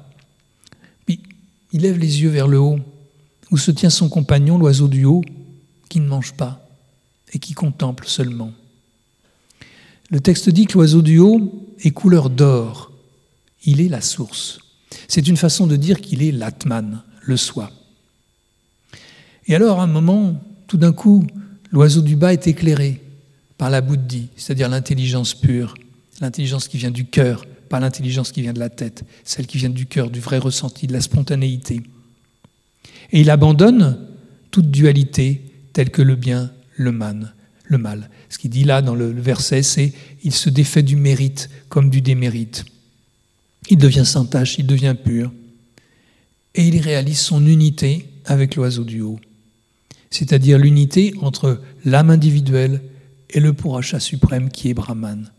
Puis 1.07 1.21
il 1.73 1.83
lève 1.83 1.99
les 1.99 2.23
yeux 2.23 2.29
vers 2.29 2.49
le 2.49 2.59
haut, 2.59 2.79
où 3.51 3.57
se 3.57 3.71
tient 3.71 3.91
son 3.91 4.09
compagnon, 4.09 4.59
l'oiseau 4.59 4.89
du 4.89 5.05
haut, 5.05 5.23
qui 5.89 6.01
ne 6.01 6.07
mange 6.07 6.35
pas 6.35 6.67
et 7.33 7.39
qui 7.39 7.55
contemple 7.55 8.07
seulement. 8.07 8.53
Le 10.11 10.21
texte 10.21 10.51
dit 10.51 10.67
que 10.67 10.75
l'oiseau 10.75 11.01
du 11.01 11.19
haut 11.19 11.75
est 11.81 11.91
couleur 11.91 12.29
d'or, 12.29 12.93
il 13.65 13.81
est 13.81 13.89
la 13.89 14.03
source. 14.03 14.61
C'est 15.09 15.27
une 15.27 15.39
façon 15.39 15.67
de 15.67 15.77
dire 15.77 16.01
qu'il 16.01 16.23
est 16.23 16.33
l'atman, 16.33 17.03
le 17.23 17.37
soi. 17.39 17.71
Et 19.47 19.55
alors, 19.55 19.81
à 19.81 19.85
un 19.85 19.89
moment, 19.89 20.43
tout 20.67 20.77
d'un 20.77 20.93
coup, 20.93 21.27
l'oiseau 21.71 22.03
du 22.03 22.15
bas 22.15 22.33
est 22.33 22.47
éclairé 22.47 23.01
par 23.63 23.71
la 23.71 23.81
bouddhi, 23.81 24.27
c'est-à-dire 24.35 24.69
l'intelligence 24.69 25.37
pure, 25.37 25.75
l'intelligence 26.21 26.67
qui 26.67 26.79
vient 26.79 26.91
du 26.91 27.05
cœur, 27.05 27.45
pas 27.69 27.79
l'intelligence 27.79 28.33
qui 28.33 28.43
vient 28.43 28.53
de 28.53 28.59
la 28.59 28.71
tête, 28.71 29.05
celle 29.23 29.47
qui 29.47 29.57
vient 29.57 29.71
du 29.71 29.87
cœur, 29.87 30.11
du 30.11 30.19
vrai 30.19 30.39
ressenti, 30.39 30.89
de 30.89 30.93
la 30.93 31.01
spontanéité. 31.01 31.81
Et 33.13 33.21
il 33.21 33.31
abandonne 33.31 34.05
toute 34.51 34.69
dualité 34.69 35.43
telle 35.75 35.91
que 35.91 36.03
le 36.03 36.17
bien, 36.17 36.51
le 36.75 36.91
mal, 36.91 37.35
le 37.63 37.79
mal. 37.79 38.11
Ce 38.31 38.39
qu'il 38.39 38.51
dit 38.51 38.65
là 38.65 38.83
dans 38.83 38.97
le 38.97 39.13
verset, 39.13 39.63
c'est 39.63 39.93
il 40.25 40.33
se 40.33 40.51
défait 40.51 40.83
du 40.83 40.97
mérite 40.97 41.49
comme 41.69 41.89
du 41.89 42.01
démérite. 42.01 42.65
Il 43.71 43.79
devient 43.79 44.05
sans 44.05 44.25
tache, 44.25 44.59
il 44.59 44.67
devient 44.67 44.97
pur. 45.01 45.31
Et 46.57 46.67
il 46.67 46.81
réalise 46.81 47.21
son 47.21 47.47
unité 47.47 48.09
avec 48.25 48.57
l'oiseau 48.57 48.83
du 48.83 49.03
haut. 49.03 49.21
C'est-à-dire 50.11 50.59
l'unité 50.59 51.15
entre 51.21 51.63
l'âme 51.85 52.11
individuelle 52.11 52.83
et 53.33 53.41
le 53.41 53.53
Purusha 53.53 54.01
suprême 54.01 54.51
qui 54.51 54.71
est 54.71 54.75
Brahman. 54.75 55.31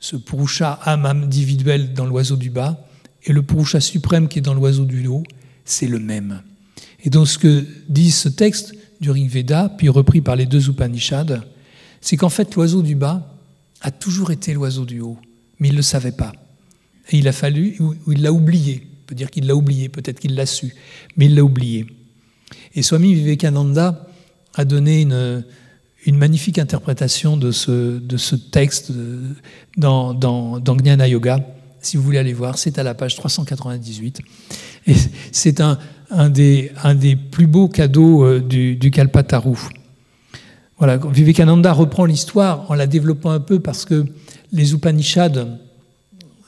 Ce 0.00 0.16
Purusha 0.16 0.78
âme 0.84 1.06
individuelle 1.06 1.92
dans 1.94 2.06
l'oiseau 2.06 2.36
du 2.36 2.50
bas 2.50 2.86
et 3.24 3.32
le 3.32 3.42
Purusha 3.42 3.80
suprême 3.80 4.28
qui 4.28 4.38
est 4.38 4.42
dans 4.42 4.54
l'oiseau 4.54 4.84
du 4.84 5.06
haut, 5.06 5.24
c'est 5.64 5.86
le 5.86 5.98
même. 5.98 6.42
Et 7.04 7.10
donc 7.10 7.28
ce 7.28 7.38
que 7.38 7.64
dit 7.88 8.10
ce 8.10 8.28
texte 8.28 8.74
du 9.00 9.10
Rig 9.10 9.30
Veda, 9.30 9.72
puis 9.76 9.88
repris 9.88 10.20
par 10.20 10.36
les 10.36 10.46
deux 10.46 10.68
Upanishads, 10.68 11.42
c'est 12.00 12.16
qu'en 12.16 12.28
fait 12.28 12.54
l'oiseau 12.54 12.82
du 12.82 12.94
bas 12.94 13.34
a 13.80 13.90
toujours 13.90 14.30
été 14.30 14.54
l'oiseau 14.54 14.84
du 14.84 15.00
haut 15.00 15.18
mais 15.58 15.68
il 15.68 15.72
ne 15.72 15.76
le 15.76 15.82
savait 15.82 16.12
pas. 16.12 16.32
Et 17.10 17.18
il 17.18 17.28
a 17.28 17.32
fallu, 17.32 17.76
ou 17.80 18.12
il 18.12 18.22
l'a 18.22 18.32
oublié, 18.32 18.86
on 19.02 19.06
peut 19.06 19.14
dire 19.14 19.30
qu'il 19.30 19.46
l'a 19.46 19.54
oublié, 19.54 19.88
peut-être 19.88 20.20
qu'il 20.20 20.34
l'a 20.34 20.46
su, 20.46 20.74
mais 21.16 21.26
il 21.26 21.34
l'a 21.34 21.44
oublié. 21.44 21.86
Et 22.74 22.82
Swami 22.82 23.14
Vivekananda 23.14 24.06
a 24.54 24.64
donné 24.64 25.02
une, 25.02 25.44
une 26.06 26.16
magnifique 26.16 26.58
interprétation 26.58 27.36
de 27.36 27.50
ce, 27.50 27.98
de 27.98 28.16
ce 28.16 28.36
texte 28.36 28.92
dans, 29.76 30.14
dans, 30.14 30.60
dans 30.60 30.76
Gnana 30.76 31.08
Yoga. 31.08 31.40
Si 31.80 31.96
vous 31.96 32.02
voulez 32.02 32.18
aller 32.18 32.32
voir, 32.32 32.58
c'est 32.58 32.78
à 32.78 32.82
la 32.82 32.94
page 32.94 33.16
398. 33.16 34.20
Et 34.86 34.94
c'est 35.32 35.60
un, 35.60 35.78
un, 36.10 36.30
des, 36.30 36.72
un 36.82 36.94
des 36.94 37.16
plus 37.16 37.46
beaux 37.46 37.68
cadeaux 37.68 38.24
euh, 38.24 38.40
du, 38.40 38.76
du 38.76 38.90
Kalpataru. 38.90 39.56
Voilà, 40.78 40.98
Vivekananda 40.98 41.72
reprend 41.72 42.04
l'histoire 42.04 42.70
en 42.70 42.74
la 42.74 42.86
développant 42.86 43.30
un 43.30 43.40
peu 43.40 43.60
parce 43.60 43.84
que 43.84 44.04
les 44.52 44.74
Upanishads, 44.74 45.58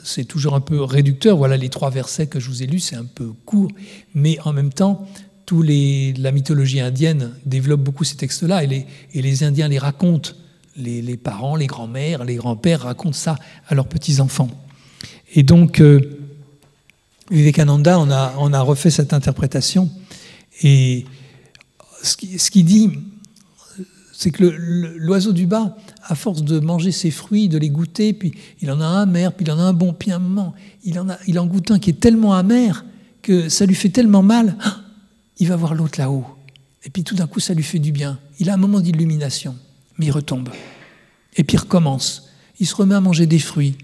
c'est 0.05 0.25
toujours 0.25 0.55
un 0.55 0.61
peu 0.61 0.83
réducteur. 0.83 1.37
Voilà 1.37 1.57
les 1.57 1.69
trois 1.69 1.91
versets 1.91 2.27
que 2.27 2.39
je 2.39 2.49
vous 2.49 2.63
ai 2.63 2.67
lus, 2.67 2.81
c'est 2.81 2.97
un 2.97 3.07
peu 3.07 3.33
court, 3.45 3.71
mais 4.15 4.39
en 4.45 4.53
même 4.53 4.73
temps, 4.73 5.07
tous 5.49 5.63
les, 5.63 6.13
la 6.19 6.31
mythologie 6.31 6.79
indienne 6.79 7.31
développe 7.47 7.81
beaucoup 7.81 8.05
ces 8.05 8.17
textes-là 8.17 8.65
et 8.65 8.67
les, 8.67 8.87
et 9.15 9.23
les 9.23 9.45
Indiens 9.45 9.69
les 9.69 9.79
racontent. 9.79 10.33
Les, 10.77 11.01
les 11.01 11.17
parents, 11.17 11.57
les 11.57 11.67
grands-mères, 11.67 12.27
les 12.27 12.35
grands-pères 12.35 12.83
racontent 12.83 13.17
ça 13.17 13.37
à 13.67 13.75
leurs 13.75 13.89
petits-enfants. 13.89 14.51
Et 15.35 15.43
donc, 15.43 15.81
euh, 15.81 16.19
Vivekananda, 17.31 17.99
on 17.99 18.11
a, 18.11 18.59
a 18.59 18.61
refait 18.61 18.91
cette 18.91 19.15
interprétation. 19.15 19.89
Et 20.63 21.07
ce 22.03 22.19
qu'il 22.19 22.39
ce 22.39 22.51
qui 22.51 22.63
dit, 22.63 22.91
c'est 24.13 24.31
que 24.31 24.45
l'oiseau 24.45 25.33
du 25.33 25.47
bas, 25.47 25.79
à 26.05 26.15
force 26.15 26.43
de 26.43 26.61
manger 26.61 26.93
ses 26.93 27.11
fruits, 27.11 27.49
de 27.49 27.57
les 27.57 27.71
goûter, 27.71 28.13
puis 28.13 28.35
il 28.61 28.71
en 28.71 28.83
a 28.83 28.85
un 28.85 29.03
amer, 29.05 29.33
puis 29.33 29.47
il 29.47 29.51
en 29.51 29.59
a 29.59 29.63
un 29.63 29.73
bon, 29.73 29.95
puis 29.95 30.13
un 30.13 30.19
moment, 30.19 30.55
il 30.85 31.01
en, 31.01 31.09
a, 31.09 31.17
il 31.27 31.39
en 31.39 31.47
goûte 31.47 31.71
un 31.71 31.79
qui 31.79 31.89
est 31.89 32.01
tellement 32.01 32.35
amer 32.35 32.85
que 33.23 33.49
ça 33.49 33.65
lui 33.65 33.75
fait 33.75 33.89
tellement 33.89 34.23
mal, 34.23 34.55
il 35.39 35.49
va 35.49 35.57
voir 35.57 35.75
l'autre 35.75 35.99
là-haut. 35.99 36.27
Et 36.85 36.91
puis 36.91 37.05
tout 37.05 37.15
d'un 37.15 37.27
coup, 37.27 37.41
ça 37.41 37.55
lui 37.55 37.63
fait 37.63 37.79
du 37.79 37.93
bien. 37.93 38.19
Il 38.39 38.51
a 38.51 38.55
un 38.55 38.59
moment 38.59 38.81
d'illumination, 38.81 39.57
mais 39.99 40.07
il 40.07 40.11
retombe. 40.11 40.49
Et 41.37 41.45
puis 41.45 41.57
il 41.57 41.61
recommence. 41.61 42.29
Il 42.61 42.67
se 42.67 42.75
remet 42.75 42.95
à 42.95 43.01
manger 43.01 43.27
des 43.27 43.39
fruits, 43.39 43.77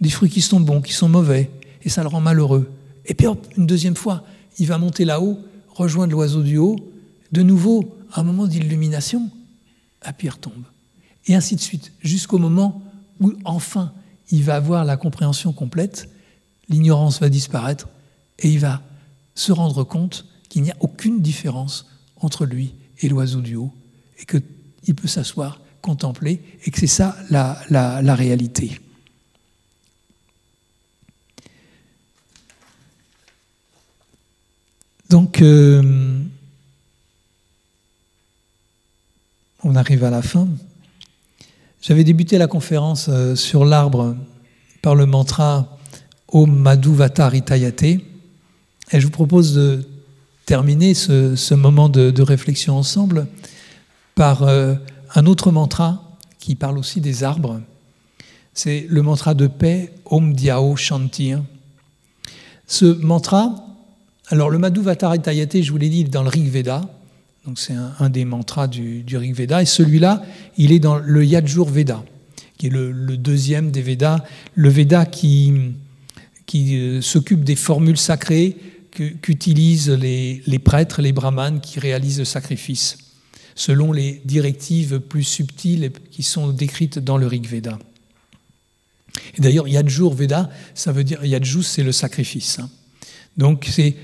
des 0.00 0.10
fruits 0.10 0.30
qui 0.30 0.40
sont 0.40 0.60
bons, 0.60 0.80
qui 0.80 0.92
sont 0.92 1.08
mauvais, 1.08 1.50
et 1.82 1.88
ça 1.88 2.02
le 2.02 2.08
rend 2.08 2.20
malheureux. 2.20 2.70
Et 3.06 3.14
puis 3.14 3.26
une 3.56 3.66
deuxième 3.66 3.96
fois, 3.96 4.24
il 4.58 4.66
va 4.66 4.78
monter 4.78 5.04
là-haut, 5.04 5.38
rejoindre 5.68 6.12
l'oiseau 6.12 6.42
du 6.42 6.58
haut, 6.58 6.76
de 7.32 7.42
nouveau, 7.42 7.96
un 8.14 8.22
moment 8.22 8.46
d'illumination, 8.46 9.30
et 10.06 10.12
puis 10.12 10.26
il 10.26 10.30
retombe. 10.30 10.64
Et 11.26 11.34
ainsi 11.34 11.54
de 11.56 11.60
suite, 11.60 11.92
jusqu'au 12.00 12.38
moment 12.38 12.82
où 13.20 13.32
enfin 13.44 13.92
il 14.30 14.42
va 14.42 14.56
avoir 14.56 14.84
la 14.84 14.96
compréhension 14.96 15.52
complète, 15.52 16.08
l'ignorance 16.68 17.20
va 17.20 17.28
disparaître, 17.28 17.88
et 18.38 18.48
il 18.48 18.58
va 18.58 18.82
se 19.34 19.52
rendre 19.52 19.84
compte 19.84 20.26
qu'il 20.50 20.62
n'y 20.62 20.70
a 20.70 20.76
aucune 20.80 21.22
différence 21.22 21.86
entre 22.16 22.44
lui 22.44 22.74
et 22.98 23.08
l'oiseau 23.08 23.40
du 23.40 23.56
haut, 23.56 23.72
et 24.18 24.26
qu'il 24.26 24.94
peut 24.94 25.08
s'asseoir, 25.08 25.58
contempler, 25.80 26.42
et 26.66 26.70
que 26.70 26.78
c'est 26.78 26.86
ça 26.86 27.16
la, 27.30 27.58
la, 27.70 28.14
réalité. 28.14 28.78
Donc, 35.08 35.40
euh, 35.40 36.20
on 39.62 39.74
arrive 39.76 40.04
à 40.04 40.10
la 40.10 40.20
fin. 40.20 40.46
J'avais 41.80 42.04
débuté 42.04 42.36
la 42.36 42.46
conférence 42.46 43.06
euh, 43.08 43.34
sur 43.34 43.64
l'arbre 43.64 44.14
par 44.82 44.94
le 44.94 45.06
mantra 45.06 45.78
Om 46.28 46.54
Madhu 46.54 46.94
Vata 46.94 47.28
Ritayate. 47.28 47.82
Et 47.82 48.00
je 48.92 49.04
vous 49.06 49.10
propose 49.10 49.54
de 49.54 49.88
terminer 50.50 50.94
ce, 50.94 51.54
moment 51.54 51.88
de, 51.88 52.22
réflexion 52.22 52.76
ensemble 52.76 53.28
par 54.16 54.42
euh, 54.42 54.74
un 55.14 55.26
autre 55.26 55.52
mantra 55.52 56.18
qui 56.40 56.56
parle 56.56 56.76
aussi 56.76 57.00
des 57.00 57.22
arbres. 57.22 57.60
C'est 58.52 58.84
le 58.88 59.00
mantra 59.02 59.34
de 59.34 59.46
paix 59.46 59.92
Om 60.06 60.34
Diao 60.34 60.74
Shanti. 60.74 61.34
Ce 62.66 62.84
mantra 62.84 63.54
alors 64.26 64.50
le 64.50 64.58
Madhu 64.58 64.80
Vattarayate, 64.80 65.62
je 65.62 65.70
vous 65.70 65.78
l'ai 65.78 65.88
dit, 65.88 66.02
dans 66.02 66.24
le 66.24 66.28
Rig 66.28 66.50
Veda, 66.50 66.80
donc 67.46 67.56
c'est 67.56 67.74
un, 68.00 68.10
des 68.10 68.24
mantras 68.24 68.66
du, 68.66 69.04
Rig 69.12 69.32
Veda, 69.32 69.62
et 69.62 69.66
celui-là, 69.66 70.20
il 70.56 70.72
est 70.72 70.80
dans 70.80 70.98
le 70.98 71.24
Yajur 71.24 71.66
Veda, 71.66 72.02
qui 72.58 72.66
est 72.66 72.70
le, 72.70 72.90
le 72.90 73.16
deuxième 73.16 73.70
des 73.70 73.82
Vedas, 73.82 74.24
le 74.56 74.68
Veda 74.68 75.06
qui, 75.06 75.52
qui 76.46 76.76
euh, 76.76 77.00
s'occupe 77.00 77.44
des 77.44 77.54
formules 77.54 77.96
sacrées 77.96 78.56
qu'utilisent 79.20 79.90
les, 79.90 80.58
prêtres, 80.62 81.02
les 81.02 81.12
brahmanes 81.12 81.60
qui 81.60 81.80
réalisent 81.80 82.18
le 82.18 82.24
sacrifice, 82.24 82.98
selon 83.54 83.92
les 83.92 84.22
directives 84.24 85.00
plus 85.00 85.24
subtiles 85.24 85.92
qui 86.10 86.22
sont 86.22 86.48
décrites 86.52 86.98
dans 86.98 87.16
le 87.16 87.26
Rig 87.26 87.46
Veda. 87.46 87.78
Et 89.36 89.40
d'ailleurs, 89.40 89.68
Yajur 89.68 90.14
Veda, 90.14 90.50
ça 90.74 90.92
veut 90.92 91.04
dire, 91.04 91.24
Yajus, 91.24 91.62
c'est 91.62 91.82
le 91.82 91.92
sacrifice. 91.92 92.58
Hein. 92.58 92.70
Donc 93.36 93.66
c'est 93.70 93.96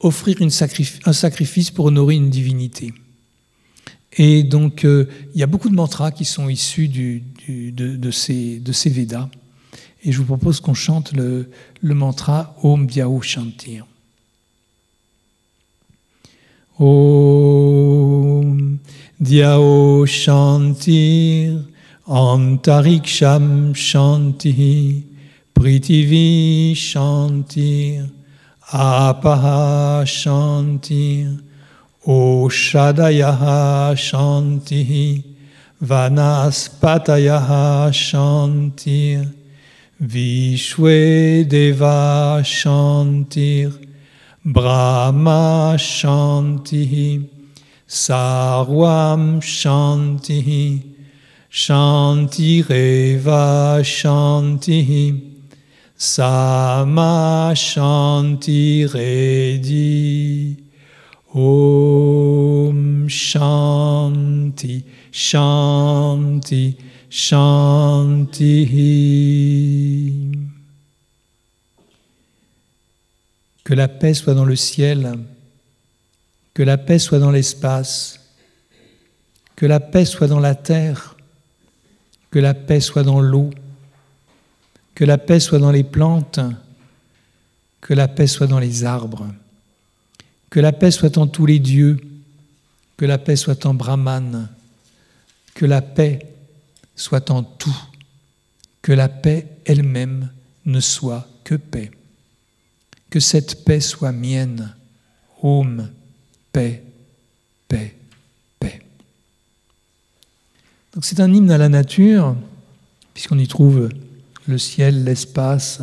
offrir 0.00 0.36
un 0.40 1.12
sacrifice 1.12 1.70
pour 1.70 1.86
honorer 1.86 2.14
une 2.14 2.30
divinité. 2.30 2.92
Et 4.16 4.42
donc, 4.42 4.84
euh, 4.84 5.06
il 5.34 5.40
y 5.40 5.42
a 5.42 5.46
beaucoup 5.46 5.68
de 5.68 5.74
mantras 5.74 6.10
qui 6.10 6.24
sont 6.24 6.48
issus 6.48 6.88
de, 6.88 8.10
ces, 8.10 8.58
de 8.58 8.90
Védas. 8.90 9.28
Et 10.02 10.12
je 10.12 10.18
vous 10.18 10.24
propose 10.24 10.60
qu'on 10.60 10.74
chante 10.74 11.12
le, 11.12 11.50
mantra 11.82 12.56
Om 12.62 12.86
Vyao 12.86 13.20
Shantir. 13.20 13.86
Om 16.80 18.78
Dhyao 19.20 20.06
Shantir 20.06 21.64
Antariksham 22.06 23.74
Shanti 23.74 25.02
Prithvi 25.52 26.72
Shantir 26.72 28.08
Apaha 28.72 30.04
Shanti 30.04 31.40
Oshadayaha 32.06 33.96
Shanti 33.96 35.24
Vanaspatayaha 35.82 37.90
Shanti 37.90 39.28
Vishwe 40.00 41.44
Deva 41.48 42.40
Shantir 42.44 43.87
Brahma 44.44 45.74
Shanti 45.76 47.28
Sarvam 47.88 49.40
Shanti 49.42 50.94
Shantireva 51.50 52.62
Shanti 53.82 55.20
Sama 55.96 57.52
Shanti 57.54 58.86
Redi. 58.86 60.56
Om 61.34 63.08
Shanti 63.08 64.84
Shanti 65.10 66.76
Shanti 67.10 68.66
Que 73.68 73.74
la 73.74 73.86
paix 73.86 74.14
soit 74.14 74.32
dans 74.32 74.46
le 74.46 74.56
ciel, 74.56 75.12
que 76.54 76.62
la 76.62 76.78
paix 76.78 76.98
soit 76.98 77.18
dans 77.18 77.30
l'espace, 77.30 78.18
que 79.56 79.66
la 79.66 79.78
paix 79.78 80.06
soit 80.06 80.26
dans 80.26 80.40
la 80.40 80.54
terre, 80.54 81.18
que 82.30 82.38
la 82.38 82.54
paix 82.54 82.80
soit 82.80 83.02
dans 83.02 83.20
l'eau 83.20 83.50
que 84.98 85.04
la 85.04 85.16
paix 85.16 85.38
soit 85.38 85.60
dans 85.60 85.70
les 85.70 85.84
plantes, 85.84 86.40
que 87.80 87.94
la 87.94 88.08
paix 88.08 88.26
soit 88.26 88.48
dans 88.48 88.58
les 88.58 88.82
arbres, 88.82 89.32
que 90.50 90.58
la 90.58 90.72
paix 90.72 90.90
soit 90.90 91.16
en 91.18 91.28
tous 91.28 91.46
les 91.46 91.60
dieux, 91.60 92.00
que 92.96 93.04
la 93.04 93.18
paix 93.18 93.36
soit 93.36 93.64
en 93.64 93.74
Brahman, 93.74 94.48
que 95.54 95.66
la 95.66 95.82
paix 95.82 96.18
soit 96.96 97.30
en 97.30 97.44
tout, 97.44 97.78
que 98.82 98.90
la 98.90 99.08
paix 99.08 99.46
elle-même 99.66 100.32
ne 100.66 100.80
soit 100.80 101.28
que 101.44 101.54
paix, 101.54 101.92
que 103.10 103.20
cette 103.20 103.64
paix 103.64 103.80
soit 103.80 104.12
mienne, 104.12 104.74
Om, 105.40 105.88
paix, 106.52 106.82
paix, 107.68 107.94
paix. 108.58 108.80
Donc 110.92 111.04
c'est 111.04 111.20
un 111.20 111.32
hymne 111.32 111.50
à 111.52 111.58
la 111.58 111.68
nature, 111.68 112.34
puisqu'on 113.14 113.38
y 113.38 113.46
trouve 113.46 113.88
le 114.46 114.58
ciel, 114.58 115.04
l'espace, 115.04 115.80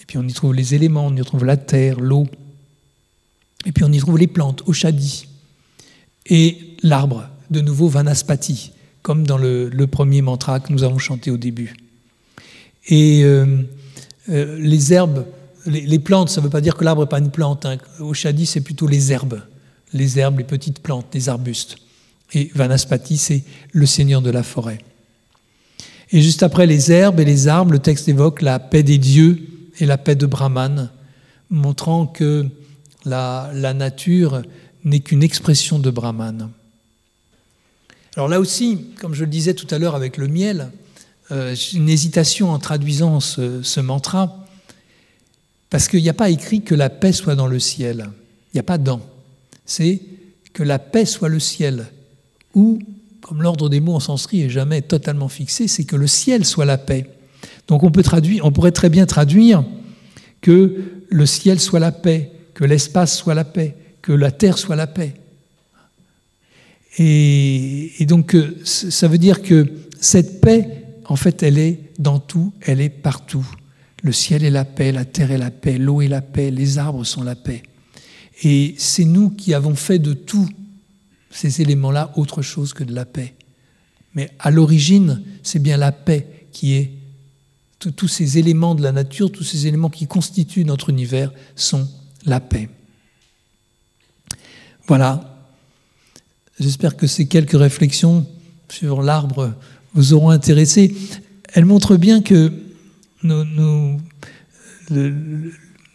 et 0.00 0.04
puis 0.04 0.18
on 0.18 0.22
y 0.24 0.32
trouve 0.32 0.54
les 0.54 0.74
éléments, 0.74 1.06
on 1.06 1.16
y 1.16 1.24
trouve 1.24 1.44
la 1.44 1.56
terre, 1.56 1.98
l'eau, 1.98 2.26
et 3.64 3.72
puis 3.72 3.84
on 3.84 3.92
y 3.92 3.98
trouve 3.98 4.18
les 4.18 4.26
plantes, 4.26 4.62
Oshadi, 4.66 5.28
et 6.26 6.76
l'arbre, 6.82 7.28
de 7.50 7.60
nouveau 7.60 7.88
Vanaspati, 7.88 8.72
comme 9.00 9.26
dans 9.26 9.38
le, 9.38 9.70
le, 9.70 9.86
premier 9.86 10.20
mantra 10.20 10.60
que 10.60 10.72
nous 10.72 10.82
avons 10.82 10.98
chanté 10.98 11.30
au 11.30 11.36
début. 11.36 11.74
Et 12.88 13.22
euh, 13.24 13.62
euh, 14.28 14.58
les 14.58 14.92
herbes, 14.92 15.26
les, 15.66 15.98
plantes, 15.98 16.28
ça 16.28 16.40
ne 16.40 16.44
veut 16.44 16.50
pas 16.50 16.60
dire 16.60 16.76
que 16.76 16.84
l'arbre 16.84 17.02
n'est 17.02 17.08
pas 17.08 17.18
une 17.18 17.30
plante. 17.30 17.66
Hein. 17.66 17.78
Au 18.00 18.14
Chadi, 18.14 18.46
c'est 18.46 18.60
plutôt 18.60 18.86
les 18.86 19.12
herbes. 19.12 19.40
Les 19.92 20.18
herbes, 20.18 20.38
les 20.38 20.44
petites 20.44 20.80
plantes, 20.80 21.06
les 21.14 21.28
arbustes. 21.28 21.76
Et 22.32 22.50
Vanaspati, 22.54 23.16
c'est 23.16 23.44
le 23.72 23.86
seigneur 23.86 24.22
de 24.22 24.30
la 24.30 24.42
forêt. 24.42 24.78
Et 26.10 26.20
juste 26.20 26.42
après 26.42 26.66
les 26.66 26.92
herbes 26.92 27.20
et 27.20 27.24
les 27.24 27.48
arbres, 27.48 27.72
le 27.72 27.78
texte 27.78 28.08
évoque 28.08 28.42
la 28.42 28.58
paix 28.58 28.82
des 28.82 28.98
dieux 28.98 29.46
et 29.78 29.86
la 29.86 29.98
paix 29.98 30.14
de 30.14 30.26
Brahman, 30.26 30.90
montrant 31.50 32.06
que 32.06 32.46
la, 33.04 33.50
nature 33.74 34.42
n'est 34.84 35.00
qu'une 35.00 35.22
expression 35.22 35.78
de 35.78 35.90
Brahman. 35.90 36.50
Alors 38.16 38.28
là 38.28 38.38
aussi, 38.38 38.86
comme 39.00 39.14
je 39.14 39.24
le 39.24 39.30
disais 39.30 39.54
tout 39.54 39.66
à 39.70 39.78
l'heure 39.78 39.94
avec 39.94 40.16
le 40.16 40.28
miel, 40.28 40.70
euh, 41.32 41.56
une 41.72 41.88
hésitation 41.88 42.50
en 42.50 42.58
traduisant 42.58 43.18
ce, 43.20 43.80
mantra, 43.80 44.43
parce 45.74 45.88
qu'il 45.88 46.02
n'y 46.02 46.08
a 46.08 46.14
pas 46.14 46.30
écrit 46.30 46.62
que 46.62 46.76
la 46.76 46.88
paix 46.88 47.10
soit 47.10 47.34
dans 47.34 47.48
le 47.48 47.58
ciel. 47.58 48.06
Il 48.52 48.54
n'y 48.54 48.60
a 48.60 48.62
pas 48.62 48.78
dans. 48.78 49.00
C'est 49.66 50.00
que 50.52 50.62
la 50.62 50.78
paix 50.78 51.04
soit 51.04 51.28
le 51.28 51.40
ciel. 51.40 51.86
Ou, 52.54 52.78
comme 53.20 53.42
l'ordre 53.42 53.68
des 53.68 53.80
mots 53.80 53.96
en 53.96 53.98
sanskrit 53.98 54.42
est 54.42 54.50
jamais 54.50 54.82
totalement 54.82 55.28
fixé, 55.28 55.66
c'est 55.66 55.82
que 55.82 55.96
le 55.96 56.06
ciel 56.06 56.44
soit 56.44 56.64
la 56.64 56.78
paix. 56.78 57.08
Donc 57.66 57.82
on, 57.82 57.90
peut 57.90 58.04
traduire, 58.04 58.44
on 58.44 58.52
pourrait 58.52 58.70
très 58.70 58.88
bien 58.88 59.04
traduire 59.04 59.64
que 60.40 60.80
le 61.08 61.26
ciel 61.26 61.58
soit 61.58 61.80
la 61.80 61.90
paix, 61.90 62.30
que 62.54 62.62
l'espace 62.62 63.18
soit 63.18 63.34
la 63.34 63.42
paix, 63.42 63.74
que 64.00 64.12
la 64.12 64.30
terre 64.30 64.58
soit 64.58 64.76
la 64.76 64.86
paix. 64.86 65.14
Et, 66.98 68.06
donc 68.06 68.36
euh, 68.36 68.56
ça 68.62 69.08
veut 69.08 69.18
dire 69.18 69.42
que 69.42 69.66
cette 70.00 70.40
paix, 70.40 70.84
en 71.06 71.16
fait, 71.16 71.42
elle 71.42 71.58
est 71.58 71.80
dans 71.98 72.20
tout, 72.20 72.52
elle 72.60 72.80
est 72.80 72.90
partout. 72.90 73.44
Le 74.04 74.12
ciel 74.12 74.44
est 74.44 74.50
la 74.50 74.66
paix, 74.66 74.92
la 74.92 75.06
terre 75.06 75.30
est 75.30 75.38
la 75.38 75.50
paix, 75.50 75.78
l'eau 75.78 76.02
est 76.02 76.08
la 76.08 76.20
paix, 76.20 76.50
les 76.50 76.76
arbres 76.76 77.04
sont 77.04 77.22
la 77.22 77.34
paix. 77.34 77.62
Et 78.42 78.74
c'est 78.76 79.06
nous 79.06 79.30
qui 79.30 79.54
avons 79.54 79.74
fait 79.74 79.98
de 79.98 80.12
tous 80.12 80.46
ces 81.30 81.62
éléments-là 81.62 82.12
autre 82.16 82.42
chose 82.42 82.74
que 82.74 82.84
de 82.84 82.94
la 82.94 83.06
paix. 83.06 83.34
Mais 84.14 84.30
à 84.38 84.50
l'origine, 84.50 85.22
c'est 85.42 85.58
bien 85.58 85.78
la 85.78 85.90
paix 85.90 86.46
qui 86.52 86.74
est 86.74 86.92
tous 87.78 88.08
ces 88.08 88.36
éléments 88.36 88.74
de 88.74 88.82
la 88.82 88.92
nature, 88.92 89.32
tous 89.32 89.42
ces 89.42 89.66
éléments 89.66 89.90
qui 89.90 90.06
constituent 90.06 90.66
notre 90.66 90.90
univers 90.90 91.32
sont 91.56 91.88
la 92.26 92.40
paix. 92.40 92.68
Voilà. 94.86 95.48
J'espère 96.60 96.94
que 96.96 97.06
ces 97.06 97.26
quelques 97.26 97.58
réflexions 97.58 98.26
sur 98.68 99.00
l'arbre 99.00 99.54
vous 99.94 100.12
auront 100.12 100.28
intéressé. 100.28 100.94
Elles 101.54 101.64
montrent 101.64 101.96
bien 101.96 102.20
que 102.20 102.52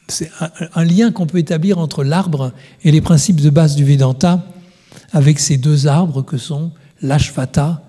c'est 0.08 0.32
un, 0.74 0.84
lien 0.84 1.12
qu'on 1.12 1.28
peut 1.28 1.38
établir 1.38 1.78
entre 1.78 2.04
l'arbre 2.04 2.52
et 2.84 2.92
les 2.92 3.02
principes 3.02 3.42
de 3.42 3.50
base 3.50 3.76
du 3.76 3.86
Vedanta, 3.86 4.46
avec 5.12 5.40
ces 5.40 5.58
deux 5.58 5.88
arbres 5.88 6.24
que 6.24 6.38
sont 6.38 6.72
l'ashvata, 7.02 7.84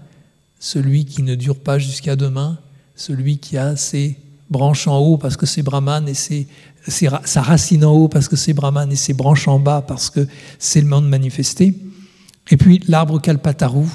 celui 0.59 1.07
qui 1.07 1.23
ne 1.23 1.35
dure 1.35 1.59
pas 1.59 1.79
jusqu'à 1.79 2.17
demain, 2.17 2.59
celui 2.95 3.39
qui 3.39 3.57
a 3.57 3.77
ses 3.77 4.19
branches 4.51 4.87
en 4.87 4.99
haut 4.99 5.17
parce 5.17 5.37
que 5.37 5.47
c'est 5.47 5.63
Brahman 5.63 6.07
et 6.09 6.15
ses, 6.15 6.47
sa 6.87 7.43
racine 7.43 7.85
en 7.85 7.93
haut 7.93 8.09
parce 8.09 8.29
que 8.29 8.37
c'est 8.37 8.53
Brahman 8.53 8.91
et 8.93 8.97
ses 8.97 9.15
branches 9.15 9.49
en 9.49 9.59
bas 9.59 9.83
parce 9.87 10.11
que 10.11 10.27
c'est 10.59 10.81
le 10.81 10.87
monde 10.87 11.09
manifesté. 11.09 11.75
Et 12.51 12.57
puis 12.57 12.83
l'arbre 12.89 13.21
Kalpataru 13.21 13.87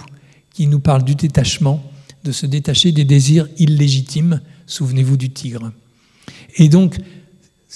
qui 0.51 0.67
nous 0.67 0.79
parle 0.79 1.03
du 1.03 1.15
détachement, 1.15 1.83
de 2.23 2.31
se 2.31 2.45
détacher 2.45 2.91
des 2.93 3.03
désirs 3.03 3.47
illégitimes. 3.57 4.41
Souvenez-vous 4.68 5.18
du 5.18 5.30
tigre. 5.30 5.72
Et 6.57 6.70
donc, 6.70 6.97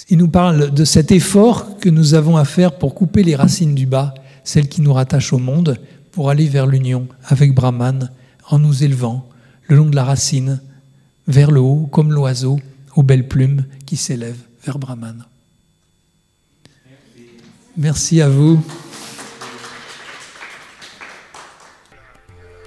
il 0.08 0.18
nous 0.18 0.28
parle 0.28 0.72
de 0.72 0.84
cet 0.84 1.12
effort 1.12 1.78
que 1.78 1.88
nous 1.88 2.14
avons 2.14 2.36
à 2.36 2.44
faire 2.44 2.78
pour 2.78 2.94
couper 2.94 3.22
les 3.22 3.36
racines 3.36 3.74
du 3.74 3.86
bas, 3.86 4.14
celles 4.44 4.68
qui 4.68 4.80
nous 4.80 4.92
rattachent 4.92 5.32
au 5.32 5.38
monde, 5.38 5.78
pour 6.12 6.30
aller 6.30 6.48
vers 6.48 6.66
l'union 6.66 7.06
avec 7.24 7.54
Brahman 7.54 8.10
en 8.48 8.58
nous 8.58 8.82
élevant 8.82 9.28
le 9.68 9.76
long 9.76 9.86
de 9.86 9.94
la 9.94 10.04
racine 10.04 10.60
vers 11.28 11.50
le 11.50 11.60
haut, 11.60 11.88
comme 11.92 12.12
l'oiseau 12.12 12.58
aux 12.96 13.02
belles 13.02 13.28
plumes 13.28 13.64
qui 13.86 13.96
s'élève 13.96 14.38
vers 14.64 14.78
Brahman. 14.78 15.24
Merci 17.76 18.20
à 18.20 18.28
vous. 18.28 18.60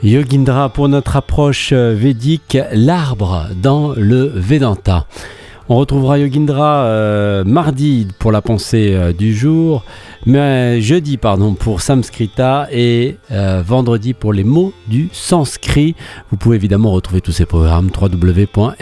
Yogindra 0.03 0.67
pour 0.67 0.89
notre 0.89 1.15
approche 1.15 1.71
védique, 1.71 2.57
l'arbre 2.73 3.47
dans 3.55 3.93
le 3.95 4.29
Vedanta. 4.35 5.07
On 5.69 5.77
retrouvera 5.77 6.19
Yogindra 6.19 6.85
euh, 6.85 7.43
mardi 7.45 8.07
pour 8.19 8.31
la 8.33 8.41
pensée 8.41 8.93
euh, 8.93 9.13
du 9.13 9.33
jour 9.33 9.83
mais 10.25 10.81
jeudi 10.81 11.17
pardon 11.17 11.53
pour 11.53 11.81
Samskrita 11.81 12.67
et 12.71 13.17
euh, 13.31 13.61
vendredi 13.65 14.13
pour 14.13 14.31
les 14.33 14.43
mots 14.43 14.73
du 14.87 15.09
sanskrit. 15.11 15.95
Vous 16.31 16.37
pouvez 16.37 16.55
évidemment 16.55 16.91
retrouver 16.91 17.21
tous 17.21 17.31
ces 17.31 17.45
programmes 17.45 17.89
www.rggweb.fr. 17.99 18.77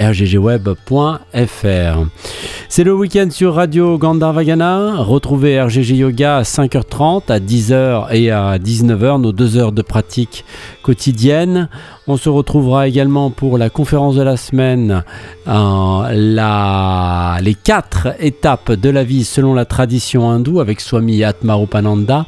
C'est 2.70 2.84
le 2.84 2.94
week-end 2.94 3.28
sur 3.32 3.56
Radio 3.56 3.98
Gandharvagana. 3.98 4.98
Retrouvez 4.98 5.62
RGG 5.62 5.98
Yoga 5.98 6.38
à 6.38 6.44
5h30, 6.44 7.32
à 7.32 7.40
10h 7.40 8.14
et 8.14 8.32
à 8.32 8.58
19h, 8.58 9.22
nos 9.22 9.32
deux 9.32 9.58
heures 9.58 9.72
de 9.72 9.82
pratique 9.82 10.46
quotidienne. 10.84 11.70
On 12.08 12.18
se 12.18 12.30
retrouvera 12.30 12.88
également 12.88 13.30
pour 13.30 13.60
la 13.60 13.70
conférence 13.70 14.16
de 14.16 14.24
la 14.24 14.36
semaine, 14.36 15.04
la, 15.46 17.38
les 17.42 17.54
quatre 17.54 18.16
étapes 18.20 18.72
de 18.72 18.90
la 18.90 19.04
vie 19.04 19.24
selon 19.24 19.54
la 19.54 19.66
tradition 19.66 20.30
hindoue 20.30 20.60
avec 20.60 20.82
Swami 20.82 21.24
Atmarupananda. 21.24 22.26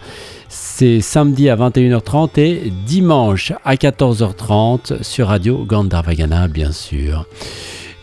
C'est 0.48 1.02
samedi 1.02 1.50
à 1.50 1.56
21h30 1.56 2.40
et 2.40 2.72
dimanche 2.86 3.54
à 3.66 3.74
14h30 3.74 5.02
sur 5.02 5.30
Radio 5.30 5.66
Gandharvagana, 5.66 6.48
bien 6.48 6.72
sûr. 6.72 7.26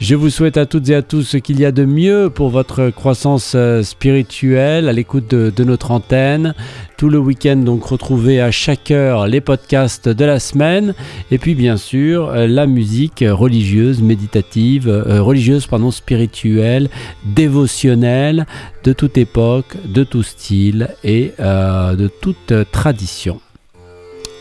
Je 0.01 0.15
vous 0.15 0.31
souhaite 0.31 0.57
à 0.57 0.65
toutes 0.65 0.89
et 0.89 0.95
à 0.95 1.03
tous 1.03 1.23
ce 1.25 1.37
qu'il 1.37 1.61
y 1.61 1.67
a 1.67 1.73
de 1.73 1.85
mieux 1.85 2.31
pour 2.35 2.49
votre 2.49 2.89
croissance 2.89 3.53
euh, 3.55 3.83
spirituelle 3.83 4.89
à 4.89 4.95
l'écoute 4.95 5.29
de, 5.29 5.65
notre 5.65 5.91
antenne. 5.91 6.55
Tout 6.97 7.11
le 7.11 7.19
week-end, 7.19 7.57
donc 7.57 7.85
retrouvez 7.85 8.41
à 8.41 8.51
chaque 8.51 8.91
heure 8.91 9.27
les 9.27 9.43
podcasts 9.43 10.09
de 10.09 10.25
la 10.25 10.41
semaine. 10.41 10.95
Et 11.31 11.37
puis 11.37 11.55
bien 11.55 11.77
sûr, 11.77 12.31
euh, 12.31 12.47
la 12.47 12.67
musique 12.67 13.23
religieuse, 13.29 14.01
méditative, 14.01 14.89
euh, 14.89 15.21
religieuse, 15.21 15.67
pardon, 15.67 15.91
spirituelle, 15.91 16.89
dévotionnelle, 17.27 18.47
de 18.85 18.95
toute 18.95 19.19
époque, 19.19 19.77
de 19.85 20.03
tout 20.03 20.23
style 20.23 20.89
et 21.05 21.33
de 21.39 22.11
toute 22.23 22.55
tradition. 22.73 23.39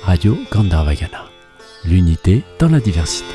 Radio 0.03 0.38
Gandharvagana. 0.53 1.26
L'unité 1.84 2.43
dans 2.60 2.70
la 2.70 2.80
diversité. 2.80 3.26